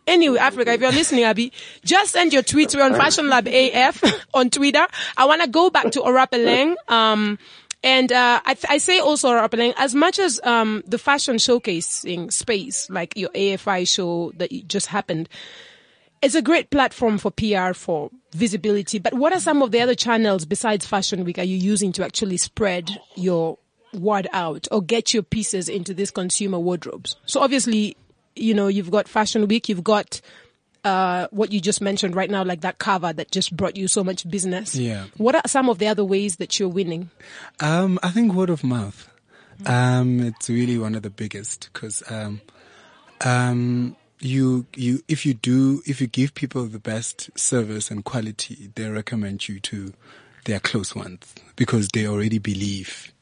Anyway, 0.07 0.38
Africa, 0.38 0.73
if 0.73 0.81
you're 0.81 0.92
listening, 0.92 1.25
Abby, 1.25 1.53
just 1.85 2.12
send 2.12 2.33
your 2.33 2.42
tweets. 2.42 2.77
We're 2.77 2.85
on 2.85 2.95
Fashion 2.95 3.29
Lab 3.29 3.49
AF 3.49 4.03
on 4.35 4.51
Twitter. 4.51 4.87
I 5.16 5.25
want 5.25 5.42
to 5.42 5.49
go 5.49 5.69
back 5.69 5.90
to 5.92 6.01
Orapeleng. 6.01 6.77
Um, 6.88 7.38
and 7.83 8.12
uh, 8.12 8.40
I, 8.45 8.55
th- 8.55 8.66
I 8.69 8.79
say 8.79 9.01
also 9.01 9.31
Orapeleng, 9.31 9.75
as 9.77 9.95
much 9.95 10.19
as 10.19 10.40
um, 10.45 10.83
the 10.87 10.99
fashion 10.99 11.37
showcasing 11.37 12.33
space, 12.33 12.88
like 12.88 13.16
your 13.16 13.31
AFI 13.31 13.87
show 13.87 14.33
that 14.37 14.51
just 14.69 14.87
happened, 14.88 15.29
it's 16.23 16.35
a 16.35 16.42
great 16.42 16.71
platform 16.71 17.19
for 17.19 17.31
PR, 17.31 17.73
for 17.73 18.11
visibility. 18.33 18.99
But 18.99 19.14
what 19.14 19.33
are 19.33 19.40
some 19.40 19.62
of 19.62 19.71
the 19.71 19.81
other 19.81 19.95
channels 19.95 20.45
besides 20.45 20.87
Fashion 20.87 21.25
Week 21.25 21.38
are 21.38 21.45
you 21.45 21.57
using 21.57 21.92
to 21.92 22.05
actually 22.05 22.37
spread 22.38 22.90
your 23.14 23.59
word 23.92 24.27
out 24.33 24.66
or 24.71 24.83
get 24.83 25.14
your 25.14 25.23
pieces 25.23 25.69
into 25.69 25.95
these 25.95 26.11
consumer 26.11 26.59
wardrobes? 26.59 27.16
So 27.27 27.40
obviously, 27.40 27.97
you 28.37 28.55
know, 28.55 28.68
you've 28.68 28.90
got 28.90 29.09
Fashion 29.09 29.49
Week, 29.49 29.68
you've 29.68 29.85
got 29.85 30.20
uh, 30.85 31.27
what 31.33 31.51
you 31.51 31.61
just 31.61 31.81
mentioned 31.81 32.14
right 32.14 32.31
now, 32.31 32.44
like 32.44 32.61
that 32.61 32.79
cover 32.79 33.12
that 33.12 33.33
just 33.33 33.57
brought 33.57 33.77
you 33.77 33.88
so 33.88 34.05
much 34.05 34.29
business. 34.31 34.77
Yeah. 34.77 35.07
What 35.16 35.35
are 35.35 35.42
some 35.46 35.68
of 35.68 35.79
the 35.79 35.88
other 35.88 36.05
ways 36.05 36.37
that 36.37 36.61
you're 36.61 36.68
winning? 36.68 37.11
Um, 37.61 37.99
I 38.03 38.11
think 38.11 38.33
word 38.33 38.51
of 38.51 38.62
mouth. 38.62 39.09
Um, 39.64 40.20
it's 40.20 40.49
really 40.49 40.79
one 40.79 40.94
of 40.94 41.03
the 41.03 41.11
biggest 41.11 41.70
because 41.72 42.03
um, 42.11 42.40
um, 43.25 43.96
you 44.20 44.66
you 44.77 45.03
if 45.09 45.25
you 45.25 45.35
do 45.35 45.83
if 45.87 46.01
you 46.01 46.07
give 46.07 46.35
people 46.35 46.66
the 46.66 46.79
best 46.79 47.37
service 47.38 47.90
and 47.90 48.05
quality, 48.05 48.70
they 48.75 48.88
recommend 48.88 49.49
you 49.49 49.59
to 49.61 49.92
their 50.44 50.61
close 50.61 50.94
ones 50.94 51.35
because 51.57 51.88
they 51.88 52.07
already 52.07 52.38
believe 52.38 53.12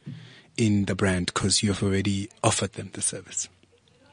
in 0.56 0.84
the 0.84 0.94
brand 0.94 1.26
because 1.26 1.62
you 1.62 1.72
have 1.72 1.82
already 1.82 2.28
offered 2.42 2.72
them 2.74 2.90
the 2.92 3.02
service. 3.02 3.48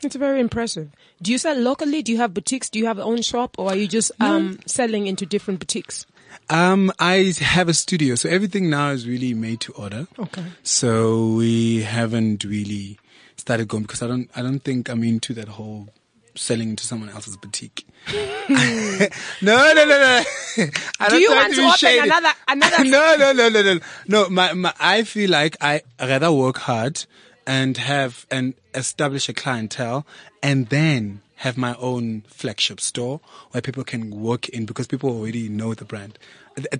It's 0.04 0.16
very 0.16 0.40
impressive. 0.40 0.90
Do 1.22 1.32
you 1.32 1.38
sell 1.38 1.56
locally? 1.58 2.02
Do 2.02 2.12
you 2.12 2.18
have 2.18 2.34
boutiques? 2.34 2.70
Do 2.70 2.80
you 2.80 2.88
have 2.88 2.98
your 2.98 3.06
own 3.06 3.22
shop 3.22 3.56
or 3.60 3.70
are 3.70 3.76
you 3.76 3.88
just 3.88 4.12
um, 4.20 4.60
selling 4.66 5.08
into 5.08 5.26
different 5.26 5.60
boutiques? 5.60 6.06
Um, 6.50 6.92
I 7.00 7.34
have 7.40 7.70
a 7.70 7.74
studio, 7.74 8.16
so 8.16 8.28
everything 8.30 8.70
now 8.70 8.90
is 8.92 9.08
really 9.08 9.34
made 9.34 9.60
to 9.62 9.74
order. 9.74 10.08
Okay. 10.18 10.44
So 10.64 11.28
we 11.34 11.82
haven't 11.84 12.44
really 12.44 12.98
started 13.38 13.68
going 13.68 13.84
because 13.84 14.02
I 14.02 14.08
don't, 14.08 14.30
I 14.36 14.42
don't 14.42 14.60
think 14.60 14.90
I'm 14.90 15.04
into 15.04 15.34
that 15.36 15.48
whole 15.50 15.90
selling 16.36 16.70
into 16.70 16.86
someone 16.86 17.10
else's 17.10 17.36
boutique. 17.38 17.86
no, 18.50 19.08
no, 19.42 19.74
no, 19.74 19.86
no. 19.86 20.24
I 21.00 21.10
Do 21.10 21.18
you 21.18 21.30
want 21.32 21.54
to 21.54 21.62
open 21.62 21.78
shady. 21.78 22.00
another- 22.00 22.34
another- 22.48 22.84
no, 22.86 23.16
no, 23.18 23.32
no, 23.34 23.50
no, 23.50 23.62
no. 23.62 23.80
No, 24.08 24.30
my, 24.30 24.54
my, 24.54 24.74
I 24.80 25.04
feel 25.04 25.30
like 25.30 25.58
I 25.62 25.82
rather 26.00 26.32
work 26.32 26.58
hard 26.58 27.06
and 27.52 27.76
have 27.76 28.26
and 28.32 28.54
establish 28.74 29.28
a 29.28 29.34
clientele 29.34 30.06
and 30.42 30.70
then 30.70 31.22
have 31.36 31.58
my 31.58 31.76
own 31.80 32.22
flagship 32.28 32.80
store 32.80 33.20
where 33.52 33.62
people 33.62 33.84
can 33.84 34.22
walk 34.22 34.48
in 34.50 34.66
because 34.66 34.88
people 34.88 35.10
already 35.10 35.50
know 35.50 35.74
the 35.74 35.84
brand. 35.84 36.18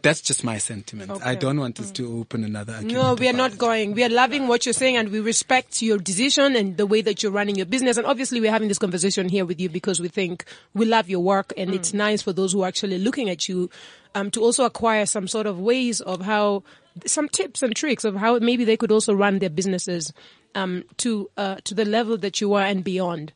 That's 0.04 0.22
just 0.22 0.44
my 0.44 0.60
sentiment. 0.60 1.12
I 1.26 1.36
don't 1.36 1.60
want 1.60 1.80
us 1.80 1.92
to 1.92 2.20
open 2.20 2.44
another. 2.44 2.80
No, 2.82 3.16
we 3.16 3.28
are 3.28 3.32
about 3.32 3.38
not 3.38 3.54
it. 3.54 3.58
going. 3.58 3.94
We 3.94 4.04
are 4.04 4.10
loving 4.10 4.48
what 4.48 4.66
you're 4.66 4.74
saying 4.74 4.96
and 4.96 5.10
we 5.10 5.20
respect 5.20 5.82
your 5.82 5.98
decision 5.98 6.56
and 6.56 6.78
the 6.78 6.86
way 6.86 7.02
that 7.02 7.22
you're 7.22 7.32
running 7.34 7.56
your 7.56 7.66
business. 7.66 7.98
And 7.98 8.06
obviously 8.06 8.40
we're 8.40 8.52
having 8.52 8.68
this 8.70 8.80
conversation 8.80 9.28
here 9.28 9.46
with 9.46 9.60
you 9.60 9.68
because 9.68 10.00
we 10.00 10.08
think 10.08 10.46
we 10.74 10.86
love 10.86 11.10
your 11.10 11.22
work 11.22 11.52
and 11.58 11.74
it's 11.74 11.94
nice 11.94 12.22
for 12.22 12.32
those 12.32 12.54
who 12.54 12.62
are 12.62 12.68
actually 12.68 13.00
looking 13.00 13.30
at 13.30 13.50
you, 13.50 13.70
um, 14.14 14.30
to 14.32 14.42
also 14.42 14.64
acquire 14.64 15.06
some 15.06 15.28
sort 15.28 15.48
of 15.48 15.60
ways 15.60 16.02
of 16.02 16.22
how, 16.22 16.64
some 17.06 17.28
tips 17.30 17.64
and 17.64 17.76
tricks 17.76 18.04
of 18.04 18.16
how 18.16 18.38
maybe 18.40 18.64
they 18.64 18.78
could 18.78 18.92
also 18.92 19.14
run 19.14 19.40
their 19.40 19.50
businesses, 19.50 20.14
um, 20.56 20.84
to, 20.98 21.30
uh, 21.38 21.56
to 21.64 21.74
the 21.74 21.86
level 21.86 22.18
that 22.18 22.42
you 22.42 22.54
are 22.54 22.64
and 22.66 22.84
beyond. 22.84 23.34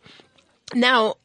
Now, 0.74 1.16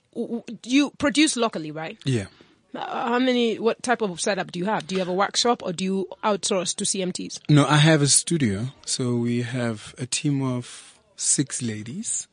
you 0.65 0.91
produce 0.99 1.37
locally, 1.37 1.71
right? 1.71 1.99
Yeah. 2.05 2.27
Uh, 2.75 3.09
How 3.09 3.19
many, 3.19 3.59
what 3.59 3.83
type 3.83 4.01
of 4.01 4.21
setup 4.21 4.53
do 4.53 4.59
you 4.59 4.67
have? 4.67 4.87
Do 4.87 4.95
you 4.95 5.01
have 5.01 5.09
a 5.09 5.13
workshop 5.13 5.63
or 5.63 5.73
do 5.73 5.85
you 5.85 6.09
outsource 6.23 6.75
to 6.77 6.85
CMTs? 6.85 7.41
No, 7.49 7.67
I 7.67 7.77
have 7.77 8.03
a 8.03 8.07
studio. 8.07 8.69
So 8.87 9.17
we 9.17 9.43
have 9.43 9.95
a 9.99 10.07
team 10.07 10.43
of 10.43 10.99
six 11.17 11.63
ladies, 11.63 12.29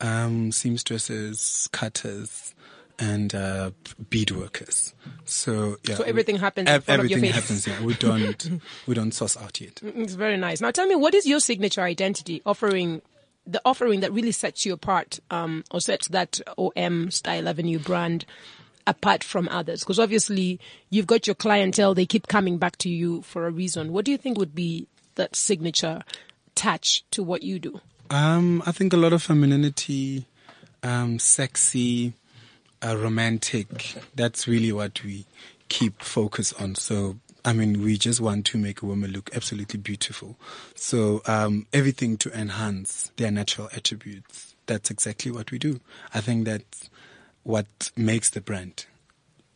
um, 0.00 0.50
seamstresses, 0.52 1.68
cutters, 1.72 2.54
and 2.98 3.34
uh, 3.34 3.70
bead 4.10 4.30
workers. 4.30 4.94
So 5.24 5.76
yeah, 5.86 5.96
So 5.96 6.04
everything 6.04 6.36
happens 6.36 6.68
in 6.68 6.74
ev- 6.74 6.84
front 6.84 7.02
of 7.02 7.10
your 7.10 7.18
everything 7.18 7.32
face. 7.34 7.42
happens. 7.42 7.66
Yeah, 7.66 7.84
we 7.84 7.94
don't 7.94 8.60
we 8.86 8.94
don't 8.94 9.12
source 9.12 9.36
out 9.36 9.60
yet. 9.60 9.80
It's 9.84 10.14
very 10.14 10.36
nice. 10.36 10.60
Now 10.60 10.70
tell 10.70 10.86
me, 10.86 10.94
what 10.96 11.14
is 11.14 11.26
your 11.26 11.40
signature 11.40 11.82
identity 11.82 12.42
offering, 12.46 13.02
the 13.46 13.60
offering 13.64 14.00
that 14.00 14.12
really 14.12 14.32
sets 14.32 14.64
you 14.64 14.72
apart, 14.72 15.20
um, 15.30 15.64
or 15.70 15.80
sets 15.80 16.08
that 16.08 16.40
OM 16.56 17.10
Style 17.10 17.48
Avenue 17.48 17.78
brand 17.78 18.24
apart 18.86 19.22
from 19.24 19.48
others? 19.48 19.80
Because 19.80 19.98
obviously 19.98 20.58
you've 20.90 21.06
got 21.06 21.26
your 21.26 21.34
clientele, 21.34 21.94
they 21.94 22.06
keep 22.06 22.28
coming 22.28 22.56
back 22.58 22.76
to 22.78 22.88
you 22.88 23.22
for 23.22 23.46
a 23.46 23.50
reason. 23.50 23.92
What 23.92 24.04
do 24.04 24.10
you 24.12 24.18
think 24.18 24.38
would 24.38 24.54
be 24.54 24.86
that 25.16 25.34
signature 25.36 26.02
touch 26.54 27.04
to 27.10 27.22
what 27.22 27.42
you 27.42 27.58
do? 27.58 27.80
Um, 28.10 28.62
I 28.64 28.72
think 28.72 28.92
a 28.92 28.96
lot 28.96 29.12
of 29.12 29.22
femininity, 29.22 30.26
um, 30.82 31.18
sexy, 31.18 32.12
uh, 32.82 32.96
romantic. 32.96 33.94
That's 34.14 34.46
really 34.46 34.72
what 34.72 35.02
we 35.04 35.26
keep 35.68 36.02
focus 36.02 36.52
on. 36.54 36.74
So, 36.74 37.16
I 37.44 37.52
mean, 37.52 37.82
we 37.82 37.96
just 37.98 38.20
want 38.20 38.46
to 38.46 38.58
make 38.58 38.82
a 38.82 38.86
woman 38.86 39.12
look 39.12 39.30
absolutely 39.34 39.78
beautiful. 39.80 40.36
So, 40.74 41.22
um, 41.26 41.66
everything 41.72 42.16
to 42.18 42.32
enhance 42.38 43.10
their 43.16 43.30
natural 43.30 43.68
attributes. 43.74 44.54
That's 44.66 44.90
exactly 44.90 45.30
what 45.30 45.50
we 45.50 45.58
do. 45.58 45.80
I 46.12 46.20
think 46.20 46.44
that's 46.44 46.90
what 47.44 47.90
makes 47.96 48.30
the 48.30 48.40
brand. 48.40 48.86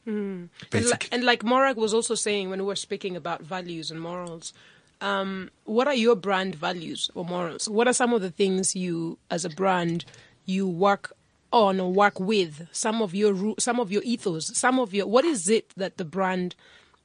And, 0.06 0.50
li- 0.60 0.70
Basically. 0.70 1.08
and 1.12 1.24
like 1.24 1.44
Morag 1.44 1.76
was 1.76 1.92
also 1.94 2.14
saying 2.14 2.50
when 2.50 2.60
we 2.60 2.66
were 2.66 2.76
speaking 2.76 3.16
about 3.16 3.42
values 3.42 3.90
and 3.90 4.00
morals, 4.00 4.52
um, 5.00 5.50
what 5.64 5.86
are 5.86 5.94
your 5.94 6.16
brand 6.16 6.54
values 6.54 7.10
or 7.14 7.24
morals? 7.24 7.68
What 7.68 7.86
are 7.86 7.92
some 7.92 8.12
of 8.12 8.22
the 8.22 8.30
things 8.30 8.74
you, 8.74 9.18
as 9.30 9.44
a 9.44 9.50
brand, 9.50 10.04
you 10.46 10.66
work 10.66 11.12
on 11.52 11.80
or 11.80 11.92
work 11.92 12.20
with? 12.20 12.68
Some 12.72 13.02
of 13.02 13.14
your 13.14 13.54
some 13.58 13.80
of 13.80 13.92
your 13.92 14.02
ethos, 14.04 14.56
some 14.56 14.78
of 14.78 14.94
your 14.94 15.06
what 15.06 15.24
is 15.24 15.48
it 15.48 15.72
that 15.76 15.96
the 15.96 16.04
brand 16.04 16.54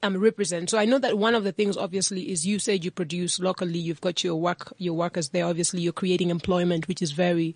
um, 0.04 0.18
represents? 0.18 0.72
So 0.72 0.78
I 0.78 0.86
know 0.86 1.00
that 1.00 1.18
one 1.18 1.36
of 1.36 1.44
the 1.44 1.52
things, 1.52 1.78
obviously, 1.78 2.32
is 2.32 2.46
you 2.46 2.60
said 2.60 2.86
you 2.86 2.92
produce 2.92 3.40
locally. 3.40 3.80
You've 3.80 4.02
got 4.02 4.24
your 4.24 4.36
work 4.36 4.74
your 4.78 4.94
workers 4.96 5.30
there. 5.30 5.46
Obviously, 5.46 5.82
you're 5.82 5.94
creating 5.94 6.30
employment, 6.30 6.88
which 6.88 7.02
is 7.02 7.12
very 7.12 7.56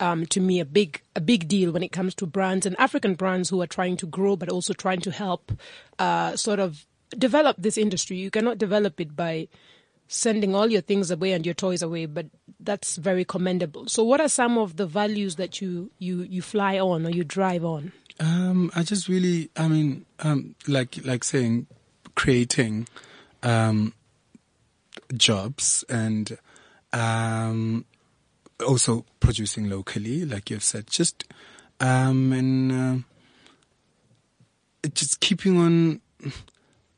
um, 0.00 0.26
to 0.26 0.40
me 0.40 0.60
a 0.60 0.64
big 0.64 1.02
a 1.16 1.20
big 1.20 1.48
deal 1.48 1.72
when 1.72 1.82
it 1.82 1.92
comes 1.92 2.14
to 2.16 2.26
brands 2.26 2.66
and 2.66 2.78
African 2.78 3.14
brands 3.14 3.48
who 3.48 3.60
are 3.62 3.66
trying 3.66 3.96
to 3.98 4.06
grow 4.06 4.36
but 4.36 4.48
also 4.48 4.72
trying 4.72 5.00
to 5.00 5.10
help 5.10 5.52
uh, 5.98 6.36
sort 6.36 6.60
of 6.60 6.86
develop 7.16 7.56
this 7.58 7.78
industry. 7.78 8.16
You 8.16 8.30
cannot 8.30 8.58
develop 8.58 9.00
it 9.00 9.16
by 9.16 9.48
sending 10.08 10.54
all 10.54 10.68
your 10.68 10.80
things 10.80 11.10
away 11.10 11.32
and 11.32 11.44
your 11.44 11.54
toys 11.54 11.82
away, 11.82 12.06
but 12.06 12.26
that's 12.60 12.96
very 12.96 13.24
commendable. 13.24 13.86
So, 13.86 14.02
what 14.02 14.20
are 14.20 14.28
some 14.28 14.58
of 14.58 14.76
the 14.76 14.86
values 14.86 15.36
that 15.36 15.60
you 15.60 15.90
you 15.98 16.22
you 16.22 16.42
fly 16.42 16.78
on 16.78 17.06
or 17.06 17.10
you 17.10 17.24
drive 17.24 17.64
on? 17.64 17.92
Um, 18.20 18.70
I 18.74 18.82
just 18.82 19.08
really, 19.08 19.50
I 19.56 19.68
mean, 19.68 20.04
um, 20.20 20.54
like 20.66 21.04
like 21.04 21.24
saying, 21.24 21.66
creating 22.14 22.88
um, 23.42 23.94
jobs 25.14 25.84
and 25.88 26.36
um, 26.92 27.84
also 28.66 29.04
producing 29.20 29.70
locally, 29.70 30.24
like 30.24 30.50
you've 30.50 30.64
said, 30.64 30.88
just 30.88 31.24
um, 31.80 32.32
and 32.32 32.72
uh, 34.82 34.88
just 34.94 35.20
keeping 35.20 35.58
on 35.58 36.00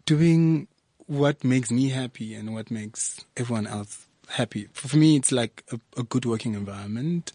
doing 0.06 0.68
what 1.06 1.44
makes 1.44 1.70
me 1.70 1.90
happy 1.90 2.34
and 2.34 2.54
what 2.54 2.70
makes 2.70 3.24
everyone 3.36 3.66
else 3.66 4.06
happy. 4.30 4.68
For 4.72 4.96
me, 4.96 5.16
it's 5.16 5.32
like 5.32 5.64
a, 5.72 5.80
a 6.00 6.02
good 6.02 6.24
working 6.24 6.54
environment 6.54 7.32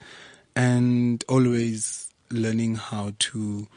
and 0.56 1.24
always 1.28 2.14
learning 2.30 2.76
how 2.76 3.14
to 3.20 3.68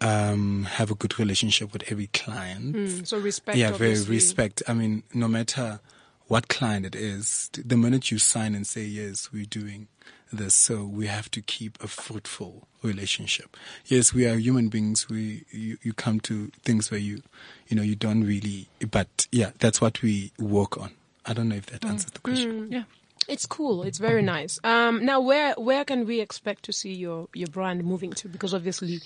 um, 0.00 0.64
have 0.64 0.90
a 0.90 0.94
good 0.94 1.18
relationship 1.18 1.72
with 1.72 1.84
every 1.90 2.08
client. 2.08 3.06
So, 3.06 3.18
respect. 3.18 3.56
yeah, 3.56 3.70
very 3.72 4.00
respect. 4.02 4.62
I 4.66 4.74
mean, 4.74 5.04
no 5.14 5.28
matter 5.28 5.80
what 6.26 6.48
client 6.48 6.86
it 6.86 6.94
is, 6.94 7.50
the 7.52 7.76
minute 7.76 8.10
you 8.10 8.18
sign 8.18 8.54
and 8.54 8.66
say, 8.66 8.82
yes, 8.84 9.30
we're 9.32 9.44
doing 9.44 9.88
this, 10.32 10.54
so 10.54 10.84
we 10.84 11.06
have 11.06 11.30
to 11.32 11.42
keep 11.42 11.82
a 11.82 11.86
fruitful 11.86 12.66
relationship. 12.82 13.56
Yes, 13.86 14.14
we 14.14 14.26
are 14.26 14.36
human 14.36 14.68
beings. 14.68 15.08
We, 15.08 15.44
you, 15.50 15.76
you 15.82 15.92
come 15.92 16.20
to 16.20 16.50
things 16.64 16.90
where 16.90 17.00
you, 17.00 17.22
you 17.68 17.76
know, 17.76 17.82
you 17.82 17.94
don't 17.94 18.24
really, 18.24 18.68
but 18.90 19.26
yeah, 19.30 19.50
that's 19.58 19.80
what 19.80 20.02
we 20.02 20.32
work 20.38 20.78
on. 20.78 20.92
I 21.26 21.32
don't 21.32 21.48
know 21.48 21.56
if 21.56 21.66
that 21.66 21.84
answers 21.84 22.10
the 22.10 22.20
question. 22.20 22.70
Yeah. 22.70 22.84
It's 23.28 23.46
cool. 23.46 23.84
It's 23.84 23.98
very 23.98 24.22
nice. 24.22 24.58
Um, 24.64 25.04
now, 25.04 25.20
where 25.20 25.54
where 25.54 25.84
can 25.84 26.06
we 26.06 26.20
expect 26.20 26.64
to 26.64 26.72
see 26.72 26.92
your 26.92 27.28
your 27.34 27.46
brand 27.48 27.84
moving 27.84 28.12
to? 28.14 28.28
Because 28.28 28.52
obviously, 28.52 29.00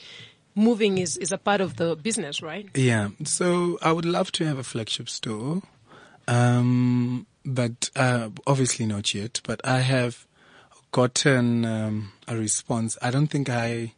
moving 0.55 0.97
is 0.99 1.19
is 1.19 1.33
a 1.33 1.39
part 1.39 1.61
of 1.61 1.77
the 1.77 1.97
business, 1.97 2.41
right? 2.41 2.67
Yeah. 2.75 3.11
So 3.25 3.79
I 3.83 3.93
would 3.93 4.07
love 4.07 4.33
to 4.33 4.47
have 4.47 4.59
a 4.59 4.65
flagship 4.65 5.11
store. 5.11 5.61
Um, 6.29 7.27
but, 7.45 7.91
uh, 7.95 8.31
obviously 8.47 8.87
not 8.87 9.15
yet, 9.15 9.41
but 9.45 9.61
I 9.65 9.79
have 9.81 10.27
gotten, 10.91 11.65
um, 11.65 12.13
a 12.27 12.37
response. 12.37 12.99
I 13.01 13.11
don't 13.13 13.29
think 13.29 13.49
I, 13.49 13.93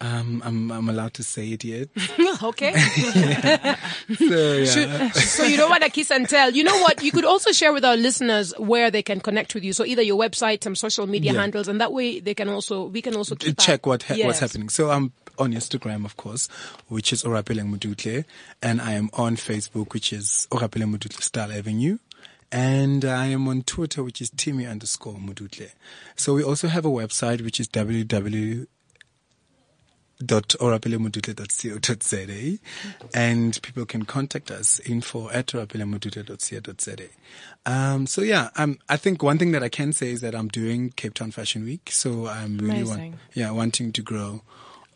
um, 0.00 0.42
I'm, 0.44 0.70
I'm 0.72 0.88
allowed 0.88 1.14
to 1.14 1.22
say 1.22 1.48
it 1.48 1.64
yet. 1.64 1.88
okay. 2.42 2.74
So, 4.18 4.52
yeah. 4.82 5.10
so 5.12 5.44
you 5.44 5.56
don't 5.56 5.70
want 5.70 5.82
to 5.82 5.88
kiss 5.90 6.10
and 6.10 6.28
tell. 6.28 6.50
You 6.50 6.62
know 6.64 6.76
what? 6.82 7.02
You 7.02 7.10
could 7.10 7.24
also 7.24 7.52
share 7.52 7.72
with 7.72 7.84
our 7.84 7.96
listeners 7.96 8.52
where 8.58 8.90
they 8.90 9.02
can 9.02 9.20
connect 9.20 9.54
with 9.54 9.64
you. 9.64 9.72
So 9.72 9.84
either 9.84 10.02
your 10.02 10.18
website, 10.18 10.62
some 10.62 10.74
social 10.74 11.06
media 11.06 11.32
Yeah. 11.32 11.40
handles, 11.40 11.68
and 11.68 11.80
that 11.80 11.92
way 11.92 12.20
they 12.20 12.34
can 12.34 12.48
also 12.48 12.84
we 12.86 13.00
can 13.02 13.14
also 13.16 13.34
keep 13.34 13.58
check 13.58 13.80
up. 13.80 13.86
what 13.86 14.02
ha- 14.02 14.14
Yes. 14.14 14.26
what's 14.26 14.38
happening. 14.40 14.68
So 14.68 14.90
I'm 14.90 15.12
on 15.38 15.52
Instagram, 15.52 16.04
of 16.04 16.16
course, 16.16 16.48
which 16.88 17.12
is 17.12 17.22
Orapeleng 17.24 17.74
Modutle, 17.74 18.24
and 18.62 18.80
I 18.80 18.92
am 18.92 19.10
on 19.14 19.36
Facebook, 19.36 19.92
which 19.94 20.12
is 20.12 20.46
Orapeleng 20.50 20.94
Modutle 20.94 21.22
Style 21.22 21.50
Avenue. 21.52 21.98
And 22.52 23.04
I 23.04 23.26
am 23.26 23.48
on 23.48 23.62
Twitter, 23.62 24.04
which 24.04 24.20
is 24.20 24.30
Timmy 24.30 24.64
underscore 24.66 25.14
Modutle. 25.14 25.70
So 26.14 26.34
we 26.34 26.44
also 26.44 26.68
have 26.68 26.84
a 26.84 26.90
website, 26.90 27.42
which 27.42 27.58
is 27.58 27.66
www 27.68 28.66
orapelemudutle.co.za 30.28 32.58
and 33.14 33.62
people 33.62 33.86
can 33.86 34.04
contact 34.04 34.50
us 34.50 34.80
info 34.80 35.30
at 35.30 35.46
orapelemudutle.co.za. 35.48 37.08
Um, 37.66 38.06
so 38.06 38.22
yeah, 38.22 38.50
um, 38.56 38.78
I 38.88 38.96
think 38.96 39.22
one 39.22 39.38
thing 39.38 39.52
that 39.52 39.62
I 39.62 39.68
can 39.68 39.92
say 39.92 40.10
is 40.10 40.20
that 40.20 40.34
I'm 40.34 40.48
doing 40.48 40.90
Cape 40.90 41.14
Town 41.14 41.30
Fashion 41.30 41.64
Week. 41.64 41.90
So 41.90 42.26
I'm 42.26 42.58
really 42.58 42.84
want, 42.84 43.14
yeah, 43.32 43.50
wanting 43.50 43.92
to 43.92 44.02
grow 44.02 44.42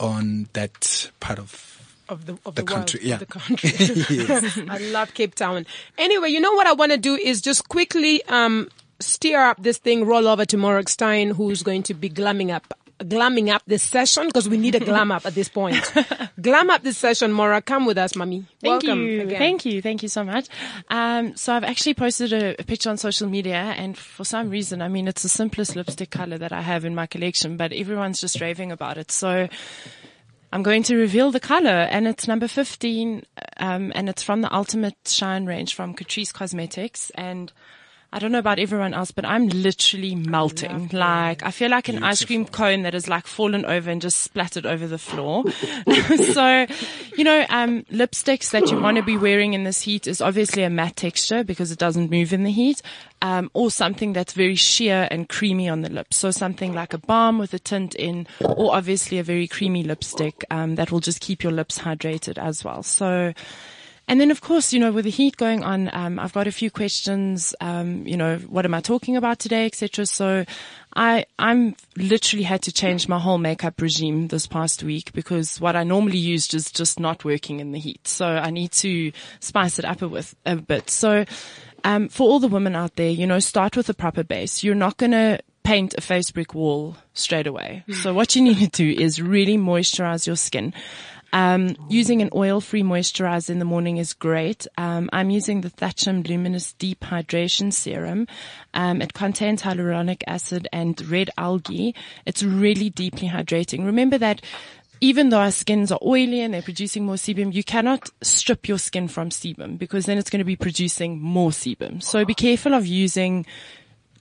on 0.00 0.48
that 0.52 1.10
part 1.20 1.38
of 1.38 1.74
of 2.08 2.26
the 2.26 2.38
of 2.46 2.54
The 2.54 2.62
the, 2.62 2.64
country, 2.64 3.00
world, 3.00 3.08
yeah. 3.08 3.16
the 3.18 3.26
country. 3.26 3.70
I 4.70 4.78
love 4.78 5.14
Cape 5.14 5.34
Town. 5.34 5.66
Anyway, 5.98 6.30
you 6.30 6.40
know 6.40 6.52
what 6.52 6.66
I 6.66 6.72
want 6.72 6.92
to 6.92 6.98
do 6.98 7.14
is 7.14 7.40
just 7.40 7.68
quickly 7.68 8.22
um 8.24 8.68
steer 9.00 9.40
up 9.40 9.62
this 9.62 9.78
thing, 9.78 10.04
roll 10.06 10.26
over 10.26 10.44
to 10.44 10.56
Morag 10.56 10.88
Steyn, 10.88 11.30
who's 11.30 11.62
going 11.62 11.84
to 11.84 11.94
be 11.94 12.10
glamming 12.10 12.52
up 12.52 12.74
glamming 13.00 13.48
up 13.52 13.62
this 13.66 13.82
session 13.82 14.26
because 14.26 14.48
we 14.48 14.56
need 14.56 14.74
a 14.74 14.80
glam 14.80 15.12
up 15.12 15.24
at 15.26 15.34
this 15.34 15.48
point. 15.48 15.92
glam 16.40 16.70
up 16.70 16.82
this 16.82 16.98
session, 16.98 17.32
Mora. 17.32 17.62
Come 17.62 17.86
with 17.86 17.98
us, 17.98 18.16
mommy. 18.16 18.46
Thank 18.60 18.82
Welcome 18.82 19.06
you. 19.06 19.22
again. 19.22 19.38
Thank 19.38 19.64
you. 19.64 19.82
Thank 19.82 20.02
you 20.02 20.08
so 20.08 20.24
much. 20.24 20.48
Um, 20.88 21.36
so 21.36 21.54
I've 21.54 21.64
actually 21.64 21.94
posted 21.94 22.32
a, 22.32 22.60
a 22.60 22.64
picture 22.64 22.90
on 22.90 22.96
social 22.96 23.28
media 23.28 23.56
and 23.56 23.96
for 23.96 24.24
some 24.24 24.50
reason, 24.50 24.82
I 24.82 24.88
mean, 24.88 25.08
it's 25.08 25.22
the 25.22 25.28
simplest 25.28 25.76
lipstick 25.76 26.10
color 26.10 26.38
that 26.38 26.52
I 26.52 26.62
have 26.62 26.84
in 26.84 26.94
my 26.94 27.06
collection, 27.06 27.56
but 27.56 27.72
everyone's 27.72 28.20
just 28.20 28.40
raving 28.40 28.72
about 28.72 28.98
it. 28.98 29.10
So 29.10 29.48
I'm 30.52 30.62
going 30.62 30.82
to 30.84 30.96
reveal 30.96 31.30
the 31.30 31.40
color 31.40 31.68
and 31.68 32.08
it's 32.08 32.26
number 32.26 32.48
15, 32.48 33.22
um, 33.58 33.92
and 33.94 34.08
it's 34.08 34.22
from 34.22 34.40
the 34.40 34.52
Ultimate 34.54 34.96
Shine 35.06 35.46
range 35.46 35.74
from 35.74 35.94
Catrice 35.94 36.32
Cosmetics. 36.32 37.10
And 37.10 37.52
I 38.10 38.18
don't 38.18 38.32
know 38.32 38.38
about 38.38 38.58
everyone 38.58 38.94
else, 38.94 39.10
but 39.10 39.26
I'm 39.26 39.48
literally 39.48 40.14
melting. 40.14 40.88
Like, 40.94 41.42
I 41.42 41.50
feel 41.50 41.70
like 41.70 41.88
an 41.88 42.02
ice 42.02 42.24
cream 42.24 42.46
cone 42.46 42.82
that 42.82 42.94
has 42.94 43.06
like 43.06 43.26
fallen 43.26 43.66
over 43.66 43.90
and 43.90 44.00
just 44.00 44.20
splattered 44.20 44.64
over 44.64 44.86
the 44.86 44.96
floor. 44.96 45.44
so, 46.32 46.66
you 47.16 47.24
know, 47.24 47.44
um, 47.50 47.82
lipsticks 47.92 48.50
that 48.52 48.70
you 48.70 48.80
want 48.80 48.96
to 48.96 49.02
be 49.02 49.18
wearing 49.18 49.52
in 49.52 49.64
this 49.64 49.82
heat 49.82 50.06
is 50.06 50.22
obviously 50.22 50.62
a 50.62 50.70
matte 50.70 50.96
texture 50.96 51.44
because 51.44 51.70
it 51.70 51.78
doesn't 51.78 52.10
move 52.10 52.32
in 52.32 52.44
the 52.44 52.50
heat. 52.50 52.80
Um, 53.20 53.50
or 53.52 53.68
something 53.68 54.12
that's 54.12 54.32
very 54.32 54.54
sheer 54.54 55.08
and 55.10 55.28
creamy 55.28 55.68
on 55.68 55.80
the 55.82 55.90
lips. 55.90 56.16
So 56.16 56.30
something 56.30 56.72
like 56.72 56.94
a 56.94 56.98
balm 56.98 57.40
with 57.40 57.52
a 57.52 57.58
tint 57.58 57.96
in, 57.96 58.28
or 58.40 58.74
obviously 58.76 59.18
a 59.18 59.24
very 59.24 59.48
creamy 59.48 59.82
lipstick, 59.82 60.44
um, 60.50 60.76
that 60.76 60.92
will 60.92 61.00
just 61.00 61.20
keep 61.20 61.42
your 61.42 61.50
lips 61.50 61.80
hydrated 61.80 62.38
as 62.38 62.62
well. 62.62 62.84
So, 62.84 63.34
and 64.08 64.20
then, 64.20 64.30
of 64.30 64.40
course, 64.40 64.72
you 64.72 64.80
know, 64.80 64.90
with 64.90 65.04
the 65.04 65.10
heat 65.10 65.36
going 65.36 65.62
on, 65.62 65.90
um, 65.92 66.18
I've 66.18 66.32
got 66.32 66.46
a 66.46 66.52
few 66.52 66.70
questions. 66.70 67.54
Um, 67.60 68.06
you 68.06 68.16
know, 68.16 68.38
what 68.38 68.64
am 68.64 68.74
I 68.74 68.80
talking 68.80 69.16
about 69.16 69.38
today, 69.38 69.66
etc. 69.66 70.06
So, 70.06 70.44
I 70.96 71.26
I'm 71.38 71.76
literally 71.96 72.42
had 72.42 72.62
to 72.62 72.72
change 72.72 73.06
my 73.06 73.18
whole 73.18 73.38
makeup 73.38 73.80
regime 73.80 74.28
this 74.28 74.46
past 74.46 74.82
week 74.82 75.12
because 75.12 75.60
what 75.60 75.76
I 75.76 75.84
normally 75.84 76.18
used 76.18 76.54
is 76.54 76.72
just 76.72 76.98
not 76.98 77.24
working 77.24 77.60
in 77.60 77.72
the 77.72 77.78
heat. 77.78 78.08
So 78.08 78.26
I 78.26 78.50
need 78.50 78.72
to 78.72 79.12
spice 79.40 79.78
it 79.78 79.84
up 79.84 80.02
a, 80.02 80.08
with, 80.08 80.34
a 80.46 80.56
bit. 80.56 80.88
So, 80.90 81.26
um, 81.84 82.08
for 82.08 82.28
all 82.28 82.40
the 82.40 82.48
women 82.48 82.74
out 82.74 82.96
there, 82.96 83.10
you 83.10 83.26
know, 83.26 83.38
start 83.38 83.76
with 83.76 83.88
a 83.88 83.94
proper 83.94 84.24
base. 84.24 84.64
You're 84.64 84.74
not 84.74 84.96
going 84.96 85.12
to 85.12 85.40
paint 85.62 85.94
a 85.98 86.00
face 86.00 86.30
brick 86.30 86.54
wall 86.54 86.96
straight 87.12 87.46
away. 87.46 87.84
So 88.02 88.14
what 88.14 88.34
you 88.34 88.42
need 88.42 88.58
to 88.58 88.68
do 88.68 88.90
is 88.90 89.20
really 89.20 89.58
moisturize 89.58 90.26
your 90.26 90.36
skin. 90.36 90.72
Um, 91.32 91.76
using 91.90 92.22
an 92.22 92.30
oil-free 92.34 92.82
moisturizer 92.82 93.50
in 93.50 93.58
the 93.58 93.64
morning 93.64 93.98
is 93.98 94.14
great. 94.14 94.66
Um, 94.78 95.10
I'm 95.12 95.30
using 95.30 95.60
the 95.60 95.70
Thatcham 95.70 96.26
Luminous 96.26 96.72
Deep 96.72 97.00
Hydration 97.00 97.72
Serum. 97.72 98.26
Um, 98.74 99.02
it 99.02 99.12
contains 99.12 99.62
hyaluronic 99.62 100.22
acid 100.26 100.68
and 100.72 101.00
red 101.08 101.30
algae. 101.36 101.94
It's 102.24 102.42
really 102.42 102.90
deeply 102.90 103.28
hydrating. 103.28 103.84
Remember 103.84 104.18
that 104.18 104.40
even 105.00 105.28
though 105.28 105.40
our 105.40 105.52
skins 105.52 105.92
are 105.92 106.00
oily 106.04 106.40
and 106.40 106.52
they're 106.52 106.62
producing 106.62 107.04
more 107.06 107.16
sebum, 107.16 107.52
you 107.54 107.62
cannot 107.62 108.10
strip 108.22 108.66
your 108.66 108.78
skin 108.78 109.06
from 109.06 109.30
sebum 109.30 109.78
because 109.78 110.06
then 110.06 110.18
it's 110.18 110.30
going 110.30 110.40
to 110.40 110.44
be 110.44 110.56
producing 110.56 111.20
more 111.20 111.50
sebum. 111.50 112.02
So 112.02 112.24
be 112.24 112.34
careful 112.34 112.74
of 112.74 112.86
using 112.86 113.46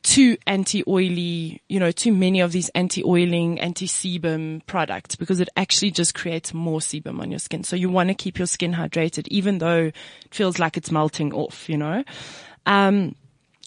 too 0.04 0.38
anti-oily, 0.46 1.62
you 1.68 1.80
know, 1.80 1.92
too 1.92 2.14
many 2.14 2.40
of 2.40 2.52
these 2.52 2.70
anti-oiling, 2.70 3.60
anti-sebum 3.60 4.66
products 4.66 5.16
because 5.16 5.40
it 5.40 5.50
actually 5.58 5.92
just 5.92 6.16
creates 6.16 6.54
more 6.54 6.80
sebum 6.80 7.20
on 7.20 7.32
your 7.32 7.40
skin. 7.40 7.64
So 7.64 7.76
you 7.76 7.90
want 7.90 8.10
to 8.10 8.16
keep 8.16 8.38
your 8.38 8.48
skin 8.48 8.74
hydrated 8.74 9.28
even 9.30 9.58
though 9.58 9.86
it 9.86 9.96
feels 10.34 10.60
like 10.60 10.78
it's 10.78 10.92
melting 10.92 11.34
off, 11.34 11.68
you 11.70 11.78
know. 11.78 12.04
Um, 12.66 13.16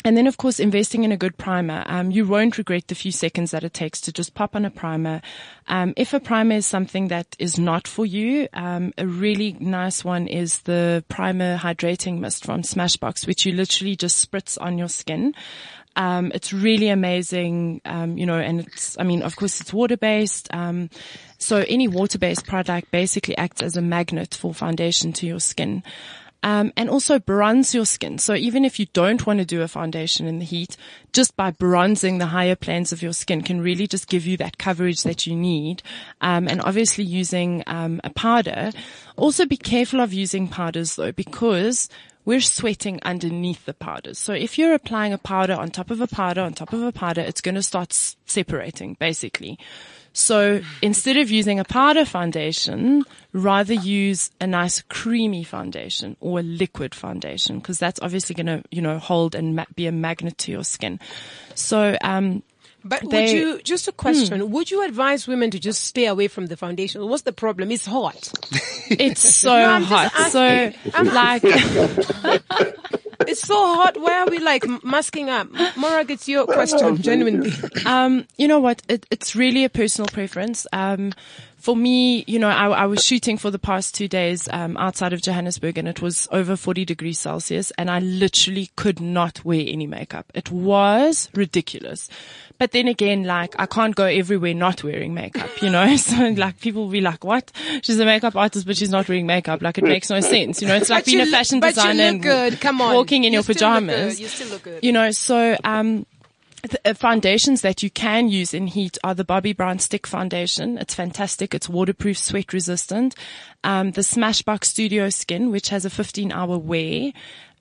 and 0.02 0.16
then, 0.16 0.26
of 0.26 0.38
course, 0.38 0.58
investing 0.58 1.04
in 1.04 1.12
a 1.12 1.16
good 1.16 1.36
primer. 1.36 1.82
Um, 1.86 2.10
you 2.10 2.26
won't 2.26 2.56
regret 2.56 2.88
the 2.88 2.94
few 2.94 3.12
seconds 3.12 3.50
that 3.50 3.64
it 3.64 3.74
takes 3.74 4.00
to 4.02 4.12
just 4.12 4.34
pop 4.34 4.56
on 4.56 4.64
a 4.64 4.70
primer. 4.70 5.20
Um, 5.68 5.92
if 5.96 6.14
a 6.14 6.20
primer 6.20 6.54
is 6.54 6.66
something 6.66 7.08
that 7.08 7.36
is 7.38 7.58
not 7.58 7.86
for 7.86 8.06
you, 8.06 8.48
um, 8.54 8.94
a 8.96 9.06
really 9.06 9.56
nice 9.60 10.02
one 10.02 10.26
is 10.26 10.60
the 10.60 11.04
primer 11.08 11.58
hydrating 11.58 12.18
mist 12.18 12.46
from 12.46 12.62
Smashbox, 12.62 13.26
which 13.26 13.44
you 13.44 13.52
literally 13.52 13.94
just 13.94 14.30
spritz 14.30 14.56
on 14.58 14.78
your 14.78 14.88
skin. 14.88 15.34
Um, 15.96 16.30
it's 16.34 16.52
really 16.52 16.88
amazing, 16.88 17.80
um, 17.84 18.16
you 18.16 18.26
know, 18.26 18.38
and 18.38 18.60
it's, 18.60 18.96
I 18.98 19.02
mean, 19.02 19.22
of 19.22 19.36
course 19.36 19.60
it's 19.60 19.72
water 19.72 19.96
based. 19.96 20.48
Um, 20.54 20.88
so 21.38 21.64
any 21.68 21.88
water 21.88 22.18
based 22.18 22.46
product 22.46 22.90
basically 22.90 23.36
acts 23.36 23.62
as 23.62 23.76
a 23.76 23.82
magnet 23.82 24.34
for 24.34 24.54
foundation 24.54 25.12
to 25.14 25.26
your 25.26 25.40
skin. 25.40 25.82
Um, 26.42 26.72
and 26.74 26.88
also 26.88 27.18
bronze 27.18 27.74
your 27.74 27.84
skin. 27.84 28.16
So 28.16 28.34
even 28.34 28.64
if 28.64 28.80
you 28.80 28.86
don't 28.94 29.26
want 29.26 29.40
to 29.40 29.44
do 29.44 29.60
a 29.60 29.68
foundation 29.68 30.26
in 30.26 30.38
the 30.38 30.44
heat, 30.46 30.78
just 31.12 31.36
by 31.36 31.50
bronzing 31.50 32.16
the 32.16 32.26
higher 32.26 32.56
planes 32.56 32.92
of 32.92 33.02
your 33.02 33.12
skin 33.12 33.42
can 33.42 33.60
really 33.60 33.86
just 33.86 34.08
give 34.08 34.26
you 34.26 34.38
that 34.38 34.56
coverage 34.56 35.02
that 35.02 35.26
you 35.26 35.36
need. 35.36 35.82
Um, 36.22 36.48
and 36.48 36.62
obviously 36.62 37.04
using 37.04 37.62
um, 37.66 38.00
a 38.04 38.10
powder. 38.10 38.72
Also 39.16 39.44
be 39.44 39.58
careful 39.58 40.00
of 40.00 40.14
using 40.14 40.48
powders 40.48 40.96
though, 40.96 41.12
because 41.12 41.90
we're 42.24 42.40
sweating 42.40 43.00
underneath 43.02 43.64
the 43.64 43.74
powders. 43.74 44.18
So 44.18 44.32
if 44.32 44.58
you're 44.58 44.74
applying 44.74 45.12
a 45.12 45.18
powder 45.18 45.54
on 45.54 45.70
top 45.70 45.90
of 45.90 46.00
a 46.00 46.06
powder 46.06 46.42
on 46.42 46.52
top 46.52 46.72
of 46.72 46.82
a 46.82 46.92
powder, 46.92 47.20
it's 47.22 47.40
going 47.40 47.54
to 47.54 47.62
start 47.62 47.92
s- 47.92 48.16
separating 48.26 48.96
basically. 49.00 49.58
So 50.12 50.60
instead 50.82 51.16
of 51.16 51.30
using 51.30 51.60
a 51.60 51.64
powder 51.64 52.04
foundation, 52.04 53.04
rather 53.32 53.74
use 53.74 54.30
a 54.40 54.46
nice 54.46 54.82
creamy 54.82 55.44
foundation 55.44 56.16
or 56.20 56.40
a 56.40 56.42
liquid 56.42 56.94
foundation 56.94 57.58
because 57.58 57.78
that's 57.78 58.00
obviously 58.02 58.34
going 58.34 58.46
to, 58.46 58.62
you 58.70 58.82
know, 58.82 58.98
hold 58.98 59.34
and 59.34 59.54
ma- 59.54 59.66
be 59.74 59.86
a 59.86 59.92
magnet 59.92 60.36
to 60.38 60.52
your 60.52 60.64
skin. 60.64 60.98
So, 61.54 61.96
um, 62.02 62.42
But 62.84 63.04
would 63.04 63.30
you, 63.30 63.60
just 63.62 63.88
a 63.88 63.92
question, 63.92 64.50
would 64.50 64.70
you 64.70 64.84
advise 64.84 65.26
women 65.28 65.50
to 65.50 65.58
just 65.58 65.84
stay 65.84 66.06
away 66.06 66.28
from 66.28 66.46
the 66.46 66.56
foundation? 66.56 67.06
What's 67.06 67.22
the 67.22 67.32
problem? 67.32 67.70
It's 67.70 67.86
hot. 67.86 68.32
it's 68.90 69.34
so 69.34 69.80
hot. 69.80 70.12
So 70.30 70.42
I'm 70.94 71.04
just 71.04 71.16
hot. 71.16 71.42
So 71.42 72.30
like, 72.62 72.74
It's 73.26 73.42
so 73.42 73.54
hot. 73.54 74.00
Why 74.00 74.20
are 74.20 74.30
we 74.30 74.38
like 74.38 74.64
masking 74.82 75.28
up? 75.28 75.48
Morag, 75.76 76.10
it's 76.10 76.26
your 76.26 76.46
question, 76.46 76.96
genuinely. 77.02 77.52
Um, 77.84 78.26
you 78.38 78.48
know 78.48 78.60
what? 78.60 78.82
It, 78.88 79.06
it's 79.10 79.36
really 79.36 79.64
a 79.64 79.68
personal 79.68 80.08
preference. 80.08 80.66
Um, 80.72 81.12
for 81.58 81.76
me, 81.76 82.24
you 82.26 82.38
know, 82.38 82.48
I, 82.48 82.68
I 82.68 82.86
was 82.86 83.04
shooting 83.04 83.36
for 83.36 83.50
the 83.50 83.58
past 83.58 83.94
two 83.94 84.08
days 84.08 84.48
um, 84.50 84.78
outside 84.78 85.12
of 85.12 85.20
Johannesburg, 85.20 85.76
and 85.76 85.86
it 85.86 86.00
was 86.00 86.26
over 86.32 86.56
40 86.56 86.86
degrees 86.86 87.18
Celsius, 87.18 87.70
and 87.72 87.90
I 87.90 87.98
literally 87.98 88.70
could 88.76 89.00
not 89.00 89.44
wear 89.44 89.62
any 89.66 89.86
makeup. 89.86 90.26
It 90.34 90.50
was 90.50 91.28
ridiculous. 91.34 92.08
But 92.60 92.70
then 92.72 92.86
again, 92.86 93.24
like 93.24 93.54
I 93.58 93.64
can't 93.66 93.96
go 93.96 94.04
everywhere 94.04 94.54
not 94.54 94.84
wearing 94.84 95.14
makeup, 95.14 95.50
you 95.62 95.70
know. 95.70 95.96
So 96.10 96.28
like 96.28 96.60
people 96.60 96.82
will 96.84 96.90
be 96.92 97.00
like, 97.00 97.24
"What? 97.24 97.50
She's 97.82 97.98
a 97.98 98.04
makeup 98.04 98.36
artist, 98.36 98.66
but 98.66 98.76
she's 98.76 98.90
not 98.90 99.08
wearing 99.08 99.26
makeup." 99.26 99.62
Like 99.62 99.78
it 99.78 99.84
makes 99.84 100.10
no 100.10 100.20
sense, 100.20 100.60
you 100.62 100.68
know. 100.68 100.76
It's 100.76 100.90
like 100.90 101.04
But 101.04 101.06
being 101.06 101.20
a 101.20 101.24
look- 101.24 101.32
fashion 101.32 101.56
you 101.56 101.62
designer 101.62 101.94
look 102.04 102.12
and 102.12 102.22
good. 102.22 102.60
Come 102.60 102.80
on. 102.82 102.94
walking 102.94 103.24
in 103.24 103.32
You 103.32 103.38
your 103.38 103.42
still 103.42 103.54
look 103.70 103.80
good. 103.80 103.86
pajamas. 103.88 104.20
You 104.20 104.28
still 104.28 104.48
look 104.48 104.62
good. 104.62 104.84
You 104.84 104.92
know, 104.92 105.10
so 105.10 105.56
um, 105.64 106.04
the 106.62 106.90
uh, 106.90 106.92
foundations 106.94 107.62
that 107.62 107.82
you 107.82 107.88
can 107.88 108.28
use 108.28 108.52
in 108.52 108.66
heat 108.66 108.98
are 109.02 109.14
the 109.14 109.24
Bobbi 109.24 109.56
Brown 109.56 109.78
Stick 109.78 110.06
Foundation. 110.06 110.76
It's 110.76 110.94
fantastic. 110.94 111.54
It's 111.54 111.66
waterproof, 111.66 112.18
sweat 112.18 112.52
resistant. 112.52 113.14
Um, 113.64 113.92
the 113.92 114.02
Smashbox 114.02 114.64
Studio 114.66 115.08
Skin, 115.08 115.50
which 115.50 115.70
has 115.70 115.86
a 115.86 115.90
15 115.90 116.30
hour 116.30 116.58
wear. 116.58 117.12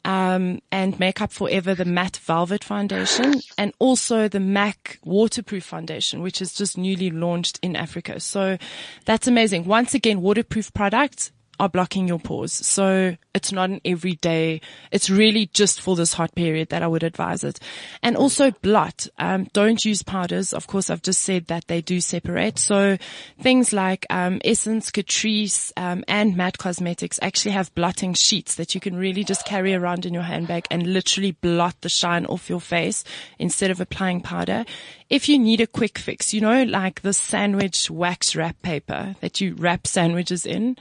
Um, 0.06 0.60
and 0.72 1.00
Makeup 1.00 1.32
Forever, 1.32 1.76
the 1.76 1.86
matte 1.86 2.18
velvet 2.18 2.64
foundation, 2.64 3.42
and 3.58 3.74
also 3.80 4.28
the 4.28 4.40
MAC 4.40 5.00
waterproof 5.04 5.64
foundation, 5.64 6.22
which 6.22 6.42
is 6.42 6.54
just 6.54 6.78
newly 6.78 7.10
launched 7.10 7.60
in 7.62 7.76
Africa. 7.76 8.20
So 8.20 8.58
that's 9.06 9.28
amazing. 9.28 9.66
Once 9.66 9.94
again, 9.94 10.22
waterproof 10.22 10.74
products 10.74 11.32
are 11.60 11.70
blocking 11.70 12.08
your 12.08 12.20
pores. 12.20 12.54
So 12.54 13.18
it's 13.34 13.52
not 13.52 13.70
an 13.70 13.82
everyday, 13.86 14.62
it's 14.92 15.10
really 15.10 15.48
just 15.48 15.82
for 15.82 15.96
this 15.96 16.14
hot 16.14 16.34
period 16.36 16.70
that 16.70 16.82
I 16.82 16.88
would 16.88 17.04
advise 17.04 17.44
it. 17.44 17.60
And 18.02 18.16
also 18.16 18.52
blot. 18.52 19.08
Um, 19.18 19.48
don't 19.54 19.84
use 19.84 20.02
powders. 20.02 20.54
Of 20.54 20.68
course, 20.68 20.90
I've 20.90 21.02
just 21.02 21.22
said 21.22 21.48
that 21.48 21.68
they 21.68 21.82
do 21.82 22.00
separate. 22.00 22.58
So 22.58 22.98
things 23.42 23.74
like, 23.74 24.06
um, 24.10 24.42
Essence, 24.44 24.90
Catrice, 24.90 25.72
um, 25.78 26.04
and 26.08 26.36
Matte 26.36 26.58
Cosmetics 26.58 27.20
actually 27.22 27.52
have 27.52 27.74
blotting 27.76 28.14
sheets 28.14 28.56
that 28.56 28.74
you 28.74 28.82
can 28.82 28.96
really 28.96 29.24
just 29.24 29.46
carry 29.46 29.74
around 29.74 30.06
in 30.06 30.14
your 30.14 30.24
handbag 30.24 30.66
and 30.72 30.94
literally 30.94 31.32
blot 31.32 31.82
the 31.82 31.90
shine 31.90 32.26
off 32.26 32.50
your 32.50 32.62
face 32.62 33.04
instead 33.38 33.72
of 33.72 33.82
applying 33.82 34.22
powder. 34.22 34.66
If 35.10 35.28
you 35.28 35.40
need 35.40 35.62
a 35.62 35.68
quick 35.68 35.98
fix, 35.98 36.34
you 36.34 36.42
know, 36.42 36.64
like 36.64 37.02
the 37.02 37.14
sandwich 37.14 37.90
wax 37.90 38.36
wrap 38.36 38.62
paper 38.62 39.16
that 39.22 39.42
you 39.42 39.56
wrap 39.56 39.88
sandwiches 39.88 40.46
in, 40.46 40.78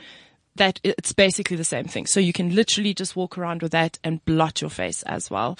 that 0.58 0.78
it's 0.84 1.12
basically 1.12 1.56
the 1.56 1.64
same 1.64 1.86
thing. 1.86 2.06
So 2.06 2.20
you 2.20 2.32
can 2.32 2.54
literally 2.54 2.94
just 2.94 3.16
walk 3.16 3.38
around 3.38 3.62
with 3.62 3.72
that 3.72 3.98
and 4.04 4.24
blot 4.24 4.60
your 4.60 4.70
face 4.70 5.02
as 5.04 5.30
well. 5.30 5.58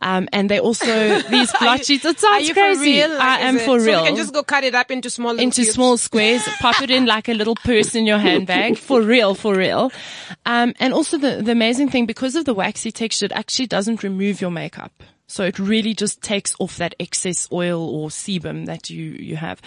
Um, 0.00 0.28
and 0.32 0.50
they 0.50 0.58
also, 0.58 0.84
these 1.30 1.52
blot 1.60 1.84
sheets, 1.84 2.04
it 2.04 2.18
sounds 2.18 2.48
you 2.48 2.54
crazy. 2.54 3.00
Like, 3.06 3.20
I 3.20 3.38
am 3.42 3.56
it- 3.56 3.60
for 3.60 3.78
so 3.78 3.86
real. 3.86 4.02
we 4.02 4.08
can 4.08 4.16
just 4.16 4.34
go 4.34 4.42
cut 4.42 4.64
it 4.64 4.74
up 4.74 4.90
into 4.90 5.08
small 5.08 5.38
into 5.38 5.62
cubes? 5.62 5.74
small 5.74 5.96
squares, 5.96 6.42
pop 6.58 6.82
it 6.82 6.90
in 6.90 7.06
like 7.06 7.28
a 7.28 7.34
little 7.34 7.54
purse 7.54 7.94
in 7.94 8.04
your 8.04 8.18
handbag. 8.18 8.76
For 8.78 9.00
real, 9.00 9.36
for 9.36 9.54
real. 9.54 9.92
Um, 10.44 10.74
and 10.80 10.92
also 10.92 11.18
the, 11.18 11.40
the 11.42 11.52
amazing 11.52 11.88
thing, 11.90 12.06
because 12.06 12.34
of 12.34 12.44
the 12.46 12.54
waxy 12.54 12.90
texture, 12.90 13.26
it 13.26 13.32
actually 13.32 13.68
doesn't 13.68 14.02
remove 14.02 14.40
your 14.40 14.50
makeup. 14.50 14.92
So 15.28 15.44
it 15.44 15.58
really 15.58 15.94
just 15.94 16.20
takes 16.20 16.54
off 16.58 16.76
that 16.78 16.94
excess 17.00 17.48
oil 17.52 17.88
or 17.88 18.08
sebum 18.08 18.66
that 18.66 18.90
you, 18.90 19.04
you 19.12 19.36
have. 19.36 19.62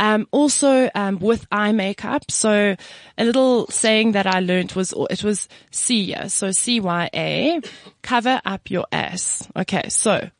Um, 0.00 0.26
also, 0.30 0.88
um, 0.94 1.18
with 1.18 1.46
eye 1.52 1.72
makeup. 1.72 2.30
So 2.30 2.74
a 3.18 3.24
little 3.24 3.66
saying 3.66 4.12
that 4.12 4.26
I 4.26 4.40
learned 4.40 4.72
was, 4.72 4.94
it 5.10 5.22
was 5.22 5.46
CYA. 5.72 6.30
So 6.30 6.52
C-Y-A, 6.52 7.60
cover 8.02 8.40
up 8.46 8.70
your 8.70 8.86
ass. 8.90 9.46
Okay. 9.54 9.90
So 9.90 10.30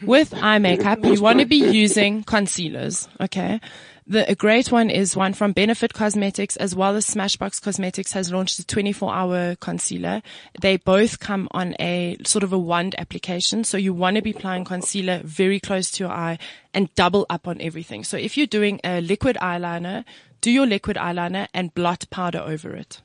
with 0.00 0.32
eye 0.34 0.58
makeup, 0.58 1.04
you 1.04 1.20
want 1.20 1.40
to 1.40 1.44
be 1.44 1.56
using 1.56 2.24
concealers. 2.24 3.06
Okay. 3.20 3.60
The, 4.12 4.30
a 4.30 4.34
great 4.34 4.70
one 4.70 4.90
is 4.90 5.16
one 5.16 5.32
from 5.32 5.52
Benefit 5.52 5.94
Cosmetics 5.94 6.56
as 6.56 6.76
well 6.76 6.94
as 6.96 7.06
Smashbox 7.06 7.62
Cosmetics 7.62 8.12
has 8.12 8.30
launched 8.30 8.58
a 8.58 8.66
24 8.66 9.12
hour 9.12 9.56
concealer. 9.56 10.22
They 10.60 10.76
both 10.76 11.18
come 11.18 11.48
on 11.50 11.74
a 11.80 12.18
sort 12.24 12.44
of 12.44 12.52
a 12.52 12.58
wand 12.58 12.94
application. 12.98 13.64
So 13.64 13.76
you 13.76 13.94
want 13.94 14.16
to 14.16 14.22
be 14.22 14.32
applying 14.32 14.64
concealer 14.64 15.22
very 15.24 15.58
close 15.58 15.90
to 15.92 16.04
your 16.04 16.12
eye 16.12 16.38
and 16.74 16.94
double 16.94 17.26
up 17.30 17.48
on 17.48 17.60
everything. 17.60 18.04
So 18.04 18.16
if 18.16 18.36
you're 18.36 18.46
doing 18.46 18.80
a 18.84 19.00
liquid 19.00 19.36
eyeliner, 19.40 20.04
do 20.40 20.50
your 20.50 20.66
liquid 20.66 20.96
eyeliner 20.96 21.48
and 21.54 21.74
blot 21.74 22.04
powder 22.10 22.40
over 22.40 22.76
it 22.76 23.00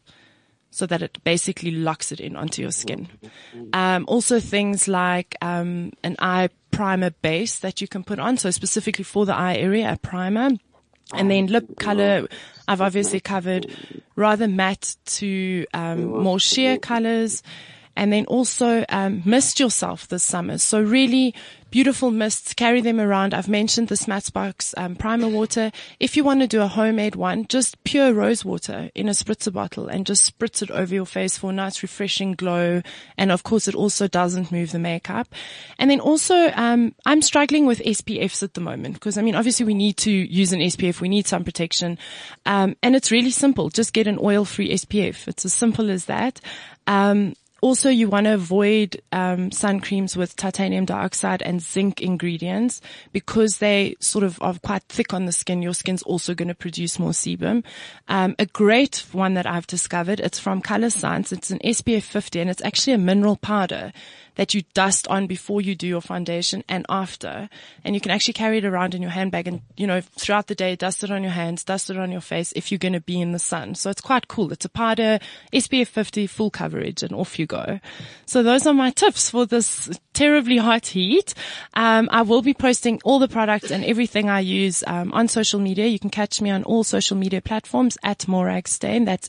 so 0.70 0.86
that 0.86 1.02
it 1.02 1.24
basically 1.24 1.72
locks 1.72 2.12
it 2.12 2.20
in 2.20 2.36
onto 2.36 2.62
your 2.62 2.72
skin. 2.72 3.08
Um, 3.74 4.06
also 4.08 4.40
things 4.40 4.88
like 4.88 5.36
um, 5.42 5.94
an 6.04 6.18
eye 6.20 6.50
primer 6.72 7.10
base 7.10 7.60
that 7.60 7.82
you 7.82 7.88
can 7.88 8.04
put 8.04 8.20
on. 8.20 8.38
So 8.38 8.52
specifically 8.52 9.04
for 9.04 9.26
the 9.26 9.36
eye 9.36 9.56
area, 9.56 9.92
a 9.94 9.98
primer. 9.98 10.50
And 11.14 11.32
then 11.32 11.48
lip 11.48 11.78
color, 11.80 12.28
I've 12.68 12.82
obviously 12.82 13.20
covered 13.20 13.74
rather 14.16 14.48
matte 14.48 14.96
to 15.06 15.66
um, 15.74 16.06
more 16.24 16.40
sheer 16.40 16.78
colors. 16.78 17.44
And 17.98 18.14
then 18.14 18.26
also 18.28 18.86
um, 18.90 19.24
mist 19.26 19.60
yourself 19.60 20.08
this 20.08 20.24
summer. 20.24 20.60
So 20.60 20.80
really 20.80 21.34
beautiful 21.70 22.12
mists, 22.12 22.54
carry 22.54 22.82
them 22.82 23.00
around. 23.00 23.34
I've 23.34 23.50
mentioned 23.50 23.88
the 23.88 23.96
Smashbox 23.96 24.74
um, 24.78 24.96
primer 24.96 25.28
water. 25.28 25.72
If 26.00 26.16
you 26.16 26.24
want 26.24 26.42
to 26.42 26.48
do 26.48 26.62
a 26.62 26.68
homemade 26.68 27.16
one, 27.16 27.46
just 27.48 27.84
pure 27.84 28.14
rose 28.14 28.46
water 28.46 28.90
in 28.96 29.08
a 29.08 29.12
spritzer 29.12 29.52
bottle 29.52 29.88
and 29.88 30.06
just 30.06 30.38
spritz 30.38 30.62
it 30.62 30.72
over 30.72 30.94
your 30.94 31.06
face 31.06 31.38
for 31.38 31.50
a 31.50 31.54
nice 31.54 31.82
refreshing 31.84 32.34
glow. 32.34 32.82
And 33.18 33.32
of 33.32 33.44
course, 33.44 33.68
it 33.68 33.76
also 33.76 34.08
doesn't 34.08 34.52
move 34.52 34.72
the 34.72 34.80
makeup. 34.80 35.28
And 35.78 35.90
then 35.90 36.00
also, 36.00 36.52
um, 36.54 36.96
I'm 37.06 37.22
struggling 37.22 37.66
with 37.66 37.80
SPFs 37.80 38.44
at 38.44 38.54
the 38.54 38.62
moment 38.62 38.94
because 38.94 39.18
I 39.18 39.22
mean, 39.22 39.36
obviously 39.36 39.66
we 39.66 39.74
need 39.74 39.98
to 39.98 40.12
use 40.12 40.54
an 40.54 40.60
SPF. 40.60 41.02
We 41.02 41.10
need 41.10 41.28
some 41.28 41.44
protection. 41.44 41.98
Um, 42.46 42.76
and 42.82 42.96
it's 42.96 43.12
really 43.12 43.32
simple. 43.32 43.70
Just 43.70 43.94
get 43.94 44.08
an 44.08 44.20
oil-free 44.22 44.74
SPF. 44.74 45.28
It's 45.28 45.46
as 45.46 45.54
simple 45.54 45.90
as 45.90 46.06
that. 46.06 46.40
Um, 46.86 47.34
also, 47.62 47.90
you 47.90 48.08
want 48.08 48.26
to 48.26 48.34
avoid 48.34 49.02
um, 49.12 49.52
sun 49.52 49.80
creams 49.80 50.16
with 50.16 50.36
titanium 50.36 50.86
dioxide 50.86 51.42
and 51.42 51.62
zinc 51.62 52.02
ingredients 52.02 52.82
because 53.12 53.58
they 53.58 53.96
sort 54.00 54.24
of 54.24 54.42
are 54.42 54.56
quite 54.64 54.84
thick 54.84 55.14
on 55.14 55.26
the 55.26 55.32
skin. 55.32 55.62
Your 55.62 55.74
skin's 55.74 56.04
also 56.04 56.36
going 56.36 56.50
to 56.50 56.56
produce 56.56 57.00
more 57.00 57.12
sebum. 57.12 57.64
Um, 58.08 58.36
a 58.38 58.46
great 58.46 59.06
one 59.12 59.34
that 59.34 59.48
I've 59.48 59.68
discovered, 59.68 60.20
it's 60.20 60.40
from 60.40 60.62
Colorescience. 60.62 61.32
It's 61.32 61.50
an 61.50 61.60
SPF 61.60 62.04
50 62.04 62.42
and 62.42 62.50
it's 62.50 62.64
actually 62.64 62.94
a 62.94 63.00
mineral 63.00 63.38
powder 63.38 63.92
that 64.38 64.54
you 64.54 64.64
dust 64.74 65.08
on 65.10 65.28
before 65.28 65.62
you 65.62 65.76
do 65.76 65.88
your 65.88 66.02
foundation 66.02 66.64
and 66.70 66.86
after. 66.88 67.50
And 67.84 67.94
you 67.94 68.02
can 68.02 68.12
actually 68.12 68.36
carry 68.36 68.60
it 68.60 68.66
around 68.66 68.96
in 68.96 69.02
your 69.02 69.12
handbag 69.12 69.48
and, 69.48 69.62
you 69.76 69.86
know, 69.86 70.02
throughout 70.02 70.48
the 70.48 70.56
day, 70.56 70.76
dust 70.76 71.04
it 71.04 71.12
on 71.12 71.24
your 71.24 71.34
hands, 71.34 71.64
dust 71.64 71.90
it 71.90 71.98
on 71.98 72.12
your 72.12 72.22
face 72.22 72.54
if 72.56 72.72
you're 72.72 72.80
going 72.80 72.94
to 72.94 73.02
be 73.02 73.20
in 73.20 73.34
the 73.34 73.40
sun. 73.40 73.76
So 73.76 73.90
it's 73.90 74.02
quite 74.02 74.28
cool. 74.28 74.54
It's 74.54 74.66
a 74.66 74.70
powder, 74.70 75.20
SPF 75.52 75.88
50, 75.88 76.28
full 76.28 76.52
coverage 76.52 77.04
and 77.04 77.14
off 77.14 77.38
you 77.38 77.46
go. 77.46 77.80
So 78.26 78.44
those 78.44 78.66
are 78.66 78.74
my 78.74 78.92
tips 78.92 79.30
for 79.30 79.46
this 79.46 79.90
terribly 80.18 80.58
hot 80.58 80.86
heat. 80.88 81.34
Um, 81.76 82.10
I 82.12 82.22
will 82.24 82.42
be 82.42 82.54
posting 82.56 83.00
all 83.04 83.20
the 83.20 83.28
products 83.28 83.70
and 83.72 83.86
everything 83.86 84.30
I 84.30 84.40
use 84.42 84.84
um, 84.88 85.14
on 85.14 85.28
social 85.28 85.60
media. 85.60 85.86
You 85.86 86.00
can 86.00 86.10
catch 86.10 86.42
me 86.42 86.50
on 86.50 86.64
all 86.64 86.84
social 86.84 87.16
media 87.18 87.42
platforms 87.42 87.98
at 88.04 88.28
Morag 88.28 88.68
Steyn. 88.68 89.06
That's 89.06 89.28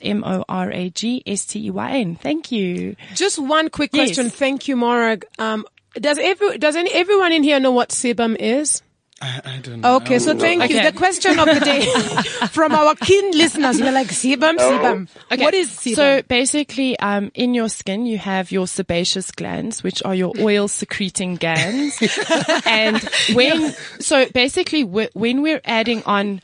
M-O-R-A-G-S-T-E-Y-N. 0.98 2.16
Thank 2.16 2.50
you. 2.52 2.96
Just 3.14 3.38
one 3.38 3.68
quick 3.68 3.90
Yes. 3.92 4.08
question. 4.08 4.30
Thank 4.30 4.68
you, 4.68 4.76
Morag. 4.76 5.26
Um, 5.38 5.66
does 5.94 6.18
every, 6.18 6.58
does 6.58 6.76
any, 6.76 6.90
everyone 6.92 7.32
in 7.32 7.42
here 7.42 7.60
know 7.60 7.72
what 7.72 7.90
sebum 7.90 8.36
is? 8.36 8.82
I, 9.20 9.40
I 9.44 9.58
don't 9.58 9.80
know. 9.80 9.96
Okay, 9.96 10.18
so 10.20 10.36
thank 10.38 10.70
you. 10.70 10.80
The 10.82 10.92
question 10.92 11.38
of 11.38 11.46
the 11.46 11.60
day 11.60 11.86
from 12.50 12.72
our 12.72 12.94
keen 12.94 13.32
listeners. 13.32 13.80
We're 13.80 13.90
like, 13.90 14.08
sebum, 14.08 14.58
sebum. 14.58 15.08
What 15.40 15.54
is 15.54 15.70
sebum? 15.70 15.96
So 15.96 16.22
basically, 16.22 16.98
um, 17.00 17.32
in 17.34 17.52
your 17.52 17.68
skin, 17.68 18.06
you 18.06 18.18
have 18.18 18.52
your 18.52 18.68
sebaceous 18.68 19.32
glands, 19.32 19.82
which 19.82 20.02
are 20.04 20.14
your 20.14 20.32
oil 20.38 20.68
secreting 20.68 21.34
glands. 21.34 22.00
and 22.66 23.02
when, 23.32 23.72
so 23.98 24.26
basically, 24.30 24.82
wh- 24.82 25.14
when 25.16 25.42
we're 25.42 25.62
adding 25.64 26.02
on, 26.06 26.40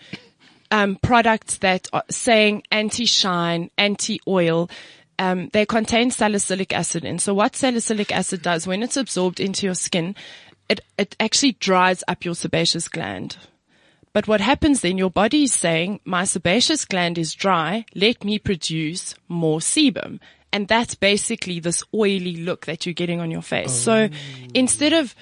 um, 0.72 0.96
products 0.96 1.58
that 1.58 1.86
are 1.92 2.04
saying 2.10 2.64
anti-shine, 2.72 3.70
anti-oil, 3.78 4.68
um, 5.20 5.48
they 5.52 5.64
contain 5.64 6.10
salicylic 6.10 6.72
acid 6.72 7.04
in. 7.04 7.20
So 7.20 7.32
what 7.34 7.54
salicylic 7.54 8.10
acid 8.10 8.42
does 8.42 8.66
when 8.66 8.82
it's 8.82 8.96
absorbed 8.96 9.38
into 9.38 9.66
your 9.66 9.76
skin, 9.76 10.16
it, 10.68 10.80
it 10.98 11.16
actually 11.20 11.52
dries 11.52 12.02
up 12.08 12.24
your 12.24 12.34
sebaceous 12.34 12.88
gland. 12.88 13.36
But 14.12 14.28
what 14.28 14.40
happens 14.40 14.80
then, 14.80 14.96
your 14.96 15.10
body 15.10 15.44
is 15.44 15.52
saying, 15.52 16.00
my 16.04 16.24
sebaceous 16.24 16.84
gland 16.84 17.18
is 17.18 17.34
dry, 17.34 17.84
let 17.94 18.24
me 18.24 18.38
produce 18.38 19.14
more 19.28 19.58
sebum. 19.58 20.20
And 20.52 20.68
that's 20.68 20.94
basically 20.94 21.58
this 21.58 21.82
oily 21.92 22.36
look 22.36 22.66
that 22.66 22.86
you're 22.86 22.92
getting 22.92 23.20
on 23.20 23.32
your 23.32 23.42
face. 23.42 23.72
So 23.72 24.08
oh. 24.12 24.16
instead 24.54 24.92
of 24.92 25.16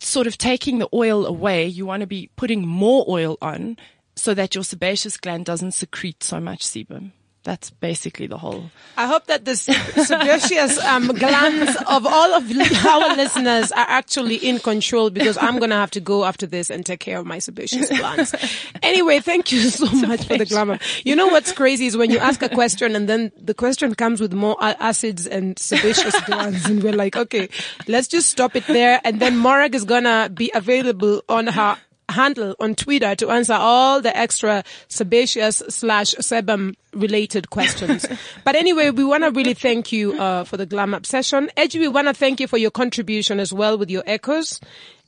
sort 0.00 0.26
of 0.26 0.36
taking 0.36 0.78
the 0.78 0.88
oil 0.92 1.24
away, 1.24 1.66
you 1.66 1.86
want 1.86 2.02
to 2.02 2.06
be 2.06 2.28
putting 2.36 2.66
more 2.66 3.06
oil 3.08 3.38
on 3.40 3.78
so 4.16 4.34
that 4.34 4.54
your 4.54 4.64
sebaceous 4.64 5.16
gland 5.16 5.46
doesn't 5.46 5.72
secrete 5.72 6.22
so 6.22 6.40
much 6.40 6.60
sebum. 6.60 7.12
That's 7.42 7.70
basically 7.70 8.26
the 8.26 8.36
whole. 8.36 8.70
I 8.98 9.06
hope 9.06 9.24
that 9.26 9.46
the 9.46 9.52
s- 9.52 9.64
sebaceous 10.06 10.78
um, 10.84 11.06
glands 11.08 11.74
of 11.88 12.06
all 12.06 12.34
of 12.34 12.84
our 12.84 13.16
listeners 13.16 13.72
are 13.72 13.86
actually 13.88 14.36
in 14.36 14.58
control 14.58 15.08
because 15.08 15.38
I'm 15.38 15.56
going 15.58 15.70
to 15.70 15.76
have 15.76 15.90
to 15.92 16.00
go 16.00 16.24
after 16.26 16.46
this 16.46 16.68
and 16.68 16.84
take 16.84 17.00
care 17.00 17.18
of 17.18 17.24
my 17.24 17.38
sebaceous 17.38 17.88
glands. 17.88 18.34
Anyway, 18.82 19.20
thank 19.20 19.52
you 19.52 19.60
so 19.70 19.86
much 20.06 20.26
for 20.26 20.36
the 20.36 20.44
glamour. 20.44 20.78
You 21.04 21.16
know 21.16 21.28
what's 21.28 21.52
crazy 21.52 21.86
is 21.86 21.96
when 21.96 22.10
you 22.10 22.18
ask 22.18 22.42
a 22.42 22.48
question 22.50 22.94
and 22.94 23.08
then 23.08 23.32
the 23.40 23.54
question 23.54 23.94
comes 23.94 24.20
with 24.20 24.34
more 24.34 24.56
acids 24.60 25.26
and 25.26 25.58
sebaceous 25.58 26.20
glands 26.26 26.66
and 26.66 26.82
we're 26.82 26.92
like, 26.92 27.16
okay, 27.16 27.48
let's 27.88 28.06
just 28.08 28.28
stop 28.28 28.54
it 28.54 28.66
there. 28.66 29.00
And 29.02 29.18
then 29.18 29.38
Morag 29.38 29.74
is 29.74 29.84
going 29.84 30.04
to 30.04 30.30
be 30.32 30.50
available 30.54 31.22
on 31.26 31.46
her 31.46 31.78
handle 32.10 32.54
on 32.60 32.74
Twitter 32.74 33.14
to 33.16 33.30
answer 33.30 33.54
all 33.54 34.00
the 34.00 34.16
extra 34.16 34.64
sebaceous 34.88 35.62
slash 35.68 36.14
sebum 36.16 36.74
related 36.92 37.50
questions. 37.50 38.06
but 38.44 38.56
anyway, 38.56 38.90
we 38.90 39.04
want 39.04 39.24
to 39.24 39.30
really 39.30 39.54
thank 39.54 39.92
you 39.92 40.20
uh, 40.20 40.44
for 40.44 40.56
the 40.56 40.66
glam 40.66 40.94
up 40.94 41.06
session. 41.06 41.50
Edgy, 41.56 41.78
we 41.78 41.88
want 41.88 42.08
to 42.08 42.14
thank 42.14 42.40
you 42.40 42.46
for 42.46 42.58
your 42.58 42.70
contribution 42.70 43.40
as 43.40 43.52
well 43.52 43.78
with 43.78 43.90
your 43.90 44.02
echoes. 44.06 44.60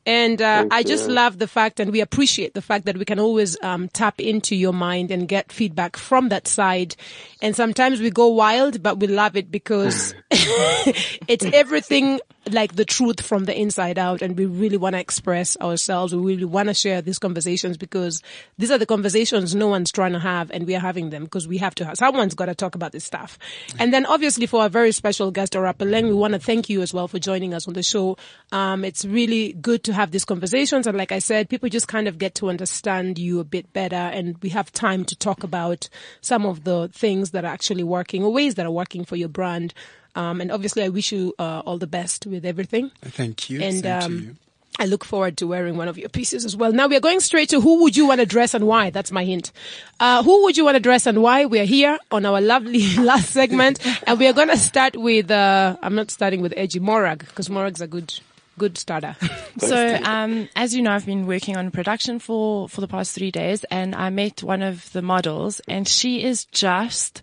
And 0.04 0.42
uh, 0.42 0.66
I 0.70 0.82
just 0.82 1.08
love 1.08 1.38
the 1.38 1.46
fact, 1.46 1.78
and 1.78 1.92
we 1.92 2.00
appreciate 2.00 2.54
the 2.54 2.62
fact 2.62 2.86
that 2.86 2.96
we 2.96 3.04
can 3.04 3.20
always 3.20 3.56
um, 3.62 3.88
tap 3.88 4.20
into 4.20 4.56
your 4.56 4.72
mind 4.72 5.12
and 5.12 5.28
get 5.28 5.52
feedback 5.52 5.96
from 5.96 6.28
that 6.30 6.48
side. 6.48 6.96
And 7.40 7.54
sometimes 7.54 8.00
we 8.00 8.10
go 8.10 8.26
wild, 8.26 8.82
but 8.82 8.98
we 8.98 9.06
love 9.06 9.36
it 9.36 9.52
because 9.52 10.12
it's 10.30 11.44
everything 11.44 12.20
like 12.50 12.74
the 12.74 12.84
truth 12.84 13.20
from 13.20 13.44
the 13.44 13.58
inside 13.58 13.98
out 13.98 14.20
and 14.20 14.36
we 14.36 14.46
really 14.46 14.76
want 14.76 14.94
to 14.94 15.00
express 15.00 15.56
ourselves. 15.58 16.14
We 16.14 16.22
really 16.22 16.44
want 16.44 16.68
to 16.68 16.74
share 16.74 17.00
these 17.00 17.18
conversations 17.18 17.76
because 17.76 18.22
these 18.58 18.70
are 18.70 18.78
the 18.78 18.86
conversations 18.86 19.54
no 19.54 19.68
one's 19.68 19.92
trying 19.92 20.12
to 20.12 20.18
have 20.18 20.50
and 20.50 20.66
we 20.66 20.74
are 20.74 20.80
having 20.80 21.10
them 21.10 21.24
because 21.24 21.46
we 21.46 21.58
have 21.58 21.74
to 21.76 21.84
have, 21.84 21.96
someone's 21.96 22.34
got 22.34 22.46
to 22.46 22.54
talk 22.54 22.74
about 22.74 22.92
this 22.92 23.04
stuff. 23.04 23.38
And 23.78 23.92
then 23.92 24.06
obviously 24.06 24.46
for 24.46 24.62
our 24.62 24.68
very 24.68 24.92
special 24.92 25.30
guest, 25.30 25.52
Rapaleng, 25.52 26.08
we 26.08 26.14
want 26.14 26.32
to 26.32 26.40
thank 26.40 26.68
you 26.68 26.82
as 26.82 26.92
well 26.92 27.06
for 27.06 27.18
joining 27.18 27.54
us 27.54 27.68
on 27.68 27.74
the 27.74 27.82
show. 27.82 28.16
Um, 28.50 28.84
it's 28.84 29.04
really 29.04 29.52
good 29.52 29.84
to 29.84 29.92
have 29.92 30.10
these 30.10 30.24
conversations. 30.24 30.86
And 30.86 30.98
like 30.98 31.12
I 31.12 31.20
said, 31.20 31.48
people 31.48 31.68
just 31.68 31.88
kind 31.88 32.08
of 32.08 32.18
get 32.18 32.34
to 32.36 32.48
understand 32.48 33.18
you 33.18 33.38
a 33.38 33.44
bit 33.44 33.72
better 33.72 33.94
and 33.94 34.36
we 34.42 34.48
have 34.48 34.72
time 34.72 35.04
to 35.04 35.16
talk 35.16 35.44
about 35.44 35.88
some 36.20 36.44
of 36.44 36.64
the 36.64 36.88
things 36.88 37.30
that 37.30 37.44
are 37.44 37.52
actually 37.52 37.84
working 37.84 38.24
or 38.24 38.32
ways 38.32 38.56
that 38.56 38.66
are 38.66 38.72
working 38.72 39.04
for 39.04 39.16
your 39.16 39.28
brand. 39.28 39.74
Um, 40.14 40.40
and 40.40 40.52
obviously 40.52 40.82
I 40.82 40.88
wish 40.88 41.12
you 41.12 41.34
uh, 41.38 41.62
all 41.64 41.78
the 41.78 41.86
best 41.86 42.26
with 42.26 42.44
everything. 42.44 42.90
Thank 43.02 43.48
you. 43.50 43.62
And 43.62 43.74
Same 43.74 43.82
to 43.82 44.04
um, 44.04 44.18
you. 44.18 44.36
I 44.78 44.86
look 44.86 45.04
forward 45.04 45.36
to 45.36 45.46
wearing 45.46 45.76
one 45.76 45.88
of 45.88 45.98
your 45.98 46.08
pieces 46.08 46.44
as 46.44 46.56
well. 46.56 46.72
Now 46.72 46.86
we 46.86 46.96
are 46.96 47.00
going 47.00 47.20
straight 47.20 47.50
to 47.50 47.60
who 47.60 47.82
would 47.82 47.96
you 47.96 48.06
want 48.06 48.20
to 48.20 48.26
dress 48.26 48.54
and 48.54 48.66
why? 48.66 48.88
That's 48.90 49.12
my 49.12 49.24
hint. 49.24 49.52
Uh, 50.00 50.22
who 50.22 50.44
would 50.44 50.56
you 50.56 50.64
want 50.64 50.76
to 50.76 50.80
dress 50.80 51.06
and 51.06 51.22
why? 51.22 51.44
We 51.44 51.60
are 51.60 51.64
here 51.64 51.98
on 52.10 52.24
our 52.24 52.40
lovely 52.40 52.96
last 52.96 53.30
segment 53.30 53.80
and 54.06 54.18
we 54.18 54.26
are 54.26 54.32
going 54.32 54.48
to 54.48 54.56
start 54.56 54.96
with, 54.96 55.30
uh, 55.30 55.76
I'm 55.82 55.94
not 55.94 56.10
starting 56.10 56.40
with 56.40 56.54
Edgy 56.56 56.80
Morag 56.80 57.20
because 57.20 57.50
Morag's 57.50 57.82
a 57.82 57.86
good, 57.86 58.18
good 58.58 58.78
starter. 58.78 59.16
So, 59.58 59.98
um, 60.02 60.48
as 60.56 60.74
you 60.74 60.80
know, 60.80 60.92
I've 60.92 61.04
been 61.04 61.26
working 61.26 61.58
on 61.58 61.70
production 61.70 62.18
for, 62.18 62.70
for 62.70 62.80
the 62.80 62.88
past 62.88 63.14
three 63.14 63.30
days 63.30 63.64
and 63.64 63.94
I 63.94 64.08
met 64.08 64.42
one 64.42 64.62
of 64.62 64.90
the 64.92 65.02
models 65.02 65.60
and 65.68 65.86
she 65.86 66.24
is 66.24 66.46
just, 66.46 67.20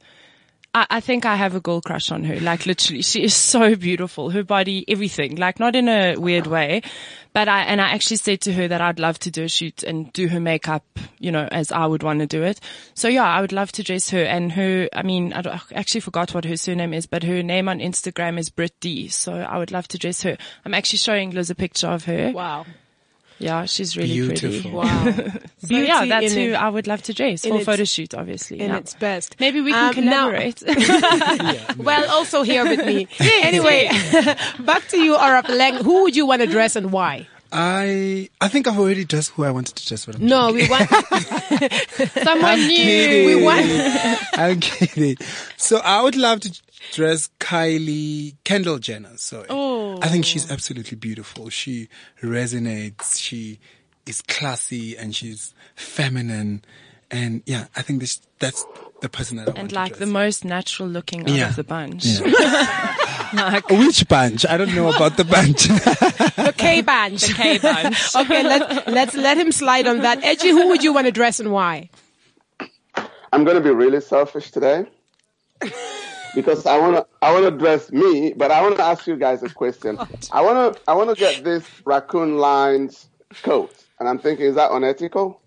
I, 0.74 0.86
I 0.90 1.00
think 1.00 1.26
I 1.26 1.36
have 1.36 1.56
a 1.56 1.60
girl 1.60 1.82
crush 1.82 2.12
on 2.12 2.24
her. 2.26 2.40
Like 2.40 2.66
literally, 2.66 3.02
she 3.02 3.24
is 3.24 3.34
so 3.34 3.76
beautiful. 3.76 4.30
Her 4.30 4.44
body, 4.44 4.86
everything. 4.88 5.36
Like 5.36 5.60
not 5.60 5.76
in 5.76 5.90
a 5.90 6.16
weird 6.16 6.48
way, 6.48 6.82
but 7.34 7.48
I 7.48 7.62
and 7.62 7.82
I 7.82 7.90
actually 7.90 8.18
said 8.18 8.42
to 8.42 8.54
her 8.54 8.68
that 8.68 8.82
I'd 8.82 9.00
love 9.00 9.18
to 9.20 9.32
do 9.32 9.44
a 9.44 9.48
shoot 9.48 9.84
and 9.84 10.12
do 10.14 10.28
her 10.28 10.40
makeup, 10.40 10.86
you 11.18 11.32
know, 11.32 11.48
as 11.52 11.72
I 11.72 11.86
would 11.86 12.04
want 12.04 12.20
to 12.20 12.28
do 12.28 12.44
it. 12.44 12.60
So 12.94 13.08
yeah, 13.08 13.28
I 13.28 13.42
would 13.42 13.52
love 13.52 13.72
to 13.74 13.84
dress 13.84 14.10
her. 14.12 14.24
And 14.24 14.52
her, 14.52 14.90
I 14.94 15.04
mean, 15.04 15.34
I, 15.34 15.40
I 15.40 15.62
actually 15.74 16.02
forgot 16.02 16.34
what 16.34 16.46
her 16.46 16.58
surname 16.58 16.94
is, 16.94 17.08
but 17.08 17.24
her 17.24 17.42
name 17.42 17.68
on 17.68 17.80
Instagram 17.80 18.38
is 18.38 18.50
Brit 18.50 18.74
D. 18.80 19.08
So 19.08 19.34
I 19.34 19.58
would 19.58 19.72
love 19.72 19.88
to 19.90 19.98
dress 19.98 20.22
her. 20.24 20.38
I'm 20.66 20.74
actually 20.74 21.00
showing 21.00 21.32
Liz 21.32 21.50
a 21.50 21.56
picture 21.56 21.88
of 21.88 22.06
her. 22.06 22.32
wow. 22.32 22.66
Yeah, 23.40 23.66
she's 23.66 23.96
really 23.96 24.28
pretty. 24.28 24.50
Beautiful. 24.50 24.72
Wow. 24.72 25.14
So 25.62 25.76
yeah, 25.76 26.06
that's 26.06 26.34
who 26.34 26.52
it- 26.52 26.54
I 26.56 26.70
would 26.70 26.88
love 26.88 27.02
to 27.04 27.14
dress 27.14 27.46
for 27.46 27.56
its- 27.56 27.66
photo 27.66 27.84
shoot, 27.84 28.14
obviously. 28.14 28.60
in 28.62 28.70
yeah. 28.72 28.78
its 28.78 28.94
best. 28.96 29.36
Maybe 29.40 29.60
we 29.62 29.72
can 29.74 29.98
Um, 30.00 30.06
now- 30.06 30.30
collaborate. 30.30 30.64
Well, 31.78 32.10
also 32.12 32.44
here 32.44 32.64
with 32.64 32.86
me. 32.86 33.08
anyway, 33.20 33.90
back 34.60 34.88
to 34.90 34.98
you, 35.00 35.16
Orapeleng. 35.16 35.82
Who 35.84 36.04
would 36.04 36.16
you 36.16 36.26
want 36.26 36.42
to 36.42 36.48
dress 36.48 36.76
and 36.76 36.92
why? 36.92 37.28
I 37.52 38.30
I 38.40 38.48
think 38.48 38.68
I've 38.68 38.78
already 38.78 39.06
dressed 39.06 39.32
who 39.32 39.44
I 39.44 39.52
wanted 39.52 39.76
to 39.76 39.88
dress. 39.88 40.08
I'm 40.08 40.24
No, 40.26 40.52
we 40.52 40.68
want. 40.70 40.90
Someone 42.24 42.60
new. 42.60 42.76
kidding. 42.76 43.26
We 43.38 43.44
want. 43.44 43.66
I'm 44.34 44.60
kidding. 44.60 45.18
So 45.58 45.78
I 45.78 46.02
would 46.04 46.16
love 46.16 46.42
to 46.42 46.62
dress 46.94 47.30
Kylie 47.40 48.36
Kendall 48.44 48.78
Jenner. 48.80 49.18
So 49.18 49.46
Oh. 49.50 50.00
I 50.02 50.08
think 50.10 50.26
she's 50.26 50.50
oh. 50.50 50.54
absolutely 50.54 50.98
beautiful. 50.98 51.50
She 51.50 51.90
resonates. 52.22 53.20
She 53.20 53.60
is 54.06 54.22
classy 54.22 54.98
and 54.98 55.16
she's 55.16 55.54
feminine. 55.76 56.64
And 57.12 57.42
yeah, 57.46 57.66
I 57.76 57.82
think 57.82 58.00
this 58.02 58.22
that's 58.40 58.66
the 59.02 59.10
person 59.10 59.38
that 59.38 59.44
I 59.44 59.52
want 59.52 59.58
And 59.60 59.72
like 59.72 59.98
the 59.98 60.06
most 60.06 60.46
natural 60.46 60.88
looking 60.88 61.22
out 61.22 61.30
Yeah. 61.30 61.50
of 61.50 61.56
the 61.56 61.64
bunch. 61.64 62.06
Yeah. 62.06 62.96
Which 63.70 64.08
bunch? 64.08 64.46
I 64.46 64.58
don't 64.58 64.74
know 64.74 64.90
about 64.94 65.18
the 65.18 65.26
bunch. 65.26 65.68
The 65.68 66.54
K 66.58 66.82
bunch. 66.82 67.28
The 67.28 67.34
K 67.34 67.58
bunch. 67.58 68.16
okay, 68.16 68.44
let, 68.44 68.88
let's 68.88 69.16
let 69.16 69.38
him 69.38 69.52
slide 69.52 69.88
on 69.88 70.00
that. 70.00 70.24
Edgy, 70.24 70.50
who 70.50 70.68
would 70.70 70.84
you 70.84 70.94
want 70.94 71.06
to 71.08 71.12
dress 71.12 71.40
and 71.40 71.52
why? 71.52 71.90
I'm 73.32 73.44
going 73.44 73.58
to 73.58 73.64
be 73.64 73.70
really 73.70 74.02
selfish 74.02 74.52
today 74.52 74.86
because 76.36 76.66
I 76.66 76.78
want 76.78 76.96
to 76.96 77.08
I 77.22 77.32
want 77.32 77.46
to 77.46 77.52
dress 77.52 77.92
me, 77.92 78.34
but 78.34 78.52
I 78.52 78.62
want 78.62 78.78
to 78.78 78.84
ask 78.84 79.06
you 79.08 79.16
guys 79.18 79.44
a 79.44 79.50
question. 79.50 80.00
I 80.32 80.42
want 80.42 80.76
to 80.76 80.82
I 80.88 80.94
want 80.96 81.10
to 81.10 81.16
get 81.16 81.44
this 81.44 81.66
raccoon 81.86 82.38
lines 82.38 83.08
coat, 83.44 83.74
and 84.00 84.10
I'm 84.10 84.20
thinking, 84.20 84.46
is 84.46 84.56
that 84.56 84.72
unethical? 84.72 85.42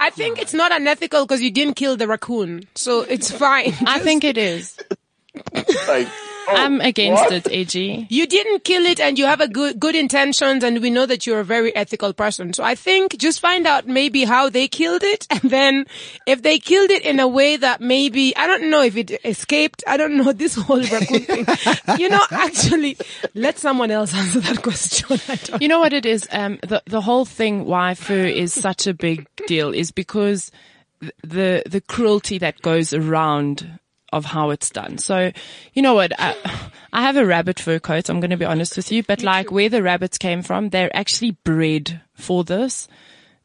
I 0.00 0.10
think 0.10 0.40
it's 0.40 0.54
not 0.54 0.72
unethical 0.72 1.24
because 1.24 1.40
you 1.40 1.50
didn't 1.50 1.74
kill 1.74 1.96
the 1.96 2.08
raccoon, 2.08 2.64
so 2.74 3.02
it's 3.02 3.30
fine. 3.30 3.74
I 3.86 4.00
think 4.00 4.24
it 4.24 4.38
is. 4.38 4.76
Like, 5.88 6.08
oh, 6.48 6.54
I'm 6.56 6.80
against 6.80 7.24
what? 7.24 7.32
it, 7.32 7.48
AG. 7.50 8.06
You 8.08 8.26
didn't 8.26 8.64
kill 8.64 8.86
it 8.86 9.00
and 9.00 9.18
you 9.18 9.26
have 9.26 9.40
a 9.40 9.48
good, 9.48 9.78
good 9.78 9.94
intentions 9.94 10.62
and 10.62 10.80
we 10.80 10.90
know 10.90 11.06
that 11.06 11.26
you're 11.26 11.40
a 11.40 11.44
very 11.44 11.74
ethical 11.74 12.12
person. 12.12 12.52
So 12.52 12.64
I 12.64 12.74
think 12.74 13.16
just 13.18 13.40
find 13.40 13.66
out 13.66 13.86
maybe 13.86 14.24
how 14.24 14.48
they 14.48 14.68
killed 14.68 15.02
it 15.02 15.26
and 15.30 15.50
then 15.50 15.86
if 16.26 16.42
they 16.42 16.58
killed 16.58 16.90
it 16.90 17.02
in 17.02 17.20
a 17.20 17.28
way 17.28 17.56
that 17.56 17.80
maybe, 17.80 18.36
I 18.36 18.46
don't 18.46 18.70
know 18.70 18.82
if 18.82 18.96
it 18.96 19.24
escaped. 19.24 19.84
I 19.86 19.96
don't 19.96 20.16
know 20.16 20.32
this 20.36 20.54
whole 20.54 20.80
raccoon 20.80 21.20
thing. 21.20 21.46
You 21.98 22.08
know, 22.08 22.22
actually, 22.30 22.96
let 23.34 23.58
someone 23.58 23.90
else 23.90 24.14
answer 24.14 24.40
that 24.40 24.62
question. 24.62 25.20
I 25.28 25.36
don't 25.36 25.62
You 25.62 25.68
know 25.68 25.80
what 25.80 25.92
it 25.92 26.06
is? 26.06 26.26
Um, 26.30 26.58
the 26.62 26.82
the 26.86 27.00
whole 27.00 27.24
thing 27.24 27.64
why 27.64 27.94
fur 27.94 28.24
is 28.26 28.52
such 28.52 28.86
a 28.86 28.94
big 28.94 29.26
deal 29.46 29.72
is 29.72 29.90
because 29.90 30.50
the 31.22 31.62
the 31.66 31.80
cruelty 31.80 32.38
that 32.38 32.60
goes 32.62 32.92
around 32.92 33.78
of 34.16 34.24
how 34.24 34.50
it's 34.50 34.70
done. 34.70 34.98
So, 34.98 35.30
you 35.74 35.82
know 35.82 35.94
what? 35.94 36.12
I, 36.18 36.34
I 36.92 37.02
have 37.02 37.16
a 37.16 37.26
rabbit 37.26 37.60
fur 37.60 37.78
coat. 37.78 38.08
I'm 38.08 38.20
going 38.20 38.30
to 38.30 38.36
be 38.36 38.44
honest 38.44 38.76
with 38.76 38.90
you, 38.90 39.02
but 39.02 39.22
like 39.22 39.50
where 39.50 39.68
the 39.68 39.82
rabbits 39.82 40.18
came 40.18 40.42
from, 40.42 40.70
they're 40.70 40.94
actually 40.96 41.32
bred 41.44 42.00
for 42.14 42.42
this, 42.44 42.88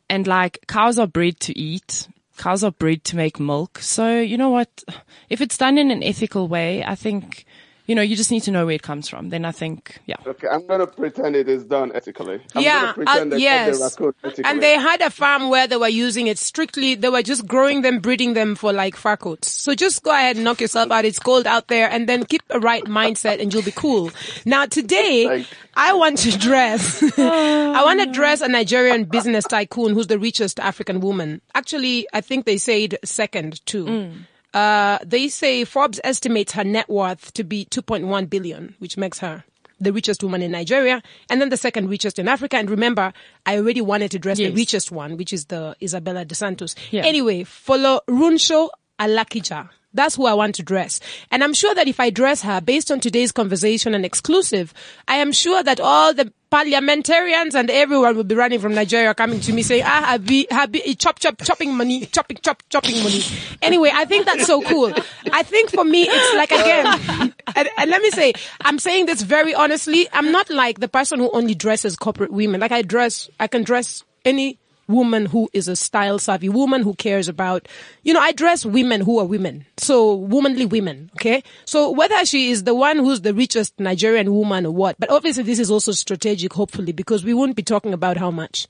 and 0.09 0.25
like 0.25 0.59
cows 0.67 0.97
are 0.97 1.07
bred 1.07 1.39
to 1.41 1.57
eat. 1.57 2.07
Cows 2.37 2.63
are 2.63 2.71
bred 2.71 3.03
to 3.03 3.15
make 3.15 3.39
milk. 3.39 3.79
So, 3.79 4.19
you 4.19 4.37
know 4.37 4.49
what? 4.49 4.83
If 5.29 5.41
it's 5.41 5.57
done 5.57 5.77
in 5.77 5.91
an 5.91 6.01
ethical 6.01 6.47
way, 6.47 6.83
I 6.83 6.95
think, 6.95 7.45
you 7.87 7.95
know, 7.95 8.01
you 8.01 8.15
just 8.15 8.31
need 8.31 8.43
to 8.43 8.51
know 8.51 8.65
where 8.65 8.75
it 8.75 8.83
comes 8.83 9.09
from. 9.09 9.29
Then 9.29 9.43
I 9.45 9.51
think, 9.51 9.99
yeah. 10.05 10.15
Okay, 10.25 10.47
I'm 10.47 10.65
going 10.67 10.79
to 10.79 10.87
pretend 10.87 11.35
it 11.35 11.49
is 11.49 11.65
done 11.65 11.91
ethically. 11.93 12.41
I'm 12.55 12.63
yeah, 12.63 12.93
pretend 12.93 13.33
uh, 13.33 13.35
they 13.35 13.41
yes. 13.41 13.77
the 13.77 13.83
raccoon 13.83 14.13
ethically. 14.23 14.43
And 14.45 14.61
they 14.61 14.77
had 14.77 15.01
a 15.01 15.09
farm 15.09 15.49
where 15.49 15.67
they 15.67 15.77
were 15.77 15.87
using 15.89 16.27
it 16.27 16.37
strictly. 16.37 16.95
They 16.95 17.09
were 17.09 17.21
just 17.21 17.47
growing 17.47 17.81
them, 17.81 17.99
breeding 17.99 18.33
them 18.33 18.55
for 18.55 18.71
like 18.71 18.95
fur 18.95 19.17
coats. 19.17 19.49
So 19.49 19.75
just 19.75 20.03
go 20.03 20.11
ahead 20.11 20.35
and 20.35 20.45
knock 20.45 20.61
yourself 20.61 20.91
out. 20.91 21.05
It's 21.05 21.19
cold 21.19 21.47
out 21.47 21.67
there, 21.67 21.89
and 21.89 22.07
then 22.07 22.25
keep 22.25 22.43
a 22.49 22.59
right 22.59 22.83
mindset, 22.85 23.41
and 23.41 23.53
you'll 23.53 23.63
be 23.63 23.71
cool. 23.71 24.11
Now 24.45 24.65
today, 24.65 25.25
Like- 25.27 25.47
I 25.75 25.93
want 25.93 26.17
to 26.19 26.37
dress. 26.37 27.03
I 27.17 27.83
want 27.83 28.01
to 28.01 28.11
dress 28.11 28.41
a 28.41 28.47
Nigerian 28.47 29.05
business 29.05 29.45
tycoon 29.45 29.93
who's 29.93 30.07
the 30.07 30.19
richest 30.19 30.59
African 30.59 30.99
woman. 30.99 31.41
Actually, 31.55 32.07
I 32.13 32.21
think 32.21 32.45
they 32.45 32.57
said 32.57 32.97
second 33.03 33.65
too. 33.65 34.11
Uh, 34.53 34.99
they 35.05 35.29
say 35.29 35.63
Forbes 35.63 35.99
estimates 36.03 36.51
her 36.53 36.63
net 36.63 36.89
worth 36.89 37.33
to 37.33 37.43
be 37.43 37.65
2.1 37.65 38.29
billion, 38.29 38.75
which 38.79 38.97
makes 38.97 39.19
her 39.19 39.43
the 39.79 39.91
richest 39.91 40.23
woman 40.23 40.41
in 40.41 40.51
Nigeria, 40.51 41.01
and 41.29 41.41
then 41.41 41.49
the 41.49 41.57
second 41.57 41.89
richest 41.89 42.19
in 42.19 42.27
Africa. 42.27 42.57
And 42.57 42.69
remember, 42.69 43.13
I 43.45 43.57
already 43.57 43.81
wanted 43.81 44.11
to 44.11 44.19
dress 44.19 44.37
the 44.37 44.51
richest 44.51 44.91
one, 44.91 45.17
which 45.17 45.33
is 45.33 45.45
the 45.45 45.75
Isabella 45.81 46.23
dos 46.23 46.37
Santos. 46.37 46.75
Yeah. 46.91 47.03
Anyway, 47.03 47.43
Folorunsho 47.43 48.69
Alakija. 48.99 49.69
That's 49.93 50.15
who 50.15 50.25
I 50.25 50.33
want 50.33 50.55
to 50.55 50.63
dress. 50.63 50.99
And 51.31 51.43
I'm 51.43 51.53
sure 51.53 51.75
that 51.75 51.87
if 51.87 51.99
I 51.99 52.09
dress 52.09 52.41
her 52.43 52.61
based 52.61 52.91
on 52.91 52.99
today's 52.99 53.31
conversation 53.31 53.93
and 53.93 54.05
exclusive, 54.05 54.73
I 55.07 55.15
am 55.17 55.31
sure 55.31 55.61
that 55.63 55.79
all 55.79 56.13
the 56.13 56.31
parliamentarians 56.49 57.55
and 57.55 57.69
everyone 57.69 58.15
will 58.15 58.25
be 58.25 58.35
running 58.35 58.59
from 58.59 58.73
Nigeria 58.73 59.13
coming 59.13 59.39
to 59.39 59.53
me 59.53 59.63
saying, 59.63 59.83
ah, 59.85 60.03
happy, 60.05 60.47
happy, 60.49 60.95
chop, 60.95 61.19
chop, 61.19 61.41
chopping 61.41 61.75
money, 61.75 62.05
chopping, 62.05 62.37
chop, 62.41 62.61
chopping 62.69 63.01
money. 63.03 63.21
Anyway, 63.61 63.89
I 63.93 64.05
think 64.05 64.25
that's 64.25 64.45
so 64.45 64.61
cool. 64.61 64.93
I 65.31 65.43
think 65.43 65.71
for 65.71 65.83
me, 65.83 66.07
it's 66.09 66.35
like 66.35 66.51
again, 66.51 67.33
and, 67.55 67.69
and 67.77 67.89
let 67.89 68.01
me 68.01 68.11
say, 68.11 68.33
I'm 68.61 68.79
saying 68.79 69.05
this 69.05 69.21
very 69.21 69.53
honestly. 69.53 70.07
I'm 70.11 70.31
not 70.31 70.49
like 70.49 70.79
the 70.79 70.89
person 70.89 71.19
who 71.19 71.29
only 71.31 71.55
dresses 71.55 71.95
corporate 71.95 72.31
women. 72.31 72.59
Like 72.61 72.71
I 72.73 72.81
dress, 72.81 73.29
I 73.39 73.47
can 73.47 73.63
dress 73.63 74.03
any 74.25 74.57
woman 74.87 75.25
who 75.27 75.49
is 75.53 75.67
a 75.67 75.75
style 75.75 76.19
savvy 76.19 76.49
woman 76.49 76.81
who 76.81 76.93
cares 76.93 77.27
about, 77.27 77.67
you 78.03 78.13
know, 78.13 78.19
I 78.19 78.31
dress 78.31 78.65
women 78.65 79.01
who 79.01 79.19
are 79.19 79.25
women. 79.25 79.65
So 79.77 80.13
womanly 80.15 80.65
women. 80.65 81.09
Okay. 81.15 81.43
So 81.65 81.91
whether 81.91 82.25
she 82.25 82.51
is 82.51 82.63
the 82.63 82.75
one 82.75 82.97
who's 82.97 83.21
the 83.21 83.33
richest 83.33 83.79
Nigerian 83.79 84.33
woman 84.33 84.65
or 84.65 84.71
what, 84.73 84.97
but 84.99 85.09
obviously 85.09 85.43
this 85.43 85.59
is 85.59 85.71
also 85.71 85.91
strategic, 85.91 86.53
hopefully, 86.53 86.91
because 86.91 87.23
we 87.23 87.33
won't 87.33 87.55
be 87.55 87.63
talking 87.63 87.93
about 87.93 88.17
how 88.17 88.31
much. 88.31 88.67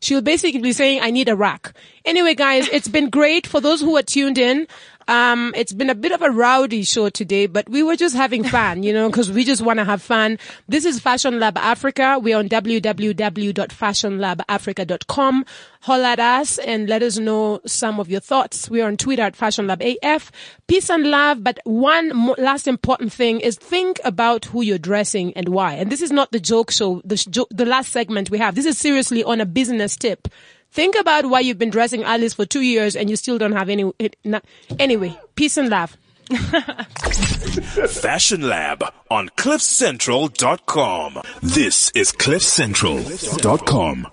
She'll 0.00 0.20
basically 0.20 0.60
be 0.60 0.72
saying, 0.72 1.00
I 1.02 1.10
need 1.10 1.30
a 1.30 1.36
rack. 1.36 1.72
Anyway, 2.04 2.34
guys, 2.34 2.68
it's 2.68 2.88
been 2.88 3.08
great 3.08 3.46
for 3.46 3.58
those 3.58 3.80
who 3.80 3.96
are 3.96 4.02
tuned 4.02 4.36
in. 4.36 4.66
Um, 5.08 5.52
it's 5.56 5.72
been 5.72 5.90
a 5.90 5.94
bit 5.94 6.12
of 6.12 6.22
a 6.22 6.30
rowdy 6.30 6.82
show 6.82 7.08
today, 7.10 7.46
but 7.46 7.68
we 7.68 7.82
were 7.82 7.96
just 7.96 8.16
having 8.16 8.42
fun, 8.44 8.82
you 8.82 8.92
know, 8.92 9.08
because 9.10 9.30
we 9.30 9.44
just 9.44 9.62
want 9.62 9.78
to 9.78 9.84
have 9.84 10.02
fun. 10.02 10.38
This 10.68 10.84
is 10.84 10.98
Fashion 11.00 11.38
Lab 11.38 11.56
Africa. 11.58 12.18
We're 12.20 12.38
on 12.38 12.48
www.fashionlabafrica.com. 12.48 15.44
Holler 15.80 16.04
at 16.04 16.20
us 16.20 16.58
and 16.58 16.88
let 16.88 17.02
us 17.02 17.18
know 17.18 17.60
some 17.66 18.00
of 18.00 18.10
your 18.10 18.20
thoughts. 18.20 18.70
We're 18.70 18.86
on 18.86 18.96
Twitter 18.96 19.20
at 19.22 19.36
Fashion 19.36 19.66
Lab 19.66 19.82
AF. 19.82 20.32
Peace 20.66 20.88
and 20.88 21.10
love. 21.10 21.44
But 21.44 21.58
one 21.64 22.16
mo- 22.16 22.34
last 22.38 22.66
important 22.66 23.12
thing 23.12 23.40
is 23.40 23.56
think 23.56 24.00
about 24.02 24.46
who 24.46 24.62
you're 24.62 24.78
dressing 24.78 25.34
and 25.34 25.50
why. 25.50 25.74
And 25.74 25.92
this 25.92 26.00
is 26.00 26.10
not 26.10 26.32
the 26.32 26.40
joke 26.40 26.70
show, 26.70 27.02
the, 27.04 27.18
sh- 27.18 27.26
jo- 27.26 27.46
the 27.50 27.66
last 27.66 27.92
segment 27.92 28.30
we 28.30 28.38
have. 28.38 28.54
This 28.54 28.64
is 28.64 28.78
seriously 28.78 29.22
on 29.22 29.42
a 29.42 29.46
business 29.46 29.94
tip. 29.96 30.28
Think 30.74 30.96
about 30.96 31.26
why 31.26 31.38
you've 31.38 31.56
been 31.56 31.70
dressing 31.70 32.02
Alice 32.02 32.34
for 32.34 32.44
two 32.44 32.62
years 32.62 32.96
and 32.96 33.08
you 33.08 33.14
still 33.14 33.38
don't 33.38 33.52
have 33.52 33.68
any. 33.68 33.92
Anyway, 34.76 35.16
peace 35.36 35.56
and 35.56 35.68
love. 35.68 35.96
Fashion 37.88 38.42
Lab 38.48 38.82
on 39.08 39.28
CliffCentral.com. 39.36 41.22
This 41.42 41.92
is 41.94 42.10
CliffCentral.com. 42.10 44.08